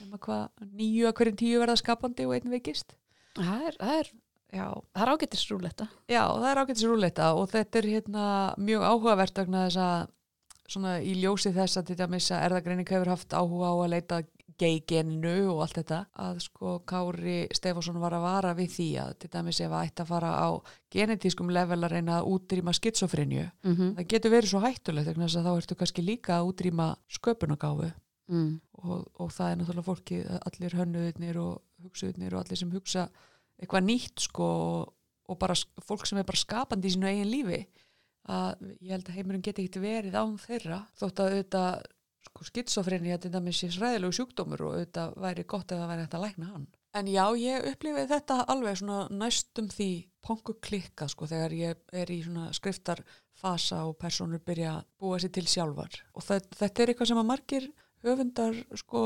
nema 0.01 0.17
hvað 0.25 0.67
nýju 0.73 1.09
að 1.11 1.17
hverjum 1.19 1.39
tíu 1.43 1.61
verða 1.61 1.77
skapandi 1.77 2.25
og 2.25 2.33
einn 2.39 2.53
veikist. 2.55 2.95
Það 3.37 3.67
er, 3.69 3.77
það 3.81 3.99
er, 3.99 4.13
Já, 4.51 4.65
það 4.97 5.03
er 5.05 5.11
ágættis 5.13 5.43
rúletta. 5.47 5.85
já, 6.11 6.23
það 6.27 6.47
er 6.51 6.59
ágætis 6.59 6.87
rúleita 6.91 7.27
og 7.39 7.45
þetta 7.53 7.79
er 7.79 7.87
hérna 7.87 8.25
mjög 8.59 8.83
áhugavert 8.89 9.37
vegna 9.39 9.61
þess 9.69 9.79
að 9.85 10.09
svona 10.71 10.95
í 11.07 11.13
ljósi 11.21 11.53
þess 11.55 11.79
að 11.79 11.93
þetta 11.93 12.09
missa 12.11 12.41
erðagreining 12.47 12.89
hefur 12.91 13.13
haft 13.13 13.31
áhuga 13.37 13.71
á 13.71 13.75
að 13.77 13.93
leita 13.93 14.19
geigeninu 14.59 15.53
og 15.53 15.63
allt 15.65 15.79
þetta 15.81 16.01
að 16.25 16.43
sko 16.45 16.75
Kári 16.89 17.39
Stefánsson 17.55 18.01
var 18.03 18.17
að 18.17 18.27
vara 18.27 18.53
við 18.59 18.75
því 18.77 18.89
að 19.05 19.15
til 19.23 19.31
dæmis 19.31 19.61
ef 19.61 19.73
að 19.73 19.87
ætti 19.87 20.05
að 20.05 20.13
fara 20.13 20.31
á 20.35 20.49
genetískum 20.91 21.51
level 21.55 21.81
að 21.85 21.93
reyna 21.95 22.19
að 22.19 22.31
útrýma 22.35 22.75
skitsofrinju 22.77 23.47
Mm 23.63 23.75
-hmm. 23.77 23.95
það 23.97 24.07
getur 24.07 24.31
verið 24.31 24.49
svo 24.49 24.61
hættulegt 24.61 25.17
þess 25.17 25.37
að 25.37 25.45
þá 25.47 25.57
ertu 25.57 25.75
kannski 25.75 26.03
líka 26.03 26.39
að 26.39 26.47
útrýma 26.51 26.97
sköpunagáfu 27.09 27.93
mm. 28.29 28.61
og, 28.73 29.05
og 29.21 29.33
það 29.33 29.51
er 29.51 29.57
náttúrulega 29.57 29.89
fólki 29.89 30.23
allir 30.47 30.77
hönnuðirnir 30.79 31.37
og 31.37 31.63
hugsuðirnir 31.85 32.35
og 32.35 32.45
allir 32.45 32.61
sem 32.61 32.73
hugsa 32.73 33.09
eitthvað 33.61 33.87
nýtt 33.87 34.27
sko 34.29 34.49
og, 35.31 35.39
bara 35.39 35.55
fólk 35.85 36.07
sem 36.09 36.19
er 36.19 36.29
bara 36.29 36.41
skapandi 36.41 36.91
í 36.91 36.95
sínu 36.95 37.07
eigin 37.11 37.31
lífi 37.31 37.61
að 38.31 38.67
ég 38.81 38.93
held 38.95 39.09
að 39.09 39.17
heimurinn 39.17 39.45
geti 39.45 39.65
ekkert 39.65 39.83
verið 39.83 40.19
án 40.19 40.37
þeirra 40.41 40.81
þótt 40.99 41.23
að 41.23 41.35
auðvitað 41.35 41.89
sko 42.27 42.45
skitsofreni 42.45 43.15
að 43.15 43.27
þetta 43.27 43.41
með 43.45 43.57
sér 43.61 43.73
sræðilegu 43.77 44.17
sjúkdómur 44.19 44.63
og 44.67 44.75
auðvitað 44.77 45.15
væri 45.25 45.45
gott 45.49 45.73
ef 45.73 45.81
það 45.81 45.91
væri 45.93 46.05
hægt 46.05 46.17
að 46.19 46.25
lækna 46.27 46.51
hann. 46.53 46.67
En 47.01 47.07
já, 47.07 47.25
ég 47.39 47.67
upplifið 47.71 48.09
þetta 48.11 48.37
alveg 48.51 48.77
svona 48.81 49.01
næstum 49.15 49.69
því 49.71 49.89
pongu 50.27 50.57
klikka 50.61 51.07
sko 51.09 51.29
þegar 51.31 51.53
ég 51.55 51.85
er 52.03 52.11
í 52.11 52.19
svona 52.27 52.49
skriftarfasa 52.57 53.85
og 53.87 53.97
personur 54.03 54.43
byrja 54.45 54.73
að 54.81 54.87
búa 55.01 55.21
sér 55.23 55.33
til 55.37 55.47
sjálfar. 55.49 56.01
Og 56.19 56.25
það, 56.27 56.49
þetta 56.59 56.83
er 56.83 56.93
eitthvað 56.93 57.13
sem 57.13 57.21
að 57.23 57.29
margir 57.31 57.69
höfundar 58.05 58.59
sko 58.83 59.03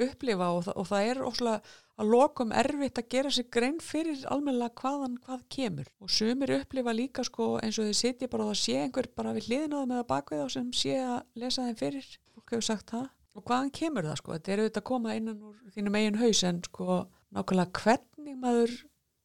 upplifa 0.00 0.48
og, 0.56 0.64
það- 0.66 0.78
og 0.80 0.86
það 0.90 1.08
er 1.12 1.20
óslega 1.28 1.60
að 2.02 2.08
lokum 2.10 2.50
erfitt 2.56 2.98
að 2.98 3.08
gera 3.14 3.30
sér 3.30 3.46
grein 3.54 3.76
fyrir 3.84 4.24
almennilega 4.26 4.74
hvaðan 4.80 5.18
hvað 5.22 5.44
kemur. 5.54 5.86
Og 6.02 6.10
sumir 6.10 6.50
upplifa 6.56 6.90
líka 6.96 7.22
sko 7.24 7.60
eins 7.62 7.78
og 7.78 7.86
þið 7.86 7.98
sitja 8.00 8.28
bara 8.32 8.48
og 8.48 8.54
það 8.56 8.62
sé 8.64 8.80
einhver 8.82 9.06
bara 9.14 9.34
við 9.36 9.46
hliðina 9.52 9.76
á 9.78 9.82
þeim 9.84 9.94
eða 10.00 10.08
bakvið 10.10 10.42
á 10.42 10.48
sem 10.50 10.72
sé 10.74 10.96
að 10.98 11.20
lesa 11.38 11.68
þeim 11.68 11.78
fyrir 11.78 12.08
fólk 12.54 12.56
hefur 12.62 12.68
sagt 12.70 12.94
það. 12.94 13.10
Og 13.34 13.42
hvaðan 13.48 13.72
kemur 13.74 14.06
það 14.06 14.18
sko? 14.20 14.34
Þetta 14.36 14.52
er 14.54 14.60
auðvitað 14.62 14.80
að 14.80 14.88
koma 14.90 15.14
innan 15.18 15.40
úr 15.42 15.56
þínum 15.74 15.96
eigin 15.98 16.20
haus 16.20 16.40
en 16.46 16.60
sko 16.62 16.98
nákvæmlega 17.34 17.80
hvernig 17.82 18.36
maður 18.38 18.74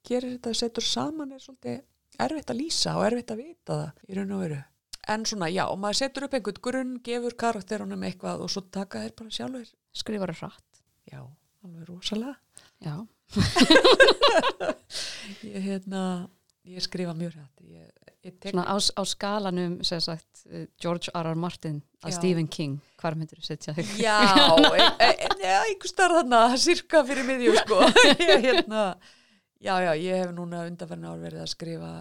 gerir 0.10 0.34
þetta 0.34 0.54
setur 0.58 0.86
saman 0.88 1.36
er 1.36 1.44
svolítið 1.44 1.78
erfitt 2.26 2.50
að 2.50 2.60
lýsa 2.60 2.96
og 2.98 3.06
erfitt 3.06 3.34
að 3.34 3.42
vita 3.44 3.78
það 3.78 4.10
í 4.10 4.18
raun 4.18 4.34
og 4.34 4.42
veru. 4.44 4.60
En 5.10 5.26
svona 5.26 5.50
já, 5.50 5.66
maður 5.78 6.00
setur 6.02 6.26
upp 6.26 6.36
einhvern 6.38 6.64
grunn 6.66 6.96
gefur 7.06 7.38
karakterunum 7.44 8.04
eitthvað 8.10 8.42
og 8.46 8.50
svo 8.54 8.62
taka 8.70 9.04
þeir 9.06 9.16
bara 9.22 9.38
sjálfur 9.38 9.70
Skrifar 10.00 10.30
er 10.34 10.38
hratt. 10.42 10.82
já, 11.10 11.22
alveg 11.66 11.84
rosalega. 11.90 12.36
Já. 12.82 12.96
ég, 15.46 15.62
hérna, 15.66 16.02
ég 16.70 16.86
skrifa 16.86 17.14
mjög 17.18 17.36
hrætt 17.36 17.64
ég, 17.66 17.86
ég 18.26 18.36
tek, 18.40 18.52
Svona 18.54 18.66
á, 18.70 18.76
á 18.78 19.04
skalanum, 19.08 19.78
sem 19.88 20.02
sagt, 20.04 20.44
eh, 20.50 20.68
George 20.82 21.14
R. 21.14 21.32
R. 21.32 21.40
Martin 21.40 21.82
að 22.04 22.14
Já. 22.14 22.18
Stephen 22.20 22.48
King. 22.48 22.82
Hvar 23.02 23.18
myndir 23.20 23.40
þú 23.40 23.48
setja 23.48 23.76
þig? 23.78 23.96
já, 24.04 24.18
e, 24.76 24.90
e, 25.08 25.10
e, 25.40 25.56
einhver 25.56 25.92
starf 25.92 26.20
þarna 26.20 26.44
sirka 26.60 27.04
fyrir 27.08 27.28
miðjú 27.28 27.56
sko 27.64 27.82
ég, 28.12 28.36
hérna, 28.46 28.84
já, 29.60 29.74
já, 29.88 29.92
ég 29.96 30.24
hef 30.24 30.36
núna 30.36 30.68
undanferðin 30.70 31.10
ár 31.10 31.20
verið 31.24 31.46
að 31.46 31.52
skrifa 31.56 31.94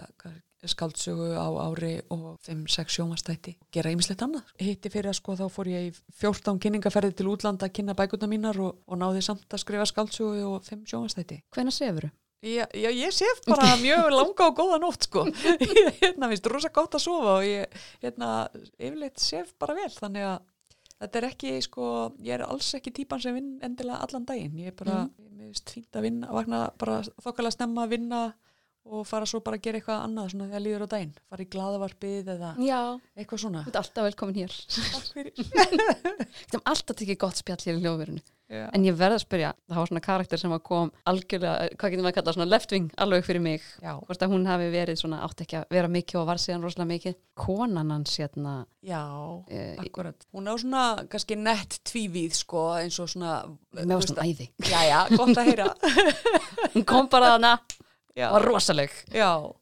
skaldsögu 0.67 1.39
á 1.39 1.47
ári 1.69 2.01
og 2.11 2.39
5-6 2.43 2.97
sjómastætti 2.97 3.55
gera 3.71 3.93
ýmislegt 3.95 4.25
annað. 4.27 4.49
Hitti 4.59 4.91
fyrir 4.91 5.13
að 5.13 5.21
sko 5.21 5.37
þá 5.39 5.45
fór 5.55 5.71
ég 5.71 5.91
í 5.91 5.93
14 6.19 6.59
kynningaferði 6.63 7.15
til 7.15 7.29
útlanda 7.31 7.69
að 7.69 7.77
kynna 7.79 7.95
bækuna 7.99 8.27
mínar 8.31 8.59
og, 8.63 8.81
og 8.87 8.99
náði 8.99 9.23
samt 9.23 9.47
að 9.47 9.63
skrifa 9.63 9.87
skaldsögu 9.87 10.43
og 10.51 10.65
5 10.67 10.83
sjómastætti. 10.91 11.45
Hvenær 11.55 11.77
sefuru? 11.79 12.11
Já, 12.39 12.69
já, 12.71 12.91
ég 12.95 13.11
sef 13.15 13.41
bara 13.49 13.73
mjög 13.83 14.13
langa 14.15 14.47
og 14.47 14.59
góða 14.61 14.79
nótt 14.83 15.09
sko. 15.09 15.25
Ég 15.27 15.97
hérna, 15.99 16.29
finnst 16.31 16.47
rosa 16.47 16.71
gott 16.71 16.95
að 16.95 17.03
sofa 17.09 17.33
og 17.41 17.47
ég 17.47 17.81
hérna, 18.05 18.29
yfirleitt 18.79 19.19
sef 19.19 19.51
bara 19.59 19.75
vel 19.75 19.91
þannig 19.91 20.29
að 20.29 20.37
þetta 21.03 21.19
er 21.19 21.27
ekki 21.33 21.55
sko, 21.67 21.89
ég 22.23 22.39
er 22.39 22.45
alls 22.47 22.69
ekki 22.79 22.95
típan 22.95 23.23
sem 23.23 23.35
vinn 23.35 23.57
endilega 23.67 24.05
allan 24.07 24.29
daginn. 24.29 24.55
Ég 24.63 24.71
er 24.71 24.79
bara, 24.79 25.01
mm. 25.09 25.33
ég 25.43 25.51
finnst 25.51 25.75
fínt 25.75 25.99
að 25.99 26.07
vinna, 26.07 26.31
að 26.31 26.39
vakna 26.39 26.63
bara 26.79 27.01
þokkalega 27.11 27.57
snemma 27.59 27.87
að 27.89 27.97
vinna 27.97 28.23
og 28.89 29.05
fara 29.05 29.27
svo 29.29 29.43
bara 29.45 29.59
að 29.59 29.67
gera 29.67 29.81
eitthvað 29.81 30.07
annað 30.07 30.33
svona 30.33 30.49
þegar 30.49 30.65
líður 30.65 30.87
á 30.87 30.89
daginn. 30.95 31.15
Fara 31.29 31.45
í 31.45 31.51
gladavarpið 31.53 32.33
eða 32.39 32.55
Já, 32.63 32.81
eitthvað 33.19 33.43
svona. 33.43 33.67
þú 33.67 33.73
ert 33.73 33.83
alltaf 33.83 34.09
velkomin 34.09 34.39
hér. 34.39 34.59
Takk 34.79 35.11
fyrir. 35.13 35.49
Alltaf 36.71 36.97
tekið 36.97 37.19
gott 37.21 37.43
spjall 37.43 37.61
hér 37.67 37.77
í 37.77 37.83
hljóðverinu. 37.83 38.23
Já. 38.49 38.63
En 38.73 38.85
ég 38.87 38.95
verð 38.97 39.19
að 39.19 39.23
spyrja, 39.27 39.51
það 39.69 39.77
var 39.83 39.89
svona 39.91 40.01
karakter 40.07 40.41
sem 40.41 40.53
kom 40.65 40.91
algjörlega, 41.11 41.67
hvað 41.77 41.91
getum 41.93 42.07
við 42.07 42.11
að 42.11 42.15
kalla 42.17 42.33
svona 42.33 42.47
left 42.49 42.71
wing 42.73 42.87
alveg 43.05 43.27
fyrir 43.27 43.43
mig. 43.45 43.67
Já. 43.85 43.93
Hvort 44.09 44.23
að 44.25 44.33
hún 44.33 44.47
hafi 44.49 44.69
verið 44.73 45.01
svona, 45.03 45.19
átt 45.27 45.43
ekki 45.45 45.59
að 45.61 45.67
vera 45.77 45.91
mikið 45.93 46.21
og 46.23 46.27
var 46.31 46.41
síðan 46.41 46.65
rosalega 46.65 46.91
mikið. 46.95 47.19
Konan 47.45 47.93
hans 47.93 48.17
hérna, 48.19 48.55
Já, 48.81 49.03
Eh, 49.53 49.77
akkurat. 49.85 50.25
Hún 50.33 50.49
á 50.49 50.55
svona 50.57 50.85
kannski 51.13 51.37
nett 51.37 51.77
tvívíð 51.85 52.33
sko 52.41 52.63
eins 52.81 52.97
og 53.05 53.09
svona 53.13 53.43
með 53.77 53.93
var 53.93 54.07
svona 54.09 54.25
æði. 54.25 54.49
Já, 54.65 55.05
gott 55.13 55.37
að 55.37 55.51
heyra 55.53 55.69
Hún 56.75 56.85
kom 56.89 57.09
bara 57.13 57.35
þarna, 57.37 57.53
var 58.17 58.43
rosaleg. 58.49 58.91
já. 59.13 59.53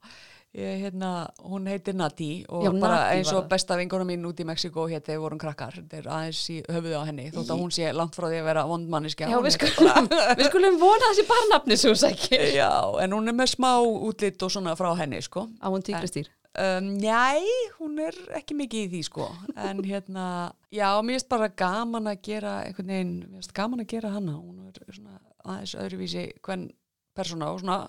Ég, 0.57 0.79
hérna, 0.81 1.09
hún 1.45 1.67
heitir 1.69 1.93
Nati 1.93 2.47
og 2.49 2.63
Já, 2.65 2.71
bara 2.81 2.97
Nati 2.97 3.19
eins 3.19 3.33
og 3.37 3.45
besta 3.51 3.77
vingona 3.77 4.07
mín 4.09 4.23
út 4.25 4.39
í 4.41 4.45
Mexiko 4.49 4.87
hétt 4.89 5.05
þegar 5.05 5.21
vorum 5.21 5.41
krakkar. 5.41 5.75
Þetta 5.83 5.99
er 5.99 6.07
aðeins 6.09 6.41
í 6.49 6.57
höfuðu 6.73 6.97
á 6.97 7.05
henni 7.05 7.27
þótt 7.35 7.53
að 7.53 7.61
hún 7.61 7.75
sé 7.77 7.91
langt 7.93 8.17
frá 8.17 8.25
því 8.31 8.39
að 8.41 8.49
vera 8.49 8.63
vondmanniska 8.71 9.29
Já, 9.29 9.37
við 9.45 9.57
skulum, 9.59 10.09
við 10.09 10.49
skulum 10.49 10.79
vona 10.81 11.11
þessi 11.11 11.27
bara 11.29 11.51
nafni 11.51 11.77
svo 11.83 11.93
sækir. 12.01 12.47
Já, 12.63 12.71
en 13.05 13.17
hún 13.19 13.29
er 13.29 13.37
með 13.37 13.53
smá 13.53 13.69
útlit 13.85 14.47
og 14.49 14.55
svona 14.57 14.75
frá 14.81 14.89
henni 14.97 15.21
sko. 15.29 15.45
Á 15.61 15.69
hún 15.69 15.85
tígristýr. 15.85 16.33
Um, 16.57 16.89
njæ, 17.03 17.45
hún 17.77 18.01
er 18.01 18.17
ekki 18.41 18.57
mikið 18.57 18.87
í 18.87 18.91
því 18.95 19.05
sko. 19.11 19.29
En 19.61 19.85
hérna, 19.85 20.55
já, 20.73 20.89
mér 21.05 21.19
finnst 21.19 21.29
bara 21.29 21.53
gaman 21.53 22.09
að 22.09 22.23
gera 22.31 22.63
einhvern 22.65 22.95
veginn, 22.95 23.15
mér 23.27 23.43
finnst 23.43 23.53
gaman 23.61 23.85
að 23.85 23.91
gera 23.93 24.17
hana. 24.17 24.41
Hún 24.41 24.73
er 24.73 24.97
svona 24.97 25.21
aðeins 25.45 25.77
öðruvísi 25.85 26.31
hvern 26.41 26.71
persóna 27.13 27.53
og 27.53 27.61
svona 27.61 27.83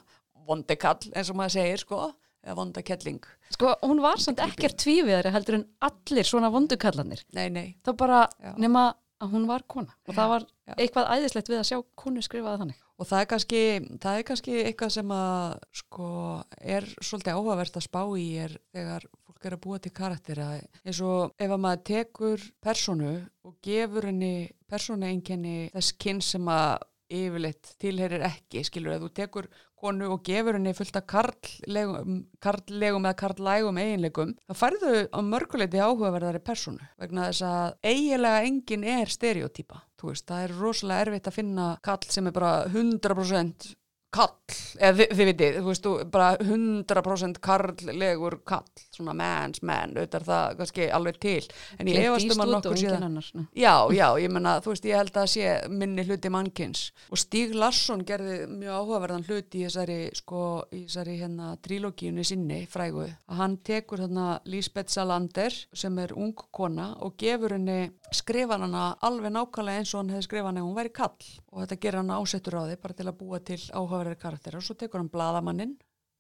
vondekall 0.47 1.13
eins 1.13 1.32
og 1.32 1.39
maður 1.39 1.62
segir 1.62 1.88
sko 1.88 2.01
eða 2.47 2.55
vondakelling, 2.62 3.19
Sko, 3.53 3.75
hún 3.83 4.01
var 4.03 4.17
samt 4.23 4.39
ekkert 4.43 4.79
tvíviðari 4.81 5.31
heldur 5.36 5.60
en 5.60 5.67
allir 5.88 6.27
svona 6.27 6.49
vondukallanir. 6.51 7.21
nei, 7.36 7.49
nei 7.49 7.67
Það 7.86 7.97
bara 8.01 8.23
Já. 8.43 8.53
nema 8.57 8.88
að 9.21 9.31
hún 9.33 9.47
var 9.49 9.63
kona 9.67 9.93
og 10.07 10.13
það 10.13 10.27
var 10.29 10.43
já. 10.67 10.73
eitthvað 10.77 11.07
æðislegt 11.15 11.47
við 11.49 11.60
að 11.62 11.67
sjá 11.71 11.77
konu 11.97 12.21
skrifaði 12.21 12.60
þannig. 12.62 12.81
og 12.99 13.07
það 13.10 13.21
er 13.23 13.29
kannski, 13.31 13.62
það 14.03 14.17
er 14.19 14.25
kannski 14.27 14.57
eitthvað 14.63 14.91
sem 14.93 15.13
að 15.15 15.55
sko 15.79 16.10
er 16.62 16.86
svolítið 17.01 17.33
áhugavert 17.39 17.79
að 17.79 17.86
spá 17.88 18.01
í 18.17 18.27
er 18.43 18.53
þegar 18.75 19.07
fólk 19.25 19.45
er 19.49 19.55
að 19.57 19.62
búa 19.65 19.79
til 19.81 19.91
karaktera 19.97 20.47
eins 20.86 21.01
og 21.01 21.33
ef 21.39 21.49
að 21.49 21.63
maður 21.65 21.83
tekur 21.89 22.45
personu 22.62 23.15
og 23.45 23.55
gefur 23.65 24.05
henni 24.12 24.49
personu 24.69 25.05
einkenni 25.10 25.69
þess 25.73 25.97
kyn 25.97 26.21
sem 26.21 26.45
að 26.53 26.77
yfirleitt 27.10 27.74
tilherir 27.82 28.24
ekki, 28.28 28.63
skilur, 28.67 28.96
ef 28.96 29.06
þú 29.06 29.10
tekur 29.15 29.48
konu 29.78 30.10
og 30.15 30.24
gefur 30.26 30.58
henni 30.58 30.74
fullt 30.76 30.98
af 31.00 31.06
karllegum, 31.12 32.22
karllegum 32.43 33.08
eða 33.08 33.20
karllægum 33.22 33.80
eiginlegum, 33.82 34.34
þá 34.50 34.62
færðu 34.62 34.93
á 35.13 35.20
mörguleiti 35.24 35.82
áhugaverðari 35.82 36.41
personu 36.43 36.88
vegna 37.00 37.30
þess 37.30 37.46
að 37.48 37.76
eiginlega 37.91 38.46
engin 38.50 38.88
er 38.98 39.13
stereotýpa, 39.13 39.84
þú 40.00 40.12
veist, 40.12 40.28
það 40.30 40.46
er 40.48 40.56
rosalega 40.62 41.08
erfitt 41.08 41.30
að 41.30 41.38
finna 41.38 41.67
kall 41.86 42.10
sem 42.10 42.30
er 42.30 42.38
bara 42.39 42.54
100% 42.72 43.76
kall, 44.13 44.56
eða 44.80 44.93
þið, 44.98 45.10
þið 45.17 45.28
vitið, 45.30 45.58
þú 45.58 45.67
veist, 45.67 45.88
bara 46.13 46.28
100% 46.39 47.39
karllegur 47.43 48.38
kall, 48.48 48.84
svona 48.96 49.13
man's 49.17 49.62
man, 49.65 49.96
auðvitað 49.98 50.28
það 50.30 50.54
kannski 50.62 50.88
alveg 50.96 51.20
til, 51.24 51.41
en 51.78 51.89
ég 51.91 51.98
Clint 51.98 52.08
efast 52.08 52.34
um 52.34 52.43
að 52.46 52.54
nokkur 52.56 52.80
síðan. 52.80 53.17
Já, 53.58 53.74
já, 53.93 54.06
ég 54.24 54.34
menna, 54.34 54.56
þú 54.63 54.74
veist, 54.74 54.88
ég 54.88 55.02
held 55.02 55.20
að 55.20 55.28
sé 55.34 55.52
minni 55.74 56.06
hluti 56.08 56.32
mannkins. 56.34 56.86
Og 57.12 57.22
Stíg 57.22 57.54
Larsson 57.58 58.06
gerði 58.08 58.39
mjög 58.52 58.80
áhugaverðan 58.80 59.28
hluti 59.28 59.62
í 59.62 59.67
þessari, 59.67 60.00
sko, 60.17 60.43
í 60.72 60.86
þessari 60.86 61.17
hérna 61.22 61.52
trílógíunni 61.67 62.26
sinni, 62.28 62.62
frægu. 62.72 63.10
Að 63.28 63.41
hann 63.43 63.60
tekur 63.67 64.06
þarna 64.06 64.30
Lisbeth 64.48 64.96
Salander 64.96 65.54
sem 65.76 66.00
er 66.04 66.15
ung 66.15 66.36
kona 66.56 66.93
og 67.04 67.17
gefur 67.20 67.58
henni 67.58 67.91
skrifan 68.15 68.63
hana 68.63 68.84
alveg 69.04 69.34
nákvæmlega 69.34 69.82
eins 69.82 69.93
og 69.93 70.02
hann 70.02 70.13
hefði 70.15 70.28
skrifan 70.28 70.60
ef 70.60 70.65
hún 70.67 70.78
væri 70.78 70.93
kall. 70.96 71.28
Og 71.52 71.63
þetta 71.63 71.80
gerir 71.84 72.00
hann 72.02 72.15
ásettur 72.15 72.60
á 72.60 72.62
því 72.67 72.78
bara 72.84 72.98
til 72.98 73.08
að 73.08 73.20
búa 73.20 73.39
til 73.43 73.60
áhugaverðari 73.60 74.22
karaktera 74.22 74.62
og 74.62 74.67
svo 74.67 74.78
tekur 74.80 75.02
hann 75.02 75.12
blaðamanninn 75.12 75.76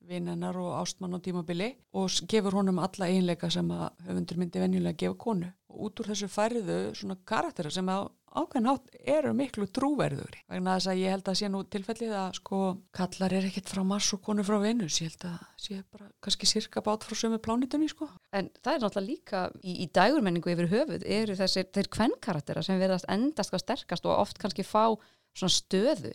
vinn 0.07 0.29
hennar 0.31 0.55
og 0.59 0.75
ástmann 0.79 1.15
á 1.15 1.19
tímabili 1.19 1.73
og 1.93 2.11
gefur 2.31 2.55
honum 2.59 2.79
alla 2.79 3.09
einleika 3.11 3.49
sem 3.51 3.67
að 3.71 3.89
höfundur 4.07 4.39
myndi 4.39 4.61
venjulega 4.63 4.99
gefa 5.03 5.17
konu. 5.19 5.51
Og 5.71 5.89
út 5.89 6.01
úr 6.01 6.11
þessu 6.11 6.29
færðu 6.31 6.77
svona 6.95 7.17
karaktera 7.27 7.71
sem 7.71 7.87
á 7.91 8.07
ákveðin 8.35 8.69
hátt 8.69 8.95
eru 9.07 9.31
miklu 9.37 9.67
trúverðugri. 9.73 10.41
Vegna 10.51 10.75
þess 10.77 10.89
að 10.91 11.01
ég 11.01 11.13
held 11.15 11.29
að 11.31 11.37
sé 11.39 11.49
nú 11.51 11.61
tilfellið 11.73 12.13
að 12.19 12.29
sko 12.39 12.59
kallar 12.95 13.35
er 13.37 13.47
ekkit 13.49 13.71
frá 13.71 13.83
Mars 13.87 14.09
og 14.15 14.21
konu 14.25 14.45
frá 14.47 14.57
Venus. 14.63 14.99
Ég 15.01 15.13
held 15.13 15.25
að 15.29 15.37
sé 15.63 15.79
bara 15.91 16.09
kannski 16.23 16.49
sirka 16.49 16.83
bát 16.85 17.07
frá 17.07 17.17
sömu 17.17 17.39
plánitunni 17.43 17.89
sko. 17.91 18.09
En 18.35 18.51
það 18.61 18.73
er 18.73 18.83
náttúrulega 18.85 19.07
líka 19.07 19.43
í, 19.61 19.79
í 19.83 19.89
dægurmenningu 19.95 20.53
yfir 20.53 20.71
höfuð 20.73 21.07
eru 21.19 21.37
þessir, 21.39 21.69
þeir 21.73 21.91
kvennkaraktera 21.97 22.65
sem 22.65 22.81
verðast 22.81 23.09
endast 23.11 23.53
hvað 23.53 23.65
sterkast 23.65 24.07
og 24.09 24.19
oft 24.19 24.41
kannski 24.41 24.67
fá 24.67 24.97
svona 25.37 25.53
stöðu 25.53 26.13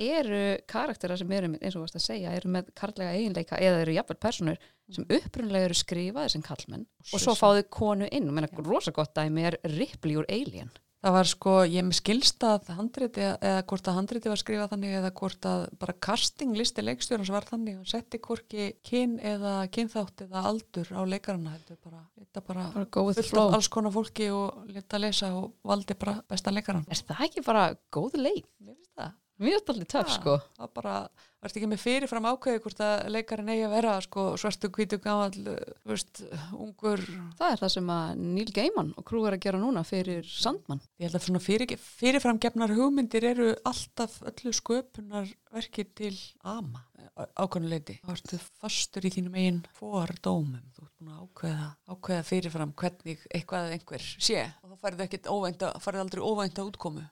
eru 0.00 0.56
karaktera 0.66 1.16
sem 1.18 1.30
eru, 1.36 1.52
eins 1.60 1.74
og 1.74 1.78
þú 1.78 1.82
varst 1.84 1.98
að 2.00 2.06
segja, 2.08 2.32
eru 2.34 2.50
með 2.50 2.70
karlega 2.74 3.12
eiginleika 3.14 3.58
eða 3.62 3.82
eru 3.84 3.94
jafnvel 3.94 4.16
personur 4.18 4.64
sem 4.90 5.06
upprunlega 5.06 5.68
eru 5.68 5.76
skrifaðir 5.78 6.32
sem 6.34 6.42
kallmenn 6.44 6.86
og 7.12 7.22
svo 7.22 7.36
fá 7.38 7.52
þau 7.54 7.68
konu 7.72 8.08
inn. 8.10 8.26
Og 8.28 8.34
menna 8.34 8.64
rosa 8.66 8.92
gott 8.94 9.14
dæmi 9.14 9.46
er 9.46 9.60
Ripley 9.76 10.18
úr 10.18 10.26
Alien 10.28 10.72
Það 11.04 11.12
var 11.12 11.28
sko, 11.28 11.54
ég 11.68 11.84
með 11.84 11.96
skilst 11.98 12.44
að 12.48 12.68
handriti 12.78 13.20
eða 13.20 13.64
hvort 13.68 13.88
að 13.90 13.96
handriti 13.98 14.30
var 14.32 14.40
skrifað 14.40 14.70
þannig 14.70 14.94
eða 14.96 15.10
hvort 15.18 15.48
að 15.50 15.64
bara 15.82 15.94
castinglisti 16.06 16.84
leikstjórnans 16.84 17.32
var 17.34 17.44
þannig 17.44 17.82
og 17.82 17.90
setti 17.90 18.20
hvorki 18.24 18.70
kyn 18.88 19.18
eða 19.20 19.52
kynþátt 19.74 20.24
eða 20.24 20.46
aldur 20.48 20.88
á 20.96 21.04
leikarana 21.04 21.52
heldur 21.58 21.76
bara, 21.84 22.00
leta 22.16 22.40
bara, 22.46 22.64
bara 22.72 22.88
go 22.88 23.04
with 23.04 23.20
the 23.20 23.26
fullt 23.26 23.42
af 23.42 23.58
alls 23.58 23.68
konar 23.76 23.92
fólki 23.92 24.30
og 24.32 24.64
leta 24.72 25.02
lesa 25.02 25.34
og 25.36 25.52
valdi 25.68 25.98
bara 26.00 26.16
besta 26.24 26.54
leikaran. 26.56 26.88
Er 26.88 27.04
það 27.04 27.22
ekki 27.28 27.44
bara 27.44 27.66
góð 27.92 28.16
leið? 28.22 28.40
Mér 28.64 28.78
finnst 28.78 28.96
það. 28.96 29.12
Mjög 29.42 29.62
stoltið 29.64 29.88
töf 29.90 30.10
sko 30.14 30.34
Það 30.54 30.68
bara, 30.76 30.94
varst 31.42 31.58
ekki 31.58 31.68
með 31.70 31.82
fyrirfram 31.82 32.28
ákveði 32.30 32.62
hvort 32.62 32.82
að 32.86 33.02
leikarin 33.14 33.50
eigi 33.50 33.64
að 33.66 33.74
vera 33.74 33.94
sko 34.04 34.26
svartu 34.40 34.70
hvítu 34.76 35.00
gamall, 35.02 35.34
þú 35.34 35.90
veist, 35.90 36.22
ungur, 36.54 37.02
Það 37.40 37.50
er 37.50 37.62
það 37.64 37.74
sem 37.74 37.92
að 37.96 38.22
Neil 38.22 38.54
Gaiman 38.54 38.94
og 38.94 39.08
krú 39.10 39.24
er 39.26 39.38
að 39.38 39.44
gera 39.48 39.62
núna 39.62 39.82
fyrir 39.88 40.28
Sandman 40.30 40.82
Ég 41.00 41.08
held 41.08 41.18
að 41.18 41.26
svona 41.26 41.42
fyrir, 41.42 41.76
fyrirfram 41.98 42.40
gefnar 42.42 42.74
hugmyndir 42.78 43.28
eru 43.34 43.50
alltaf 43.66 44.20
öllu 44.30 44.54
sköpunar 44.54 45.30
verkið 45.54 45.94
til 45.98 46.14
ama 46.46 46.86
ákvæmuleiti. 47.14 47.98
Það 48.02 48.10
varstu 48.10 48.38
fastur 48.60 49.06
í 49.06 49.10
þínum 49.14 49.36
eigin 49.38 49.60
fordómum. 49.78 50.62
Þú 50.74 50.86
ert 50.86 50.94
búin 50.98 51.12
að 51.12 51.20
ákveða, 51.24 51.68
ákveða 51.94 52.24
fyrirfram 52.30 52.72
hvernig 52.80 53.26
eitthvað 53.30 53.68
eða 53.68 53.76
einhver 53.78 54.06
sé 54.28 54.40
og 54.62 54.72
þá 54.72 54.86
færðu 54.86 55.06
ekkert 55.06 55.30
óvænta, 55.30 55.70
færðu 55.84 56.02
aldrei 56.04 56.24
óvænta 56.24 56.66
útkomu. 56.66 57.04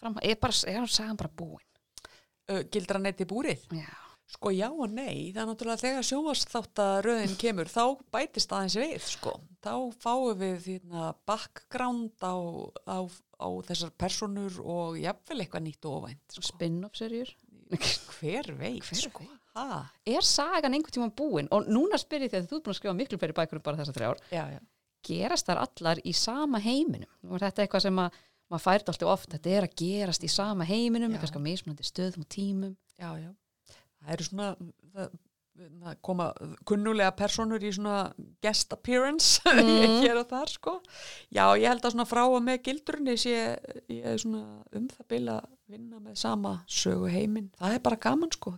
Fram, 0.00 0.18
er, 0.22 0.38
bara, 0.40 0.56
er 0.68 0.80
hann 0.82 0.90
sagan 0.90 1.20
bara 1.20 1.32
búin 1.36 1.62
Uh, 2.44 2.60
gildra 2.68 2.98
netti 3.00 3.24
búrið? 3.24 3.62
Já, 3.72 3.86
Sko 4.34 4.50
já 4.50 4.66
og 4.68 4.90
nei, 4.92 5.30
það 5.32 5.40
er 5.42 5.48
náttúrulega 5.48 5.80
þegar 5.80 6.06
sjóast 6.08 6.54
röðin 7.04 7.36
kemur, 7.40 7.68
þá 7.70 8.00
bætist 8.12 8.52
aðeins 8.52 8.76
við, 8.80 9.04
sko. 9.04 9.32
Þá 9.64 9.74
fáum 10.02 10.38
við 10.40 10.56
þérna 10.64 11.10
background 11.28 12.24
á, 12.24 12.34
á, 12.88 12.98
á 13.40 13.48
þessar 13.68 13.94
personur 14.00 14.58
og 14.60 14.98
jafnvel 15.00 15.38
eitthvað 15.44 15.64
nýtt 15.68 15.88
og 15.88 16.02
óvænt. 16.02 16.24
Sko. 16.34 16.44
spin-off 16.50 16.98
serjur 16.98 17.32
Hver 17.74 18.52
veit, 18.58 18.84
Hver 18.84 19.02
sko. 19.06 19.24
Ha? 19.54 19.80
Er 20.04 20.26
sagan 20.26 20.74
einhvern 20.74 20.96
tíma 20.96 21.10
búin? 21.14 21.48
Og 21.54 21.68
núna 21.70 22.00
spyr 22.00 22.26
ég 22.26 22.32
því 22.32 22.40
að 22.42 22.48
þú 22.50 22.58
ert 22.58 22.66
búin 22.66 22.74
að 22.74 22.80
skrifa 22.80 22.98
miklu 22.98 23.20
fleiri 23.22 23.36
bækur 23.38 23.60
um 23.60 23.64
bara 23.64 23.80
þessar 23.80 23.98
þrjár 24.00 24.22
Já, 24.34 24.44
já. 24.56 24.60
gerast 25.06 25.48
þar 25.48 25.62
allar 25.62 26.00
í 26.02 26.14
sama 26.16 26.60
heiminum 26.64 27.30
og 27.30 27.38
þetta 27.38 27.62
er 27.62 27.68
eitthvað 27.68 27.86
sem 27.86 28.00
að 28.02 28.18
maður 28.54 28.64
fært 28.68 28.88
alltaf 28.94 29.12
oft, 29.18 29.28
þetta 29.34 29.52
er 29.58 29.66
að 29.68 29.76
gerast 29.82 30.24
í 30.26 30.30
sama 30.32 30.64
heiminum 30.68 31.12
kannski 31.18 31.42
á 31.42 31.46
mismunandi 31.50 31.86
stöðum 31.90 32.24
og 32.24 32.32
tímum 32.32 32.74
Já, 33.00 33.10
já. 33.18 33.30
Það 34.04 34.12
eru 34.14 34.24
svona, 34.28 34.48
það, 34.94 35.14
það 35.84 35.96
koma 36.06 36.24
kunnulega 36.68 37.12
personur 37.18 37.62
í 37.66 37.70
svona 37.74 37.98
guest 38.44 38.72
appearance 38.76 39.40
Mm. 39.54 40.00
hér 40.02 40.18
og 40.20 40.26
þar, 40.30 40.50
sko. 40.50 40.72
Já, 41.34 41.44
ég 41.60 41.68
held 41.70 41.84
að 41.86 41.94
svona 41.94 42.06
frá 42.10 42.22
og 42.26 42.40
með 42.42 42.62
gildrunni 42.66 43.14
sé 43.20 43.34
ég 43.92 44.18
svona 44.22 44.42
um 44.74 44.88
það 44.90 45.06
bila 45.14 45.36
vinna 45.70 45.98
með 46.02 46.16
sama 46.20 46.50
sögu 46.68 47.08
heiminn. 47.08 47.46
Það 47.58 47.74
er 47.76 47.82
bara 47.86 47.96
gaman 48.04 48.32
sko 48.34 48.52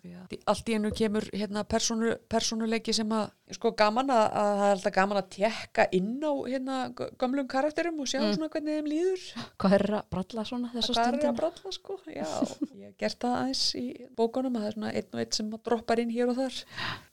allt 0.50 0.70
í 0.70 0.74
enu 0.76 0.90
kemur 0.96 1.26
hérna 1.32 1.62
persónu, 1.68 2.16
persónuleiki 2.32 2.94
sem 2.96 3.12
að 3.14 3.28
sko 3.54 3.70
gaman 3.78 4.10
að, 4.10 4.24
að 4.40 4.50
það 4.58 4.64
er 4.66 4.74
alltaf 4.74 4.94
gaman 4.96 5.20
að 5.20 5.28
tekka 5.36 5.86
inn 5.94 6.16
á 6.26 6.32
hérna 6.50 6.78
gömlum 7.20 7.46
karakterum 7.50 8.00
og 8.02 8.10
sjá 8.10 8.18
Mm. 8.26 8.34
svona 8.34 8.48
hvernig 8.50 8.78
þeim 8.80 8.90
líður. 8.90 9.26
Hvað 9.62 9.76
er 9.78 9.84
að 10.00 10.08
bralla 10.10 10.44
svona 10.48 10.72
þessa 10.74 10.96
Hvað 10.96 11.18
er 11.20 11.28
að 11.30 11.38
bralla 11.38 11.72
sko? 11.76 11.98
Já, 12.10 12.26
ég 12.74 12.88
hef 12.88 12.96
gert 12.98 13.20
það 13.22 13.36
aðeins 13.42 13.64
í 13.78 13.86
bókunum 14.18 14.56
að 14.58 14.64
það 14.64 14.66
er 14.72 14.76
svona 14.78 14.92
einn 14.98 15.14
og 15.14 15.22
einn 15.22 15.32
sem 15.38 15.54
droppar 15.70 16.02
inn 16.02 16.10
hér 16.16 16.32
og 16.32 16.40
þar. 16.40 16.58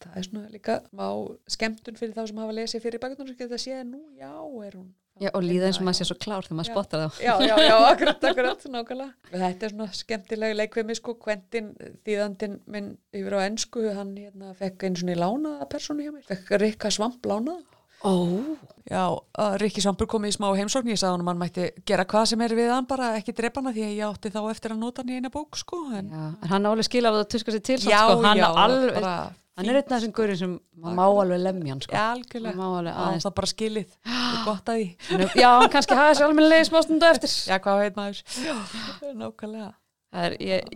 Það 0.02 0.18
er 0.18 0.28
svona 0.30 0.50
líka 0.50 0.80
má 0.92 1.08
skemmtun 1.48 2.02
fyrir 2.02 2.18
þá 2.18 2.28
sem 2.28 2.42
hafa 2.42 2.58
lesið 2.58 2.82
fyrir 2.88 3.00
sem 3.14 3.36
geta 3.38 3.62
séð 3.62 3.84
nú, 3.94 4.02
já, 4.18 4.34
er 4.66 4.80
hún. 4.80 4.90
Já, 5.24 5.30
og 5.32 5.44
líða 5.46 5.70
eins 5.70 5.80
og 5.80 5.88
maður 5.88 6.00
sé 6.00 6.08
svo 6.10 6.18
klár 6.20 6.48
þegar 6.48 6.60
maður 6.60 6.70
spottar 6.72 7.04
þá. 7.04 7.20
Já, 7.24 7.34
já, 7.48 7.56
já, 7.64 7.76
akkurat, 7.94 8.30
akkurat, 8.32 8.66
nákvæmlega. 8.76 9.12
Þetta 9.34 9.68
er 9.70 9.76
svona 9.76 9.90
skemmtilega 10.00 10.60
leikvimi 10.60 10.98
sko, 11.00 11.16
Quentin, 11.24 11.70
þýðandinn 12.08 12.58
minn 12.76 12.90
yfir 13.16 13.38
á 13.38 13.40
ennsku, 13.46 13.86
hann 13.96 14.16
hérna 14.20 14.56
fekk 14.60 14.88
einu 14.90 15.04
svona 15.04 15.16
í 15.16 15.22
lánaða 15.22 15.70
persónu 15.72 16.08
hjá 16.08 16.12
mér, 16.16 16.26
fekk 16.28 16.58
Rikka 16.64 16.92
Svamp 16.94 17.30
lánaða. 17.30 17.62
Ó, 18.04 18.12
Já, 18.84 19.04
að 19.40 19.54
Rikki 19.62 19.80
Svampur 19.80 20.10
kom 20.12 20.26
í 20.28 20.32
smá 20.36 20.50
heimsókn, 20.58 20.90
ég 20.92 21.00
sagði 21.00 21.14
hann 21.14 21.22
að 21.24 21.30
hann 21.30 21.40
mætti 21.40 21.68
gera 21.88 22.04
hvað 22.04 22.26
sem 22.34 22.42
er 22.44 22.54
við 22.58 22.72
hann, 22.74 22.88
bara 22.90 23.14
ekki 23.16 23.32
drepa 23.38 23.62
hana 23.62 23.72
því 23.72 23.86
að 23.86 23.94
ég 23.96 24.10
átti 24.10 24.32
þá 24.34 24.40
eftir 24.52 24.74
að 24.76 24.82
nota 24.82 25.00
hann 25.00 25.14
í 25.14 25.20
eina 25.22 25.32
bók 25.32 25.56
sko, 25.56 25.80
en 25.96 26.10
já, 26.12 26.26
en 26.44 26.52
hann 26.52 26.68
álega 26.68 26.88
skila 26.90 27.14
af 27.14 27.16
það 27.16 27.24
að 27.24 27.30
tuska 27.32 27.54
sér 27.56 27.64
til 27.64 27.78
já, 27.80 28.02
sko, 28.02 28.18
hann 28.26 28.42
já, 28.42 28.48
alveg, 28.66 28.98
bara 28.98 29.14
hann 29.58 29.70
er 29.70 29.78
einn 29.80 29.86
af 29.86 29.92
þessum 30.00 30.14
gaurinn 30.18 30.40
sem 30.40 30.54
má 30.98 31.04
alveg 31.06 31.42
lemja 31.44 31.74
hann, 31.76 31.84
sko. 31.86 31.96
Hann 31.98 32.16
algjörlega, 32.18 32.70
alveg 32.80 32.98
aðeins. 33.04 33.26
það 33.26 33.32
er 33.32 33.36
bara 33.40 33.52
skilið, 33.52 33.92
það 34.08 34.32
er 34.38 34.42
gott 34.48 34.72
að 34.74 34.80
því. 34.80 34.88
Já, 35.44 35.50
hann 35.60 35.74
kannski 35.76 35.98
hafa 36.00 36.14
þessi 36.14 36.26
almennilega 36.28 36.70
smástundu 36.70 37.10
eftir. 37.10 37.36
Já, 37.52 37.60
hvað 37.68 37.84
veit 37.84 38.00
maður? 38.00 38.24
Það 40.14 40.26
er, 40.28 40.36
ég, 40.46 40.74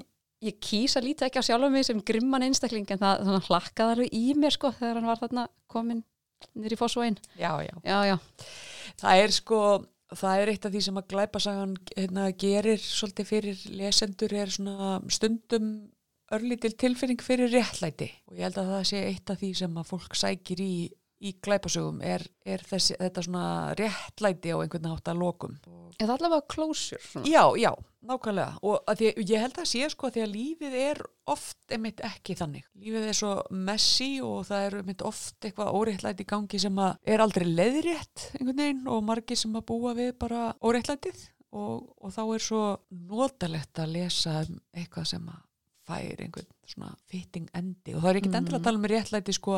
ég 0.47 0.59
kýsa 0.63 1.01
lítið 1.03 1.27
ekki 1.29 1.41
á 1.41 1.47
sjálfum 1.49 1.73
mig 1.77 1.85
sem 1.87 1.99
grimman 2.05 2.45
einstakling 2.47 2.87
en 2.93 3.01
það 3.01 3.49
hlakkaði 3.49 3.95
alveg 3.97 4.15
í 4.17 4.23
mér 4.37 4.55
sko 4.55 4.71
þegar 4.77 4.99
hann 5.01 5.09
var 5.09 5.21
þarna 5.21 5.47
komin 5.71 6.01
nýr 6.57 6.73
í 6.75 6.79
fósvóin. 6.79 7.17
Já, 7.37 7.51
já. 7.65 7.73
Já, 7.85 7.97
já. 8.11 8.17
Það 9.01 9.21
er 9.23 9.33
sko, 9.35 9.59
það 10.17 10.41
er 10.41 10.51
eitt 10.53 10.65
af 10.69 10.73
því 10.73 10.81
sem 10.85 10.99
að 11.01 11.07
glæpasagan 11.13 11.75
hérna, 11.95 12.27
gerir 12.37 12.81
svolítið 12.81 13.29
fyrir 13.31 13.63
lesendur 13.77 14.35
er 14.37 14.53
svona 14.53 14.97
stundum 15.13 15.71
örlítil 16.35 16.75
tilfinning 16.79 17.23
fyrir 17.23 17.51
réttlæti 17.53 18.09
og 18.27 18.37
ég 18.37 18.47
held 18.47 18.61
að 18.61 18.71
það 18.73 18.87
sé 18.91 19.03
eitt 19.07 19.31
af 19.31 19.41
því 19.41 19.51
sem 19.61 19.77
að 19.79 19.91
fólk 19.91 20.17
sækir 20.19 20.61
í, 20.63 20.73
í 21.23 21.33
glæpasögum 21.43 22.01
er, 22.05 22.25
er 22.45 22.63
þessi, 22.67 22.97
þetta 22.99 23.23
svona 23.25 23.49
réttlæti 23.79 24.51
á 24.53 24.57
einhvern 24.59 24.89
hátt 24.91 25.11
að 25.11 25.21
lokum. 25.23 25.55
Eða 25.97 26.17
allavega 26.17 26.45
closure. 26.51 27.01
Svona. 27.01 27.29
Já, 27.31 27.43
já, 27.57 27.71
nákvæmlega 28.05 28.59
og 28.61 28.91
því, 28.99 29.13
ég 29.23 29.45
held 29.45 29.57
að 29.57 29.69
sé 29.71 29.87
sko 29.93 30.09
að 30.09 30.17
því 30.17 30.25
að 30.25 30.35
lífið 30.35 30.77
er 30.83 31.01
oft 31.33 31.73
einmitt 31.73 32.03
ekki 32.05 32.35
þannig. 32.37 32.67
Lífið 32.83 33.07
er 33.07 33.17
svo 33.17 33.31
messy 33.71 34.11
og 34.25 34.43
það 34.51 34.67
er 34.67 34.77
einmitt 34.81 35.07
oft 35.07 35.47
eitthvað 35.47 35.73
óréttlæti 35.79 36.27
í 36.27 36.29
gangi 36.29 36.61
sem 36.61 36.83
að 36.83 37.01
er 37.15 37.23
aldrei 37.23 37.47
leðrétt 37.47 38.29
einhvern 38.37 38.61
veginn 38.61 38.93
og 38.93 39.01
margir 39.07 39.39
sem 39.39 39.57
að 39.57 39.67
búa 39.71 39.95
við 39.97 40.13
bara 40.21 40.51
óréttlætið 40.61 41.25
og, 41.57 41.87
og 41.97 42.13
þá 42.13 42.23
er 42.27 42.43
svo 42.43 42.63
notalegt 42.91 43.81
að 43.81 43.93
lesa 43.95 44.41
um 44.43 44.59
eitthvað 44.75 45.13
sem 45.15 45.29
að 45.31 45.46
fær 45.87 46.21
einhvern 46.23 46.47
svona 46.67 46.91
fitting 47.07 47.47
endi 47.55 47.95
og 47.95 48.01
það 48.03 48.09
er 48.11 48.19
ekkert 48.21 48.33
Mhm. 48.33 48.39
endur 48.41 48.59
að 48.59 48.63
tala 48.63 48.77
um 48.77 48.89
réttlæti 48.91 49.33
sko 49.33 49.51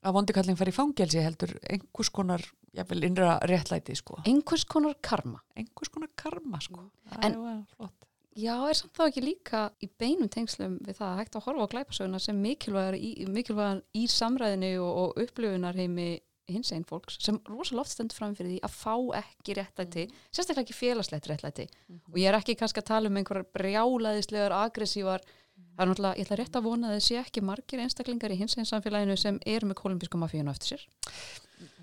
að 0.00 0.14
vondikallin 0.16 0.56
fær 0.56 0.68
í 0.70 0.72
fangelsi 0.76 1.20
heldur 1.24 1.54
einhvers 1.68 2.08
konar, 2.12 2.40
jáfnvel 2.76 3.04
innra 3.04 3.38
réttlæti 3.44 3.96
sko 3.96 4.20
Einhvers 4.26 4.64
konar 4.64 4.94
karma. 5.02 5.40
einhvers 5.56 5.88
konar 5.92 6.08
karma 6.16 6.60
sko. 6.60 6.80
Mm. 6.80 7.24
En- 7.24 7.34
það 7.34 7.58
er 7.58 7.64
flott. 7.76 7.96
Já, 8.36 8.54
er 8.70 8.74
samt 8.74 8.92
þá 8.94 9.08
ekki 9.10 9.22
líka 9.24 9.70
í 9.82 9.88
beinum 9.98 10.28
tengslum 10.30 10.78
við 10.86 10.96
það 10.96 11.08
að 11.10 11.18
hægt 11.18 11.34
að 11.36 11.42
horfa 11.44 11.64
á 11.66 11.72
glæpasöguna 11.74 12.20
sem 12.20 12.36
mikilvægar 12.40 12.94
í, 12.94 13.26
mikilvægar 13.28 13.82
í 13.94 14.04
samræðinu 14.06 14.78
og, 14.80 14.96
og 15.16 15.22
upplifunarheimi 15.24 16.20
hins 16.54 16.72
einn 16.74 16.84
fólks 16.88 17.18
sem 17.22 17.38
rosalega 17.48 17.84
oft 17.84 17.92
stendur 17.94 18.16
fram 18.18 18.34
fyrir 18.38 18.54
því 18.54 18.60
að 18.66 18.74
fá 18.76 18.94
ekki 19.20 19.56
réttlæti, 19.58 20.06
sérstaklega 20.30 20.66
ekki 20.66 20.76
félagslegt 20.78 21.28
réttlæti. 21.30 21.66
Og 22.12 22.18
ég 22.20 22.30
er 22.30 22.38
ekki 22.40 22.56
kannski 22.60 22.82
að 22.82 22.88
tala 22.92 23.10
um 23.12 23.20
einhverjar 23.20 23.46
brjálaðislegar, 23.56 24.54
aggressívar 24.66 25.22
það 25.24 25.84
er 25.84 25.90
náttúrulega, 25.90 26.16
ég 26.20 26.26
ætla 26.26 26.38
rétt 26.40 26.56
að 26.58 26.66
vona 26.66 26.88
að 26.90 26.96
þið 26.98 27.04
sé 27.06 27.18
ekki 27.20 27.42
margir 27.44 27.80
einstaklingar 27.84 28.32
í 28.34 28.38
hins 28.40 28.56
einn 28.58 28.68
samfélaginu 28.68 29.16
sem 29.20 29.38
eru 29.48 29.68
með 29.70 29.78
kolumbísku 29.80 30.20
mafíunu 30.20 30.52
eftir 30.52 30.74
sér. 30.76 30.84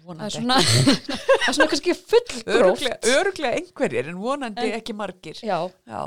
Það 0.07 0.22
er 0.26 0.34
svona, 0.38 0.57
það 0.63 1.47
er 1.49 1.55
svona 1.57 1.70
kannski 1.74 1.95
full 1.97 2.38
öruglega, 2.57 2.97
öruglega 3.18 3.57
einhverjir 3.59 4.07
en 4.13 4.22
vonandi 4.22 4.70
En- 4.70 4.78
ekki 4.80 4.95
margir. 4.97 5.41
Já, 5.45 5.57
já. 5.89 6.01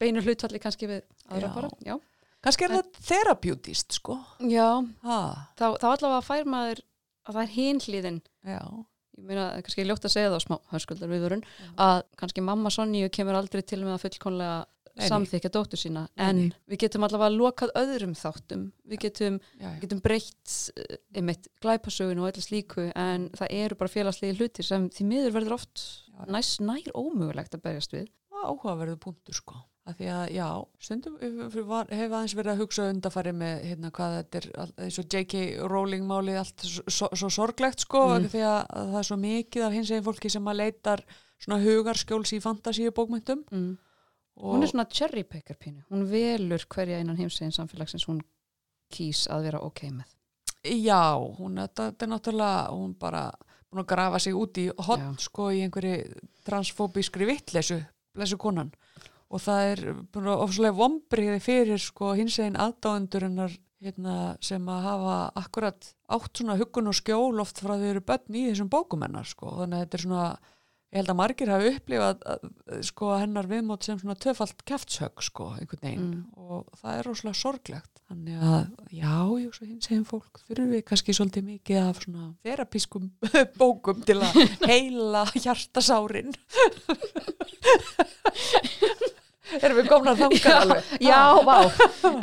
beinu 0.00 0.22
hlutfalli 0.22 0.60
kannski 0.62 0.86
við 0.90 1.02
aðra 1.28 1.48
Já. 1.48 1.54
bara, 1.56 1.70
já. 1.84 1.96
Kannski 2.46 2.68
er 2.68 2.74
það 2.76 3.00
therapjútist 3.08 3.96
sko. 3.98 4.14
Já, 4.46 4.68
ha, 5.02 5.18
þá, 5.58 5.64
þá 5.82 5.86
allavega 5.90 6.20
fær 6.28 6.46
maður 6.46 6.84
að 7.28 7.36
það 7.36 7.42
er 7.44 7.52
já, 8.48 8.62
ég 9.18 9.28
meina, 9.28 9.44
kannski 9.66 9.86
ljótt 9.86 10.08
að 10.08 10.14
segja 10.14 10.32
það 10.32 10.40
á 10.40 10.46
smá 10.46 10.56
höskuldar 10.72 11.12
viðvörun, 11.12 11.44
að 11.84 12.02
kannski 12.20 12.44
mamma 12.44 12.72
Sonju 12.72 13.12
kemur 13.14 13.38
aldrei 13.38 13.62
til 13.66 13.82
með 13.84 13.96
að 13.96 14.04
fullkonlega 14.06 14.58
samþykja 14.98 15.50
dóttur 15.54 15.78
sína, 15.78 16.04
en 16.18 16.40
nei. 16.40 16.54
við 16.70 16.80
getum 16.84 17.04
allavega 17.06 17.36
lokað 17.36 17.74
öðrum 17.78 18.16
þáttum, 18.18 18.64
við 18.88 19.02
getum, 19.04 19.38
já, 19.54 19.68
já. 19.68 19.76
getum 19.84 20.02
breytt 20.02 20.54
uh, 20.74 20.96
einmitt 21.14 21.46
glæpasögun 21.62 22.22
og 22.22 22.32
öllu 22.32 22.42
slíku 22.42 22.88
en 22.90 23.28
það 23.38 23.54
eru 23.60 23.78
bara 23.78 23.92
félagslegi 23.92 24.40
hlutir 24.40 24.66
sem 24.66 24.88
því 24.94 25.08
miður 25.12 25.36
verður 25.38 25.58
oft 25.60 25.84
næst 26.26 26.64
nær 26.64 26.90
ómögulegt 26.98 27.54
að 27.54 27.62
berjast 27.68 27.94
við. 27.94 28.08
Er 28.34 28.48
áhugaverðu 28.48 28.98
punktur 29.02 29.38
sko 29.38 29.60
að 29.88 29.96
því 29.98 30.08
að 30.12 30.22
já, 30.36 30.46
stundum 30.84 31.14
var, 31.68 31.88
hef 31.88 32.12
aðeins 32.12 32.34
verið 32.36 32.52
að 32.52 32.62
hugsa 32.62 32.88
undarfari 32.92 33.32
með 33.36 33.62
hérna 33.64 33.90
hvað 33.96 34.16
þetta 34.18 34.40
er 34.40 34.72
eins 34.84 34.98
og 35.00 35.14
J.K. 35.14 35.42
Rowling 35.72 36.04
málið 36.08 36.40
allt 36.42 36.66
svo, 36.68 37.08
svo, 37.16 37.30
sorglegt 37.32 37.84
sko 37.86 38.02
Mm. 38.08 38.28
því 38.34 38.42
að, 38.44 38.60
að 38.80 38.92
það 38.92 39.00
er 39.00 39.08
svo 39.08 39.18
mikið 39.22 39.66
af 39.66 39.76
hins 39.76 39.92
eginn 39.92 40.06
fólki 40.06 40.32
sem 40.32 40.50
að 40.50 40.60
leitar 40.60 41.04
svona 41.38 41.60
hugarskjóls 41.62 42.34
í 42.36 42.40
fantasíu 42.44 42.92
bókmyndum 42.94 43.44
mm. 43.50 43.72
hún 44.44 44.62
er 44.66 44.72
svona 44.72 44.88
cherry 44.92 45.24
picker 45.24 45.56
pínu, 45.56 45.84
hún 45.88 46.06
velur 46.10 46.66
hverja 46.68 47.00
innan 47.00 47.18
heimsegin 47.18 47.54
samfélagsins 47.54 48.08
hún 48.10 48.20
kýs 48.92 49.26
að 49.32 49.48
vera 49.48 49.64
ok 49.64 49.84
með 49.92 50.14
Já, 50.68 51.14
hún 51.38 51.60
þetta, 51.62 51.92
þetta 51.92 52.04
er 52.04 52.10
náttúrulega, 52.12 52.62
hún 52.74 52.96
bara 52.98 53.28
að 53.78 53.86
grafa 53.86 54.18
sig 54.18 54.34
út 54.34 54.58
í 54.58 54.66
hotn 54.74 55.14
Já. 55.14 55.22
sko 55.22 55.50
í 55.54 55.60
einhverju 55.62 56.18
transfóbískri 56.48 57.28
vittlesu, 57.28 57.78
blessu 58.16 58.38
konan 58.40 58.72
og 59.28 59.42
það 59.44 59.60
er 59.72 59.80
ofslega 60.34 60.76
vombriði 60.78 61.40
fyrir 61.44 61.80
sko 61.82 62.14
hins 62.16 62.38
einn 62.40 62.56
aðdáendurinnar 62.56 63.52
hérna, 63.84 64.14
sem 64.44 64.64
að 64.70 64.84
hafa 64.86 65.16
akkurat 65.38 65.80
átt 66.08 66.40
svona 66.40 66.56
huggun 66.58 66.90
og 66.90 66.96
skjól 66.98 67.40
oft 67.42 67.60
frá 67.62 67.74
því 67.76 67.86
eru 67.92 68.02
börn 68.06 68.38
í 68.38 68.46
þessum 68.50 68.70
bókumennar 68.72 69.26
sko. 69.28 69.46
Þannig 69.60 69.76
að 69.76 69.82
þetta 69.84 69.96
er 69.98 70.04
svona, 70.04 70.24
ég 70.88 70.96
held 70.98 71.10
að 71.12 71.20
margir 71.20 71.52
hafi 71.52 71.72
upplifað 71.76 72.16
að, 72.32 72.40
sko 72.88 73.04
hennar 73.14 73.46
viðmót 73.50 73.82
sem 73.86 73.98
svona 74.00 74.16
töfalt 74.18 74.60
keftshögg 74.68 75.16
sko 75.28 75.44
einhvern 75.58 75.84
veginn. 75.84 76.08
Mm. 76.08 76.24
og 76.48 76.60
það 76.80 76.92
er 76.96 77.02
rosalega 77.10 77.40
sorglegt. 77.42 77.94
Þannig 78.08 78.36
að 78.40 78.62
já, 78.96 79.16
já, 79.44 79.50
svo 79.52 79.64
hins 79.68 79.88
eginn 79.90 80.08
fólk 80.08 80.34
þurfum 80.46 80.70
við 80.72 80.82
kannski 80.88 81.12
svolítið 81.18 81.44
mikið 81.52 81.78
af 81.82 81.96
svona 82.06 82.24
þerapiskum 82.48 83.04
bókum 83.60 83.98
til 84.08 84.18
að 84.24 84.32
heila 84.70 85.22
hjartasárin 85.36 86.32
erum 89.60 89.78
við 89.80 89.88
komna 89.90 90.12
að 90.14 90.20
þanga 90.24 90.54
alveg? 90.62 90.90
Já, 91.04 91.20
vá, 91.48 91.56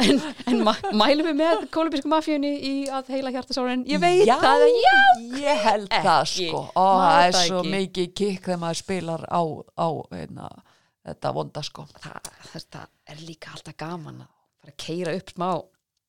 en, 0.06 0.22
en 0.52 0.62
mælum 1.00 1.30
við 1.32 1.38
með 1.40 1.64
kolumbísku 1.76 2.12
mafíunni 2.12 2.52
í 2.70 2.74
að 2.94 3.10
heila 3.16 3.34
hjartasárin, 3.36 3.86
ég 3.90 4.02
veit 4.04 4.24
já, 4.28 4.36
það, 4.44 4.66
já, 4.82 4.96
ég 5.42 5.64
held 5.66 5.90
það 5.94 6.22
Ekki. 6.26 6.48
sko. 6.50 6.64
Ó, 6.76 6.86
Má 6.86 7.04
það 7.06 7.26
er 7.26 7.36
það 7.38 7.48
svo 7.50 7.60
ekki. 7.64 7.74
mikið 7.76 8.14
kikk 8.22 8.48
þegar 8.50 8.62
maður 8.66 8.82
spilar 8.84 9.26
á, 9.30 9.42
á 9.80 9.88
hérna, 10.14 10.50
þetta 11.10 11.34
vonda 11.40 11.66
sko. 11.66 11.88
Það, 12.02 12.32
þetta 12.54 12.86
er 13.14 13.24
líka 13.28 13.54
alltaf 13.56 13.78
gaman 13.82 14.24
að 14.26 14.32
fara 14.62 14.74
að 14.76 14.80
keira 14.86 15.16
upp 15.20 15.34
smá 15.36 15.50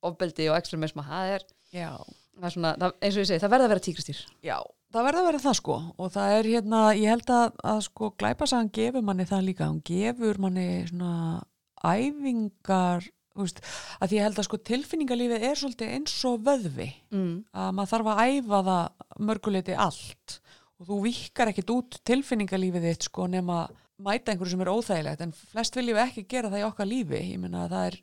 ofbeldi 0.06 0.50
og 0.52 0.56
ekstremisma, 0.60 1.02
það 1.08 1.34
er, 1.38 1.46
það 1.74 2.46
er 2.46 2.52
svona, 2.54 2.74
það, 2.80 2.92
eins 3.02 3.16
og 3.16 3.22
ég 3.24 3.28
segi, 3.32 3.42
það 3.42 3.52
verða 3.56 3.66
að 3.66 3.72
vera 3.74 3.84
tíkristýr. 3.88 4.20
já, 4.46 4.58
það 4.94 5.08
verða 5.08 5.22
að 5.22 5.28
vera 5.30 5.42
það 5.42 5.58
sko. 5.60 5.76
Og 5.96 6.14
það 6.14 6.36
er 6.36 6.48
hérna, 6.52 6.80
ég 6.98 7.12
held 7.14 7.34
að, 7.34 7.60
að 7.72 7.82
sko 7.88 8.12
glæpasagan 8.20 8.72
gefur 8.78 9.04
manni 9.06 9.28
það 9.28 9.46
líka. 9.50 9.68
Hún 9.70 9.84
gefur 9.86 10.40
manni 10.42 10.66
svona 10.90 11.12
æfingar 11.86 13.06
veist, 13.36 13.62
að 14.00 14.10
því 14.10 14.18
ég 14.18 14.26
held 14.26 14.40
að 14.40 14.48
sko 14.48 14.60
tilfinningalífið 14.70 15.46
er 15.50 15.60
svolítið 15.60 15.94
eins 15.96 16.16
og 16.28 16.44
vöðvi. 16.46 16.88
Mm. 17.14 17.32
að 17.52 17.72
maður 17.76 17.92
þarf 17.92 18.12
að 18.12 18.22
æfa 18.26 18.60
það 18.68 19.24
mörguleiti 19.30 19.78
allt. 19.86 20.38
Og 20.76 20.90
þú 20.90 21.00
vikar 21.06 21.52
ekkit 21.52 21.72
út 21.72 21.98
tilfinningalífið 22.08 22.90
þitt 22.90 23.08
sko 23.08 23.28
nema 23.32 23.62
mæta 24.04 24.32
einhverju 24.32 24.52
sem 24.52 24.64
er 24.64 24.72
óþægilegt. 24.72 25.24
En 25.24 25.32
flest 25.52 25.78
viljum 25.78 26.00
ekki 26.02 26.26
gera 26.28 26.52
það 26.52 26.62
í 26.62 26.68
okkar 26.68 26.90
lífi. 26.90 27.22
Ég 27.32 27.40
meina 27.40 27.64
að 27.64 27.74
það 27.76 27.88
er, 27.90 27.98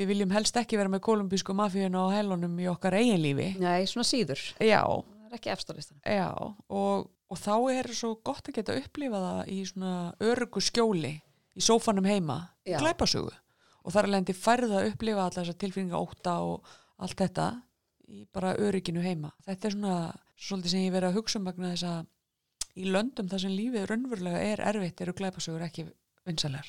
við 0.00 0.10
viljum 0.10 0.34
helst 0.34 0.58
ekki 0.58 0.80
vera 0.80 0.90
með 0.90 1.04
kolumbísku 1.06 1.54
mafíuna 1.58 2.04
og 2.06 2.14
hælunum 2.14 2.58
í 2.62 2.68
okkar 2.70 2.98
eigin 2.98 3.22
lífi. 3.22 3.52
Nei, 3.62 3.86
svona 3.90 4.06
síður, 4.06 4.42
já, 4.58 4.82
það 5.30 5.36
er 5.36 5.40
ekki 5.40 5.52
efstalistan. 5.54 6.00
já 6.04 6.28
og, 6.34 7.08
og 7.30 7.38
þá 7.38 7.54
er 7.72 7.90
svo 7.94 8.16
gott 8.26 8.50
að 8.50 8.60
geta 8.60 8.76
upplifa 8.80 9.22
það 9.24 9.52
í 9.54 9.60
svona 9.70 9.94
örugu 10.26 10.62
skjóli 10.64 11.14
í 11.56 11.64
sófanum 11.64 12.06
heima 12.08 12.40
Já. 12.66 12.78
glæpasögu 12.82 13.32
og 13.80 13.94
þar 13.94 14.06
er 14.06 14.14
lendi 14.16 14.36
færða 14.36 14.82
að 14.82 14.92
upplifa 14.92 15.24
alla 15.26 15.38
þessar 15.40 15.58
tilfinninga 15.62 16.00
óta 16.00 16.36
og 16.46 16.66
allt 17.00 17.18
þetta 17.22 17.46
í 18.10 18.24
bara 18.34 18.56
örygginu 18.58 19.02
heima 19.04 19.32
þetta 19.46 19.68
er 19.70 19.76
svona 19.76 19.94
svolítið 20.40 20.74
sem 20.74 20.84
ég 20.86 20.94
verið 20.94 21.12
að 21.12 21.20
hugsa 21.20 21.40
um 21.40 21.48
vegna 21.48 21.72
þess 21.74 21.88
að 21.90 22.80
í 22.80 22.90
löndum 22.90 23.30
þar 23.30 23.42
sem 23.44 23.54
lífið 23.56 23.88
raunverulega 23.90 24.42
er 24.52 24.62
erfitt 24.70 25.00
eru 25.04 25.14
glæpasögur 25.18 25.64
ekki 25.66 25.86
vinsælar 26.28 26.68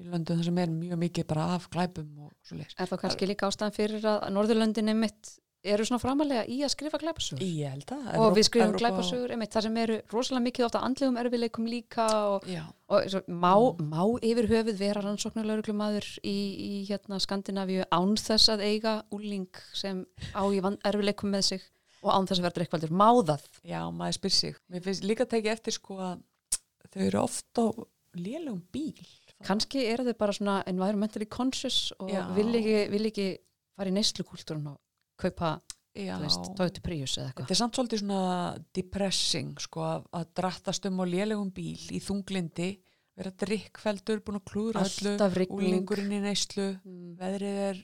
í 0.00 0.08
löndum 0.08 0.40
þar 0.40 0.48
sem 0.48 0.58
er 0.62 0.72
mjög 0.72 1.00
mikið 1.04 1.28
bara 1.30 1.46
af 1.56 1.68
glæpum 1.72 2.10
og 2.26 2.32
svo 2.46 2.58
leys 2.58 2.74
Er 2.78 2.90
þá 2.90 2.96
kannski 3.04 3.28
líka 3.28 3.50
ástæðan 3.50 3.76
fyrir 3.76 4.06
að 4.10 4.26
Norðurlöndin 4.34 4.90
einmitt 4.94 5.34
eru 5.62 5.84
svona 5.84 6.00
framalega 6.00 6.44
í 6.48 6.60
að 6.64 6.72
skrifa 6.74 7.00
glæpasögur? 7.00 7.42
Ég 7.44 7.74
held 7.74 7.92
að 7.94 8.20
og 8.20 8.36
við 8.36 8.46
skrifum 8.48 8.76
glæpasögur 8.80 9.34
þar 9.52 9.66
sem 9.66 9.76
eru 9.82 9.98
rosalega 10.12 10.44
mikið 10.46 10.66
ofta 10.66 10.82
andlegum 10.86 11.18
erfileikum 11.20 11.68
líka 11.68 12.06
og, 12.30 12.46
og 12.88 13.10
svo, 13.12 13.22
má, 13.28 13.52
má 13.84 14.00
yfir 14.24 14.48
höfuð 14.50 14.80
vera 14.80 15.04
rannsóknarlauruglumadur 15.04 16.08
í, 16.24 16.36
í 16.70 16.72
hérna 16.88 17.20
Skandinavíu 17.20 17.84
án 17.92 18.16
þess 18.20 18.54
að 18.54 18.64
eiga 18.70 18.96
úling 19.12 19.62
sem 19.76 20.04
á 20.32 20.42
í 20.48 20.62
erfileikum 20.62 21.32
með 21.34 21.46
sig 21.52 21.68
og 22.00 22.12
án 22.14 22.28
þess 22.28 22.40
að 22.40 22.46
verða 22.48 22.64
eitthvað 22.64 22.92
má 22.96 23.08
það? 23.28 23.46
Já, 23.68 23.80
maður 23.92 24.16
spyr 24.16 24.36
sig. 24.36 24.60
Mér 24.72 24.84
finnst 24.86 25.04
líka 25.06 25.26
að 25.26 25.34
tekið 25.36 25.52
eftir 25.52 25.76
sko 25.76 25.98
að 26.00 26.22
þau 26.90 27.02
eru 27.04 27.20
oft 27.20 27.60
á 27.60 27.66
lélugum 28.16 28.62
bíl. 28.72 29.08
Kannski 29.44 29.84
eru 29.88 30.06
þau 30.08 30.16
bara 30.20 30.36
svona 30.36 30.60
environmentally 30.68 31.28
conscious 31.28 31.90
og 32.00 32.12
vil 32.36 32.48
ekki, 32.56 32.78
vil 32.92 33.04
ekki 33.08 33.26
fara 33.76 33.92
í 33.92 33.96
neyslukultúrun 33.96 34.72
og 34.72 34.80
kaupa, 35.20 35.56
Toyota 36.56 36.82
Prius 36.84 37.16
eða 37.18 37.30
eitthvað. 37.30 37.44
Þetta 37.44 37.56
er 37.56 37.60
samt 37.60 37.78
svolítið 37.78 38.02
svona 38.04 38.22
depressing 38.76 39.60
sko 39.64 39.84
að, 39.88 40.30
drattast 40.38 40.86
um 40.86 41.02
á 41.02 41.04
lélegum 41.10 41.50
bíl 41.54 41.76
í 41.90 42.00
þunglindi, 42.04 42.70
vera 43.20 43.32
drikkfeldur, 43.42 44.22
búin 44.24 44.40
að 44.40 44.48
klúra 44.52 44.84
öllu, 44.86 45.16
úlingurinn 45.58 46.12
í 46.14 46.20
neyslu, 46.24 46.68
mm, 46.78 47.16
veðrið 47.20 47.62
er 47.66 47.80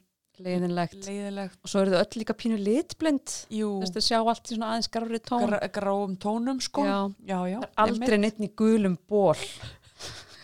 leiðinlegt. 0.46 1.00
leiðilegt, 1.08 1.58
og 1.64 1.72
svo 1.72 1.82
eru 1.82 1.96
þau 1.96 2.02
öll 2.04 2.20
líka 2.20 2.36
pínu 2.36 2.60
litblind. 2.60 3.34
Þú 3.50 3.72
veist 3.82 3.98
að 3.98 4.06
sjá 4.06 4.18
allt 4.20 4.52
í 4.52 4.54
svona 4.54 4.70
aðeins 4.74 4.92
grári 4.92 5.20
tón. 5.24 5.48
Gra, 5.48 5.60
gráum 5.72 6.16
tónum 6.20 6.62
sko. 6.62 6.84
Já. 6.86 6.98
já, 7.26 7.38
já. 7.56 7.58
Aldrei 7.84 8.18
neitt 8.20 8.40
í 8.44 8.52
gulum 8.54 8.96
ból 9.08 9.34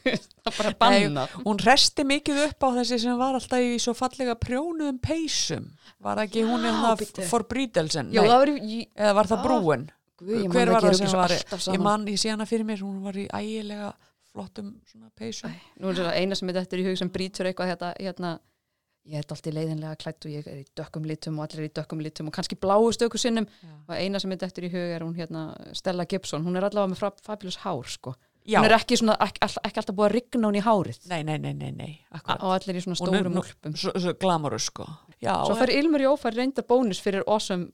það 0.42 0.50
er 0.50 0.56
bara 0.58 0.72
banna 0.82 1.24
Nei, 1.26 1.42
Hún 1.46 1.60
resti 1.62 2.04
mikið 2.08 2.40
upp 2.48 2.66
á 2.66 2.68
þessi 2.78 2.98
sem 3.04 3.18
var 3.20 3.38
alltaf 3.38 3.62
í 3.64 3.78
svo 3.82 3.94
fallega 3.96 4.34
prjónuðum 4.40 4.98
peysum. 5.02 5.66
Var 6.02 6.22
ekki 6.24 6.44
hún 6.48 6.64
Já, 6.66 6.70
eða 6.74 6.92
bíddu. 7.00 7.26
for 7.30 7.44
Brídelsen? 7.50 8.12
Já, 8.14 8.22
í, 8.58 8.86
Eða 8.96 9.14
var 9.20 9.30
það 9.30 9.38
Ah, 9.38 9.44
brúin? 9.46 9.88
guð, 10.22 10.46
Hver 10.54 10.70
var 10.74 10.82
það 10.86 10.98
sem 11.00 11.12
var? 11.18 11.30
Ég 11.30 11.58
saman. 11.58 11.82
man, 11.82 12.06
ég 12.06 12.18
sé 12.22 12.30
hana 12.30 12.46
fyrir 12.46 12.64
mér, 12.66 12.82
hún 12.82 13.02
var 13.02 13.14
í 13.18 13.26
ægilega 13.28 13.92
flottum 14.32 14.74
peysum. 15.18 15.52
Nú 15.80 15.90
er 15.90 15.94
það 16.00 16.16
eina 16.16 16.34
sem 16.38 16.48
er 16.48 16.54
þetta 16.62 16.78
í 16.78 16.86
hug 16.86 16.96
sem 16.98 17.10
brýtur 17.10 17.46
eitthvað 17.50 17.72
hérna, 17.74 17.92
hérna 18.00 18.30
ég 19.04 19.18
er 19.18 19.24
alltaf 19.26 19.40
leiðinlega 19.50 19.96
klætt 19.98 20.26
og 20.28 20.30
ég 20.30 20.46
er 20.46 20.60
í 20.62 20.66
dökkum 20.78 21.04
litum 21.10 21.38
og 21.40 21.48
allir 21.48 21.64
er 21.64 21.68
í 21.68 21.72
dökkum 21.74 22.00
litum 22.04 22.28
og 22.30 22.34
kannski 22.36 22.54
bláu 22.54 22.86
stöku 22.94 23.18
sinnum 23.18 23.48
Já. 23.50 23.72
og 23.88 23.94
eina 23.98 24.20
sem 24.22 24.30
er 24.32 24.38
þetta 24.44 24.62
í 24.62 24.70
hug 24.70 24.92
er 24.94 25.02
hún 25.02 25.16
hérna 25.18 25.42
Stella 25.74 26.06
Gibson, 26.06 26.44
hún 26.46 26.56
er 26.56 26.62
allavega 26.68 26.92
með 26.94 27.18
fabulous 27.26 27.58
hár 27.64 27.82
sko, 27.90 28.14
Já, 28.14 28.31
hún 28.48 28.66
er 28.66 28.74
ekki, 28.76 28.98
svona, 28.98 29.14
ekki, 29.22 29.42
ekki 29.62 29.80
alltaf 29.82 29.96
búið 29.96 30.08
að 30.08 30.14
rigna 30.16 30.48
hún 30.50 30.58
í 30.58 30.62
hárið 30.64 30.98
nei, 31.10 31.20
nei, 31.26 31.36
nei, 31.42 31.52
nei, 31.54 31.70
nei, 31.76 31.90
og 32.18 32.50
allir 32.56 32.78
í 32.78 32.82
svona 32.84 32.98
stórum 32.98 33.38
úlpum 33.38 33.76
glamorous, 34.20 34.68
sko. 34.70 34.86
Já, 35.22 35.36
Svo 35.46 35.54
fær 35.54 35.70
Ilmur 35.70 36.02
Jófær 36.02 36.34
reynda 36.34 36.64
bónus 36.66 36.98
fyrir 37.02 37.22
awesome 37.30 37.70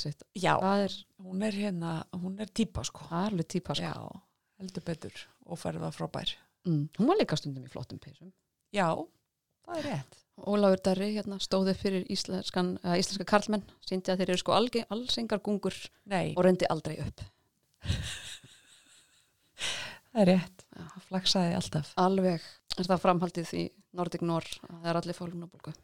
sitt 0.00 0.24
já, 0.34 0.54
er, 0.56 0.94
hún 1.20 1.44
er 1.44 1.52
hérna, 1.52 1.98
hún 2.16 2.38
er 2.40 2.48
típa, 2.48 2.84
sko. 2.84 3.04
alveg 3.10 3.48
típa 3.56 3.76
sko. 3.76 3.84
Já, 3.84 4.22
heldur 4.62 4.86
betur 4.86 5.26
og 5.46 5.60
færða 5.60 5.92
frábær. 5.92 6.36
mm. 6.64 6.88
hún 6.98 7.12
var 7.12 7.20
líka 7.20 7.36
stundum 7.36 7.66
í 7.66 7.72
flottum 7.72 8.00
peysum 8.00 8.32
Já, 8.72 8.94
það 9.66 9.78
er 9.80 9.86
rétt. 9.90 10.18
Ólafur 10.40 10.80
Darri 10.86 11.10
hérna, 11.18 11.36
stóði 11.42 11.74
fyrir 11.76 12.04
íslenskan, 12.08 12.78
uh, 12.80 12.96
íslenska 12.96 13.26
karlmenn 13.28 13.66
síndi 13.84 14.12
að 14.12 14.22
þeir 14.22 14.30
eru 14.32 14.40
sko 14.40 14.54
alge, 14.56 14.86
allsengar 14.88 15.42
gungur 15.44 15.76
Nei, 16.08 16.32
og 16.32 16.46
reyndi 16.46 16.68
aldrei 16.70 16.96
upp 17.04 17.20
það 20.10 20.22
er 20.22 20.30
rétt. 20.34 20.64
Það 20.76 21.08
flaksaði 21.08 21.56
alltaf. 21.58 21.92
alveg 22.00 22.48
er 22.78 22.90
það 22.90 23.02
framhaldið 23.04 23.54
í 23.58 23.66
Nordic 23.96 24.22
Nor 24.26 24.46
að 24.68 24.76
það 24.76 24.90
er 24.92 25.00
allir 25.02 25.18
fólunabólgu 25.18 25.74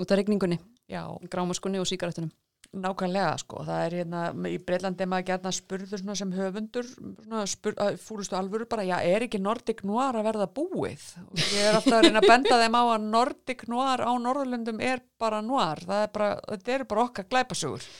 út 0.00 0.12
af 0.12 0.16
rigningunni, 0.16 0.56
Já, 0.90 1.04
grámaskunni 1.30 1.78
og 1.78 1.86
sígarettunum 1.86 2.32
nákvæmlega, 2.70 3.32
sko. 3.42 3.64
Það 3.66 3.80
er 3.84 3.94
hérna, 3.98 4.20
í 4.46 4.58
Breitlandi 4.62 5.02
er 5.02 5.08
maður 5.10 5.26
gætna 5.30 5.52
spurður 5.54 6.02
svona 6.02 6.16
sem 6.18 6.34
höfundur, 6.34 6.86
svona 7.24 7.42
spur, 7.50 7.74
að, 7.82 7.96
fúrustu 8.04 8.36
alvöru 8.38 8.66
bara, 8.70 8.84
já, 8.86 8.96
er 9.02 9.26
ekki 9.26 9.40
Nordic 9.42 9.82
Noir 9.86 10.18
að 10.20 10.28
verða 10.28 10.46
búið? 10.54 11.06
Og 11.24 11.42
ég 11.42 11.66
er 11.66 11.78
alltaf 11.78 11.96
að 11.98 12.06
reyna 12.06 12.22
að 12.22 12.28
benda 12.30 12.60
þeim 12.62 12.78
á 12.78 12.82
að 12.84 13.08
Nordic 13.08 13.66
Noir 13.70 14.04
á 14.06 14.12
Norðurlöndum 14.22 14.82
er 14.86 15.02
bara 15.18 15.42
Noir. 15.42 15.82
Það 15.88 16.04
er 16.04 16.14
bara, 16.14 16.30
þetta 16.52 16.74
eru 16.76 16.88
bara 16.92 17.06
okkar 17.08 17.28
glæpasugur. 17.32 17.90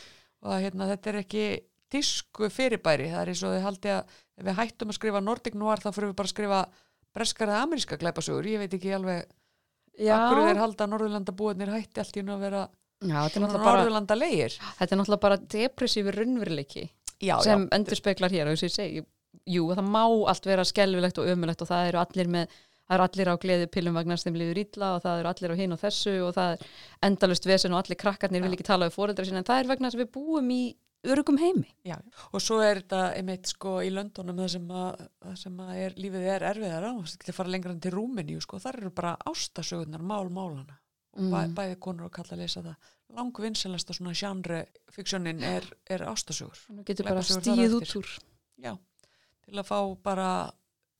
Og 0.46 0.54
hérna, 0.54 0.88
þetta 0.92 1.12
er 1.12 1.20
ekki 1.24 1.44
tísku 1.90 2.50
fyrirbæri. 2.52 3.10
Það 3.12 3.22
er 3.24 3.32
eins 3.32 3.42
og 3.44 3.54
þið 3.56 3.66
haldi 3.66 3.92
að 3.96 4.14
ef 4.40 4.46
við 4.46 4.58
hættum 4.60 4.92
að 4.92 4.98
skrifa 4.98 5.24
Nordic 5.24 5.58
Noir 5.58 5.82
þá 5.82 5.90
fyrir 5.90 6.10
við 6.10 6.16
bara 6.20 6.30
að 6.30 6.34
skrifa 6.34 6.60
breskar 7.10 7.50
eða 7.50 7.62
ameríska 7.66 7.98
glæpasugur. 8.00 8.48
Ég 8.48 8.62
veit 8.62 8.76
ekki 8.78 8.94
alveg 8.96 9.28
Já, 10.00 10.14
Akkur 10.16 10.46
þeir 10.46 10.60
halda 10.62 10.86
að 10.86 10.92
Norðurlandabúinir 10.94 11.72
hætti 11.74 12.00
allt 12.00 12.16
í 12.16 12.22
nú 12.24 12.32
að 12.36 12.44
vera 12.46 12.60
Já 13.00 13.16
náttúrulega 13.16 13.60
bara, 13.60 13.80
Norðurlanda 13.80 14.16
leigir 14.16 14.54
þetta 14.78 14.94
er 14.94 14.98
náttúrulega 15.00 15.24
bara 15.24 15.38
depressífur 15.54 16.18
raunveruleiki 16.20 16.82
já, 17.20 17.34
sem 17.44 17.66
endur 17.72 17.96
speklar 17.96 18.32
hér 18.32 18.50
og 18.50 18.56
þess 18.56 18.64
að 18.64 18.68
ég 18.68 18.74
segi, 18.76 19.04
jú, 19.54 19.68
það 19.72 19.88
má 19.92 20.02
allt 20.32 20.48
vera 20.48 20.66
skelfilegt 20.68 21.20
og 21.20 21.30
ömulegt 21.32 21.64
og 21.64 21.70
það 21.70 21.88
eru 21.90 22.00
allir 22.02 22.32
með 22.32 22.58
það 22.90 22.96
eru 22.96 23.06
allir 23.06 23.32
á 23.32 23.34
gleði 23.44 23.70
pillum 23.72 23.96
vagnar 23.96 24.20
sem 24.20 24.36
líður 24.36 24.60
illa 24.64 24.92
og 24.96 25.02
það 25.04 25.22
eru 25.22 25.32
allir 25.32 25.54
á 25.54 25.60
hinn 25.60 25.74
og 25.76 25.80
þessu 25.80 26.14
og 26.26 26.36
það 26.36 26.54
er 26.54 26.64
endalust 27.08 27.48
vesen 27.48 27.76
og 27.76 27.82
allir 27.82 28.00
krakkarnir 28.00 28.44
vil 28.44 28.52
ekki 28.56 28.66
tala 28.66 28.88
við 28.88 28.96
fóreldra 28.96 29.26
sína. 29.28 29.40
En 29.44 29.46
það 29.46 29.62
er 29.62 29.70
vegna 29.70 29.90
að 29.92 30.00
við 30.00 30.10
búum 30.16 30.50
í 30.50 30.62
örugum 31.04 31.38
heimi. 31.40 31.68
já. 31.84 31.96
og 32.32 32.40
svo 32.42 32.60
er 32.60 32.82
þetta 32.82 33.14
einmitt 33.16 33.46
sko 33.46 33.78
í 33.80 33.90
Löndunum 33.90 34.36
það 34.36 34.48
sem 34.54 34.68
að, 34.70 35.06
það 35.24 35.36
sem 35.42 35.56
að 35.64 35.74
er, 35.84 35.94
lífið 35.96 36.26
er 36.34 36.42
erfiðara 36.50 36.90
og 36.96 37.04
það 37.06 37.18
getur 37.22 37.34
fara 37.38 37.48
lengra 37.54 37.72
en 37.72 37.80
til 37.80 37.92
Rúmeníu 37.94 38.40
sko, 38.44 38.58
þar 38.60 38.76
eru 38.82 38.90
bara 38.90 39.16
ástasögurnar 39.30 40.02
mál 40.02 40.28
málana 40.30 40.76
og 41.12 41.24
bæ, 41.32 41.40
Mm. 41.48 41.54
bæði 41.56 41.78
konur 41.82 42.04
og 42.06 42.12
kalla 42.12 42.36
að 42.36 42.42
lesa 42.44 42.60
það 42.62 42.76
langvinnselasta 43.16 43.92
svona 43.96 44.12
genre 44.14 44.60
fiksjónin 44.94 45.42
er, 45.42 45.64
er 45.90 46.04
ástasögur 46.06 46.60
Nú 46.70 46.84
getur 46.86 47.04
bara 47.08 47.20
á 47.20 47.26
stíð 47.26 47.74
út 47.80 47.96
úr. 47.98 48.08
já, 48.62 48.76
til 49.42 49.54
að 49.58 49.66
fá 49.66 49.78
bara 50.02 50.28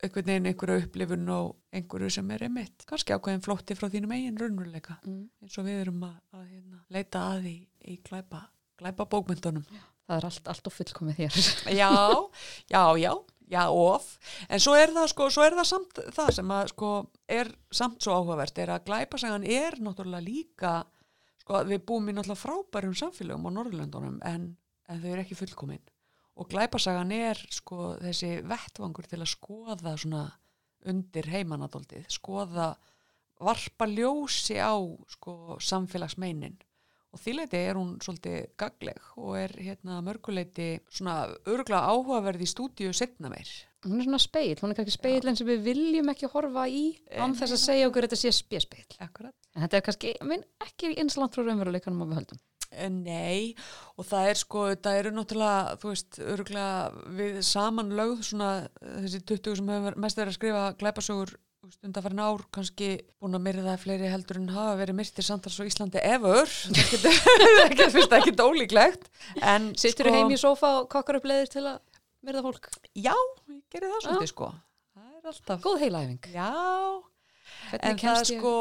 einhvern 0.03 0.26
veginn 0.26 0.46
einhverju 0.51 0.82
upplifun 0.86 1.28
og 1.28 1.57
einhverju 1.72 2.11
sem 2.11 2.30
er 2.30 2.42
einmitt 2.48 2.86
kannski 2.88 3.12
ákveðin 3.14 3.44
flótti 3.44 3.76
frá 3.76 3.86
þínum 3.92 4.12
eigin 4.16 4.38
raunveruleika 4.40 4.96
Mm. 5.07 5.28
eins 5.42 5.59
og 5.59 5.64
við 5.66 5.80
erum 5.84 6.03
að, 6.03 6.16
að 6.34 6.46
hérna, 6.48 6.80
leita 6.90 7.18
að 7.36 7.46
í, 7.46 7.68
í 7.84 8.01
glæpa, 8.03 8.42
glæpa 8.81 9.07
bókmyndunum 9.12 9.66
Það 10.11 10.18
er 10.18 10.26
allt, 10.26 10.49
allt 10.51 10.66
og 10.66 10.74
fullkomið 10.74 11.18
hér. 11.22 11.37
já, 11.81 11.91
já, 12.66 12.81
já, 12.99 13.12
já, 13.47 13.61
of. 13.70 14.07
En 14.51 14.62
svo 14.62 14.72
er 14.74 14.91
það 14.97 15.12
sko, 15.12 15.28
svo 15.31 15.45
er 15.47 15.55
það 15.55 15.68
samt 15.68 16.01
það 16.16 16.31
sem 16.35 16.55
að 16.57 16.70
sko 16.72 16.89
er 17.31 17.51
samt 17.78 18.03
svo 18.03 18.16
áhugavert 18.18 18.59
er 18.59 18.72
að 18.74 18.89
glæpasagan 18.89 19.47
er 19.47 19.78
náttúrulega 19.78 20.26
líka 20.26 20.72
sko 21.45 21.62
við 21.68 21.85
búum 21.87 22.11
í 22.11 22.16
náttúrulega 22.16 22.43
frábærum 22.43 22.97
samfélögum 22.99 23.47
á 23.47 23.51
Norðurlöndunum 23.55 24.18
en, 24.26 24.49
en 24.91 25.03
þau 25.05 25.12
eru 25.12 25.22
ekki 25.22 25.39
fullkomin. 25.39 25.85
Og 26.43 26.51
glæpasagan 26.51 27.14
er 27.14 27.39
sko 27.55 27.93
þessi 28.03 28.41
vettvangur 28.51 29.07
til 29.07 29.20
að 29.20 29.31
skoða 29.37 29.95
svona 29.95 30.24
undir 30.91 31.28
heimanadóldið 31.31 32.09
skoða 32.11 32.72
varpa 33.39 33.87
ljósi 33.87 34.59
á 34.59 34.74
sko 35.14 35.61
samfélagsmeinin 35.62 36.59
og 37.11 37.20
því 37.20 37.34
leiti 37.38 37.58
er 37.58 37.78
hún 37.78 37.96
svolítið 38.02 38.38
gagleg 38.61 39.00
og 39.18 39.34
er 39.40 39.54
hérna 39.58 39.98
mörguleiti 40.06 40.68
svona 40.92 41.24
örgulega 41.44 41.90
áhugaverð 41.90 42.44
í 42.44 42.48
stúdíu 42.50 42.92
setna 42.96 43.32
meir. 43.32 43.50
Hún 43.86 43.98
er 43.98 44.06
svona 44.06 44.20
speil, 44.20 44.58
hún 44.61 44.74
er 44.74 44.78
kannski 44.78 44.94
speilin 44.94 45.38
sem 45.38 45.48
við 45.48 45.64
viljum 45.70 46.12
ekki 46.12 46.30
horfa 46.30 46.66
í 46.68 46.84
án 47.16 47.34
þess 47.38 47.56
að 47.56 47.64
segja 47.64 47.88
okkur 47.88 48.06
þetta 48.06 48.20
sé 48.20 48.32
spjespeil. 48.36 48.86
Akkurat. 49.00 49.34
En 49.56 49.64
þetta 49.64 49.80
er 49.80 49.84
kannski, 49.88 50.14
minn, 50.28 50.46
ekki 50.62 50.94
eins 51.00 51.16
langt 51.18 51.34
frá 51.34 51.46
raunveruleikanum 51.46 52.04
að 52.04 52.12
við 52.12 52.20
höldum. 52.20 52.42
Nei, 52.70 53.56
og 53.98 54.06
það 54.06 54.28
er 54.30 54.38
sko, 54.38 54.61
það 54.78 54.98
eru 55.00 55.11
náttúrulega, 55.16 55.78
þú 55.82 55.88
veist, 55.90 56.18
örgulega 56.22 57.06
við 57.18 57.40
saman 57.48 57.94
lögð 57.98 58.20
svona 58.28 58.50
þessi 58.84 59.22
20 59.26 59.58
sem 59.58 59.72
hefur 59.74 59.96
mest 60.04 60.20
verið 60.20 60.30
að 60.30 60.38
skrifa 60.38 60.66
glæpasögur 60.78 61.32
undanfærin 61.84 62.20
ár, 62.24 62.40
kannski 62.56 62.86
búin 63.20 63.36
að 63.36 63.42
myrða 63.44 63.74
fleiri 63.80 64.08
heldur 64.11 64.38
en 64.40 64.48
hafa 64.54 64.78
verið 64.80 64.96
myrtir 65.00 65.26
samtals 65.26 65.58
á 65.61 65.64
Íslandi 65.68 66.00
ever, 66.02 66.48
það 66.48 67.92
fyrst 67.94 68.14
ekki 68.16 68.32
ólíklegt, 68.40 69.11
en 69.44 69.70
Sittur 69.78 70.08
sko, 70.08 70.14
heim 70.16 70.32
í 70.32 70.38
sofa 70.40 70.70
og 70.80 70.88
kokkar 70.92 71.18
upp 71.20 71.28
leiðir 71.28 71.50
til 71.52 71.64
að 71.68 71.78
myrða 72.24 72.42
fólk. 72.48 72.68
Já, 72.96 73.12
ég 73.52 73.61
gerir 73.72 73.92
það 73.92 74.04
svolítið 74.06 74.32
sko, 74.32 74.48
það 74.96 75.14
er 75.20 75.30
alltaf, 75.34 75.62
Góð 75.66 75.78
heilæfing. 75.84 76.30
já, 76.32 76.48
en 77.80 78.00
það, 78.00 78.20
sko, 78.30 78.52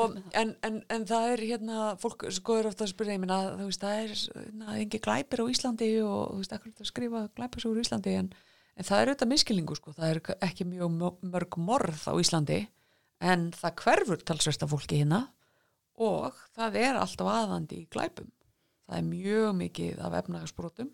en, 0.42 0.52
en, 0.68 0.80
en 0.98 1.06
það 1.10 1.28
er 1.34 1.44
hérna, 1.54 1.86
fólk 2.04 2.28
sko 2.36 2.58
er 2.60 2.68
ofta 2.72 2.84
að 2.88 2.92
spyrja, 2.94 3.16
ég 3.16 3.24
minna, 3.24 3.40
þú 3.62 3.70
veist, 3.70 3.86
það 3.86 4.02
er 4.04 4.52
na, 4.60 4.76
engi 4.84 5.00
glæpir 5.08 5.44
á 5.44 5.46
Íslandi 5.56 5.90
og 6.04 6.34
þú 6.36 6.42
veist, 6.44 6.58
ekkur 6.60 6.76
að 6.84 6.92
skrifa 6.92 7.24
glæpasögur 7.40 7.80
á 7.80 7.84
Íslandi? 7.88 8.18
En, 8.26 8.30
en 8.76 8.88
það 8.88 9.02
er 9.06 9.12
auðvitað 9.14 9.32
miskilningu, 9.34 9.80
sko, 9.80 9.96
það 9.96 10.12
er 10.18 10.22
ekki 10.50 10.68
mjög 10.68 10.92
mö- 11.00 11.16
mörg 11.32 11.58
morð 11.64 12.04
á 12.12 12.14
Íslandi 12.20 12.60
en 13.22 13.50
það 13.52 13.76
hverfur 13.84 14.24
talsversta 14.24 14.68
fólki 14.72 15.02
hérna 15.02 15.26
og 16.00 16.36
það 16.56 16.76
er 16.80 16.96
alltaf 17.02 17.28
aðandi 17.28 17.82
í 17.84 17.88
glæpum. 17.92 18.30
Það 18.90 18.98
er 19.02 19.06
mjög 19.10 19.50
mikið 19.60 20.00
af 20.08 20.14
efnagasbrotum, 20.24 20.90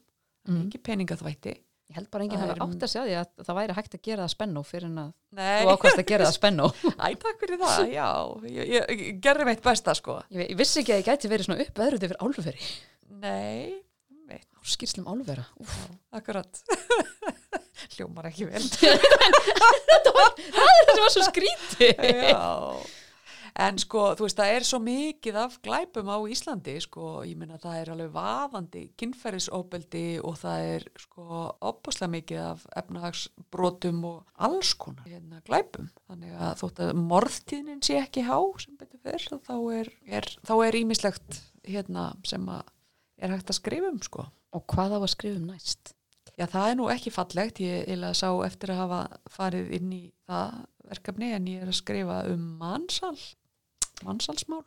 Mm. 0.45 0.57
mikið 0.67 0.81
peningaþvætti. 0.85 1.53
Ég 1.89 1.95
held 1.99 2.09
bara 2.11 2.23
enginn 2.25 2.37
Það 2.39 2.47
hefur 2.49 2.55
er- 2.55 2.65
átt 2.65 2.83
að 2.85 2.89
segja 2.91 3.05
því 3.05 3.15
að 3.21 3.45
það 3.45 3.55
væri 3.59 3.73
hægt 3.77 3.93
að 3.95 4.01
gera 4.01 4.23
það 4.25 4.33
spennó 4.33 4.61
fyrir 4.65 4.85
en 4.89 4.97
að 4.97 5.13
Nei, 5.37 5.61
þú 5.65 5.71
ákvæmst 5.75 5.99
að 6.01 6.05
gera 6.11 6.25
það 6.25 6.35
spennó. 6.37 6.67
æ, 7.05 7.07
takk 7.21 7.39
fyrir 7.39 7.59
það, 7.61 7.93
já, 7.93 8.07
ég, 8.49 8.69
ég, 8.73 8.89
ég 9.05 9.19
gerði 9.21 9.45
mitt 9.45 9.61
besta, 9.65 9.93
sko. 9.95 10.15
Ég, 10.33 10.49
ég 10.49 10.57
vissi 10.57 10.81
ekki 10.81 10.93
að 10.95 11.01
ég 11.01 11.09
gæti 11.11 11.29
verið 11.29 11.45
svona 11.49 11.61
uppveðruð 11.65 12.05
yfir 12.09 12.17
álveri. 12.25 12.69
Nei, 13.21 13.83
mitt, 14.25 14.47
Skýrslum 14.65 15.05
álvera. 15.13 15.45
akkurat. 16.11 16.61
Hljómar 17.93 18.29
ekki 18.31 18.49
vel. 18.49 18.65
Það 20.05 21.01
var 21.01 21.11
svo 21.13 21.23
skríti. 21.25 21.89
Já, 21.95 22.45
en 23.65 23.79
sko, 23.79 24.03
þú 24.17 24.25
veist, 24.25 24.39
það 24.39 24.51
er 24.55 24.65
svo 24.67 24.79
mikið 24.83 25.39
af 25.39 25.57
glæpum 25.65 26.09
á 26.11 26.17
Íslandi, 26.31 26.75
sko, 26.83 27.09
ég 27.27 27.37
meina 27.39 27.59
það 27.61 27.77
er 27.79 27.91
alveg 27.93 28.11
vaðandi 28.15 28.83
kynferðisofbeldi 28.99 30.05
og 30.25 30.37
það 30.41 30.67
er 30.73 30.87
sko 31.05 31.41
opaslega 31.71 32.13
mikið 32.15 32.43
af 32.43 32.65
efnahagsbrotum 32.83 34.03
og 34.11 34.45
alls 34.47 34.73
konar 34.81 35.07
hérna, 35.09 35.41
glæpum. 35.47 35.89
Þannig 36.09 36.37
að 36.37 36.55
þótt 36.63 36.83
að 36.85 36.93
morðtíðnin 37.01 37.83
sé 37.85 37.99
ekki 38.01 38.25
há 38.27 38.39
sem 38.61 38.77
betur 38.79 39.03
fyrr, 39.05 39.27
þá 39.47 39.55
er, 39.79 39.91
er, 40.19 40.31
þá 40.47 40.55
er 40.67 40.79
ímislegt 40.83 41.43
hérna 41.65 42.11
sem 42.27 42.49
að 42.51 42.65
er 43.23 43.31
hægt 43.31 43.51
að 43.51 43.59
skrifa 43.61 43.91
um, 43.91 44.01
sko. 44.03 44.27
Og 44.55 44.65
hvað 44.71 44.97
á 44.97 44.99
að 45.01 45.11
skrifa 45.15 45.39
um 45.39 45.47
næst? 45.51 45.94
Já, 46.35 46.45
það 46.51 46.69
er 46.69 46.77
nú 46.79 46.87
ekki 46.91 47.13
fallegt, 47.15 47.61
ég 47.63 47.85
eiginlega 47.85 48.17
sá 48.19 48.27
eftir 48.43 48.73
að 48.73 48.81
hafa 48.81 49.01
farið 49.31 49.69
inn 49.77 49.93
í 49.95 50.01
það 50.27 50.57
verkefni 50.89 51.29
en 51.35 51.47
ég 51.47 51.63
er 51.63 51.71
að 51.71 51.77
skrifa 51.79 52.17
um 52.31 52.43
mannsal, 52.59 53.15
mannsalsmál 54.03 54.65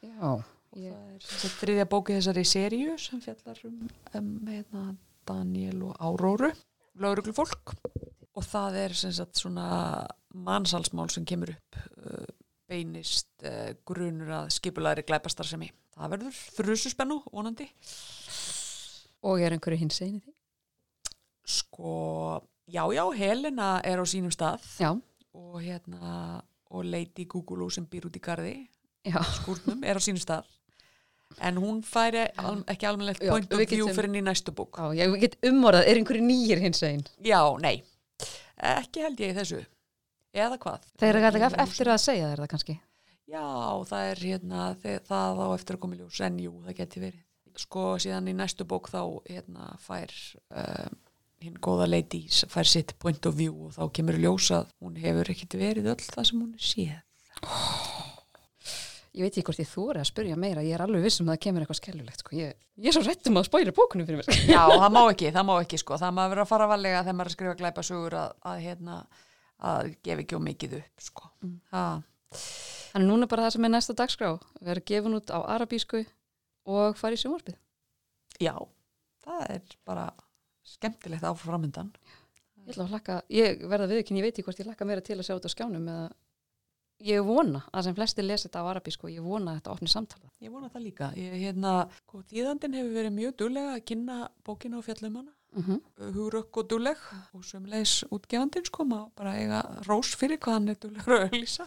Já. 0.00 0.32
og 0.32 0.46
það 0.72 0.86
er 0.94 1.26
þess 1.26 1.44
að 1.50 1.58
þriðja 1.58 1.86
bóki 1.92 2.16
þessari 2.16 2.46
seríu 2.48 2.96
sem 3.02 3.20
fjallar 3.20 3.60
um, 3.68 3.82
um 4.16 4.32
hérna, 4.48 4.86
Daniel 5.28 5.84
og 5.90 6.00
Áróru, 6.00 6.50
lauruglufólk 7.04 7.74
og 7.76 8.46
það 8.48 8.80
er 8.86 8.96
sem 8.96 9.12
sagt 9.12 9.42
svona 9.42 9.68
mannsalsmál 10.32 11.10
sem 11.12 11.28
kemur 11.28 11.52
upp 11.52 11.80
uh, 12.00 12.26
beinist 12.70 13.44
uh, 13.44 13.74
grunur 13.84 14.32
að 14.40 14.52
skipulari 14.56 15.04
glæpastarsemi. 15.04 15.68
Það 15.92 16.12
verður 16.14 16.42
þrjususpennu, 16.56 17.16
vonandi. 17.28 17.66
Og 19.26 19.42
er 19.42 19.52
einhverju 19.52 19.82
hins 19.82 20.00
einu 20.00 20.22
því? 20.22 20.39
Sko, 21.46 22.42
já, 22.68 22.84
já, 22.94 23.04
Helena 23.16 23.80
er 23.84 23.98
á 23.98 24.04
sínum 24.06 24.30
stað. 24.34 24.60
Já. 24.80 24.92
og 25.32 25.60
hérna 25.62 26.42
og 26.70 26.84
Lady 26.84 27.24
Gugulu 27.24 27.70
sem 27.70 27.86
býr 27.86 28.06
út 28.08 28.16
í 28.18 28.20
garði 28.22 28.54
Já. 29.06 29.20
skúrnum 29.38 29.84
er 29.86 29.96
á 29.96 30.00
sínum 30.02 30.18
stað. 30.22 30.44
En 31.40 31.56
hún 31.62 31.82
færi 31.86 32.24
al 32.36 32.64
ekki 32.66 32.86
Já, 32.86 33.30
point 33.30 33.52
of 33.54 33.60
view 33.70 33.86
fyrir 33.94 34.08
inn 34.10 34.18
í 34.18 34.22
næstu 34.26 34.50
bók. 34.52 34.74
Já, 34.76 34.90
ég 35.06 35.20
get 35.22 35.36
umorðað, 35.46 35.86
er 35.86 36.00
einhverju 36.00 36.22
nýjir 36.26 36.58
hins 36.60 36.82
einn? 36.82 37.04
já, 37.22 37.38
nei, 37.62 37.82
ekki 38.58 39.00
held 39.06 39.20
ég 39.22 39.36
þessu. 39.38 39.60
Eða 40.34 40.58
hvað? 40.58 40.88
Þeir 40.98 41.16
eru 41.16 41.26
alltaf 41.30 41.58
eftir 41.62 41.88
að 41.90 42.00
segja 42.02 42.30
þér 42.32 42.42
það 42.44 42.50
kannski. 42.54 42.76
já, 43.30 43.46
það 43.86 44.10
er 44.10 44.22
hérna 44.26 44.64
það 45.06 45.42
á 45.42 45.46
eftir 45.54 45.76
að 45.76 45.80
koma 45.80 45.94
í 45.94 45.98
ljós. 46.02 46.20
En 46.26 46.38
jú, 46.42 46.52
það 46.66 46.76
geti 46.82 47.00
verið. 47.06 47.22
Sko 47.56 47.86
síðan 47.98 48.28
í 48.30 48.34
næstu 48.34 48.64
bók 48.66 48.90
þá 48.90 49.00
hérna 49.30 49.72
fær 49.78 50.10
um, 50.50 50.98
hinn 51.44 51.56
góða 51.62 51.88
lady 51.88 52.22
fær 52.52 52.68
sitt 52.68 52.94
point 53.00 53.26
of 53.28 53.36
view 53.38 53.66
og 53.66 53.74
þá 53.76 53.82
kemur 53.96 54.18
í 54.18 54.24
ljós 54.24 54.50
að 54.56 54.70
hún 54.80 54.98
hefur 55.00 55.32
ekkit 55.32 55.56
verið 55.60 55.92
öll 55.94 56.04
það 56.04 56.28
sem 56.30 56.42
hún 56.42 56.54
séð 56.60 56.98
Ég 59.10 59.26
veit 59.26 59.34
ekki 59.34 59.42
hvort 59.48 59.58
ég 59.58 59.66
þóri 59.66 59.98
að 59.98 60.06
spyrja 60.06 60.36
meira, 60.38 60.62
ég 60.62 60.76
er 60.76 60.82
alveg 60.84 61.02
viss 61.02 61.18
um 61.18 61.26
að 61.26 61.34
það 61.34 61.40
kemur 61.44 61.64
eitthvað 61.64 61.78
skellulegt, 61.80 62.20
sko. 62.22 62.34
Ég, 62.38 62.52
ég 62.78 62.86
er 62.86 62.94
svo 62.94 63.00
rættum 63.02 63.40
að 63.40 63.46
spóila 63.48 63.72
bókunum 63.74 64.06
fyrir 64.06 64.20
mér. 64.20 64.38
Já, 64.46 64.60
það 64.70 64.94
má 64.94 65.00
ekki, 65.00 65.32
það 65.34 65.46
má 65.48 65.52
ekki 65.56 65.80
sko, 65.82 65.98
það 65.98 66.14
má 66.14 66.20
vera 66.30 66.44
að 66.44 66.50
fara 66.52 66.68
varlega 66.70 67.00
þegar 67.02 67.16
maður 67.18 67.26
er 67.26 67.32
að 67.32 67.34
skrifa 67.34 67.56
glæpa 67.58 67.84
sögur 67.88 68.16
að, 68.20 68.36
að 68.52 68.62
hérna, 68.68 68.98
að 69.72 69.90
gefa 70.06 70.24
ekki 70.24 70.38
á 70.38 70.46
mikið 70.46 70.76
upp 70.78 71.04
sko. 71.08 71.32
Mm. 71.42 71.58
Þannig 72.92 73.10
núna 73.10 73.30
bara 73.34 73.48
það 73.48 73.56
sem 73.56 73.66
er 73.66 73.74
næsta 73.74 73.98
dagskrá, 73.98 74.30
vera 74.70 74.86
gefun 74.92 75.18
út 75.18 75.34
á 75.34 75.38
arabísku 75.56 76.04
og 76.70 77.00
fara 77.00 77.18
í 77.18 77.22
sjónvarpið. 77.24 77.58
já, 78.38 78.54
það 79.26 79.46
er 79.56 79.78
bara 79.90 80.06
skemmtilegt 80.76 81.26
áframundan. 81.26 81.92
Ég 82.60 82.74
ætla 82.74 82.86
að 82.86 82.92
hlakka, 82.94 83.22
ég 83.32 83.62
verða 83.70 83.88
viðkynni, 83.90 84.20
ég 84.20 84.28
veit 84.28 84.34
ekki 84.36 84.46
hvort 84.46 84.60
ég 84.60 84.68
hlakka 84.68 84.86
meira 84.88 85.04
til 85.04 85.16
að 85.18 85.26
sjá 85.26 85.34
þetta 85.34 85.50
á 85.50 85.54
skjánum 85.56 85.88
eða 85.90 86.10
ég 87.00 87.24
vona 87.24 87.62
að 87.72 87.86
sem 87.86 87.96
flesti 87.96 88.24
lesi 88.24 88.48
þetta 88.48 88.62
á 88.62 88.70
arabísku 88.74 89.08
og 89.08 89.14
ég 89.14 89.24
vona 89.24 89.54
að 89.54 89.60
þetta 89.60 89.74
opni 89.74 89.90
samtala. 89.90 90.30
Ég 90.44 90.52
vona 90.52 90.68
það 90.72 90.86
líka. 90.86 91.10
Ég, 91.16 91.36
hérna, 91.40 91.74
sko, 92.02 92.22
tíðandinn 92.28 92.76
hefur 92.76 92.96
verið 92.98 93.14
mjög 93.16 93.36
duglega 93.42 93.76
að 93.76 93.84
kynna 93.90 94.18
bókina 94.46 94.80
og 94.80 94.86
fjallum 94.88 95.20
hana, 95.22 95.36
Mm 95.50 95.62
-hmm. 95.62 96.12
hugrökk 96.14 96.56
og 96.56 96.68
dugleg 96.70 96.96
og 97.34 97.42
sömulegis 97.44 98.04
útgefandinn 98.10 98.64
sko, 98.64 98.84
maður 98.84 99.10
bara 99.16 99.34
eiga 99.34 99.82
rós 99.88 100.14
fyrir 100.14 100.38
hvað 100.38 100.52
hann 100.52 100.68
er 100.68 100.74
duglegur 100.74 101.14
að 101.14 101.24
auðlýsa. 101.26 101.66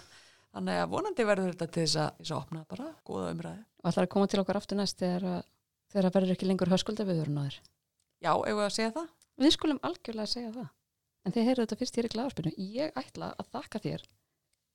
Þannig 0.54 0.78
að 0.80 0.90
vonandi 0.90 1.26
verður 1.26 1.52
þetta 1.52 1.68
til 1.68 1.84
þess 1.84 1.96
að, 1.96 2.10
þess 2.18 2.32
að 2.32 2.38
opna 2.38 2.66
bara 2.70 2.96
góða 3.06 3.32
umræði. 3.34 3.64
Og 3.84 3.90
ætlar 3.90 4.06
að 4.06 4.10
koma 4.10 4.28
til 4.28 4.40
okkar 4.40 4.58
aftur 4.58 4.78
næst 4.78 4.98
þegar, 4.98 5.44
þegar 5.92 6.12
verður 6.14 6.32
ekki 6.32 6.46
lengur 6.46 6.70
höskuldaviðurinn 6.70 7.42
á 7.42 7.44
þér. 7.44 7.60
Já, 8.24 8.32
eigum 8.40 8.60
við 8.62 8.66
að 8.66 8.76
segja 8.78 8.92
það? 8.96 9.08
Við 9.44 9.54
skulum 9.58 9.80
algjörlega 9.84 10.32
segja 10.32 10.52
það. 10.54 10.68
En 11.24 11.34
þið 11.36 11.48
heyrðu 11.50 11.64
þetta 11.66 11.78
fyrst 11.82 11.98
hér 11.98 12.08
í 12.08 12.12
glæðarspinu. 12.14 12.54
Ég 12.78 13.00
ætla 13.00 13.32
að 13.40 13.50
þakka 13.56 13.82
þér 13.84 14.06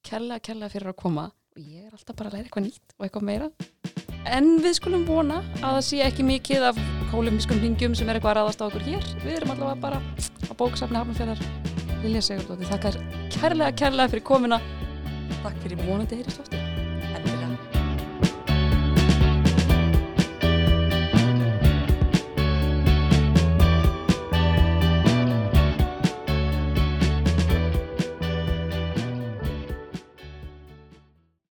kella, 0.09 0.39
kella 0.45 0.69
fyrir 0.73 0.93
að 0.93 0.99
koma 1.01 1.25
og 1.33 1.63
ég 1.63 1.87
er 1.89 1.97
alltaf 1.97 2.19
bara 2.19 2.31
að 2.31 2.37
læra 2.37 2.49
eitthvað 2.49 2.67
nýtt 2.67 2.95
og 2.99 3.07
eitthvað 3.07 3.27
meira. 3.29 3.49
En 4.29 4.51
við 4.61 4.77
skulum 4.77 5.09
vona 5.09 5.41
að 5.63 5.79
það 5.79 5.83
sé 5.89 6.03
ekki 6.05 6.29
mikið 6.29 6.69
af 6.71 6.81
kólumiskum 7.13 7.61
ringjum 7.65 7.97
sem 7.97 8.09
er 8.09 8.19
eitthvað 8.19 8.35
að 8.35 8.41
ráðast 8.43 8.65
á 8.65 8.69
okkur 8.69 8.87
hér. 8.89 9.11
Við 9.25 9.37
erum 9.39 9.55
allavega 9.57 9.83
bara 9.87 10.03
á 10.45 10.53
bóksafni 10.53 11.01
hafnumferðar. 11.01 11.45
Lilja 12.05 12.23
Sigurdóttir, 12.29 12.69
þakkar 12.69 13.01
kærlega, 13.35 13.73
kærlega 13.81 14.13
fyrir 14.13 14.29
komuna 14.29 14.61
Takk 15.43 15.63
fyrir 15.65 15.79
mig. 15.81 15.89
vonandi 15.89 16.21
heyrist 16.21 16.45
ofta. 16.45 16.68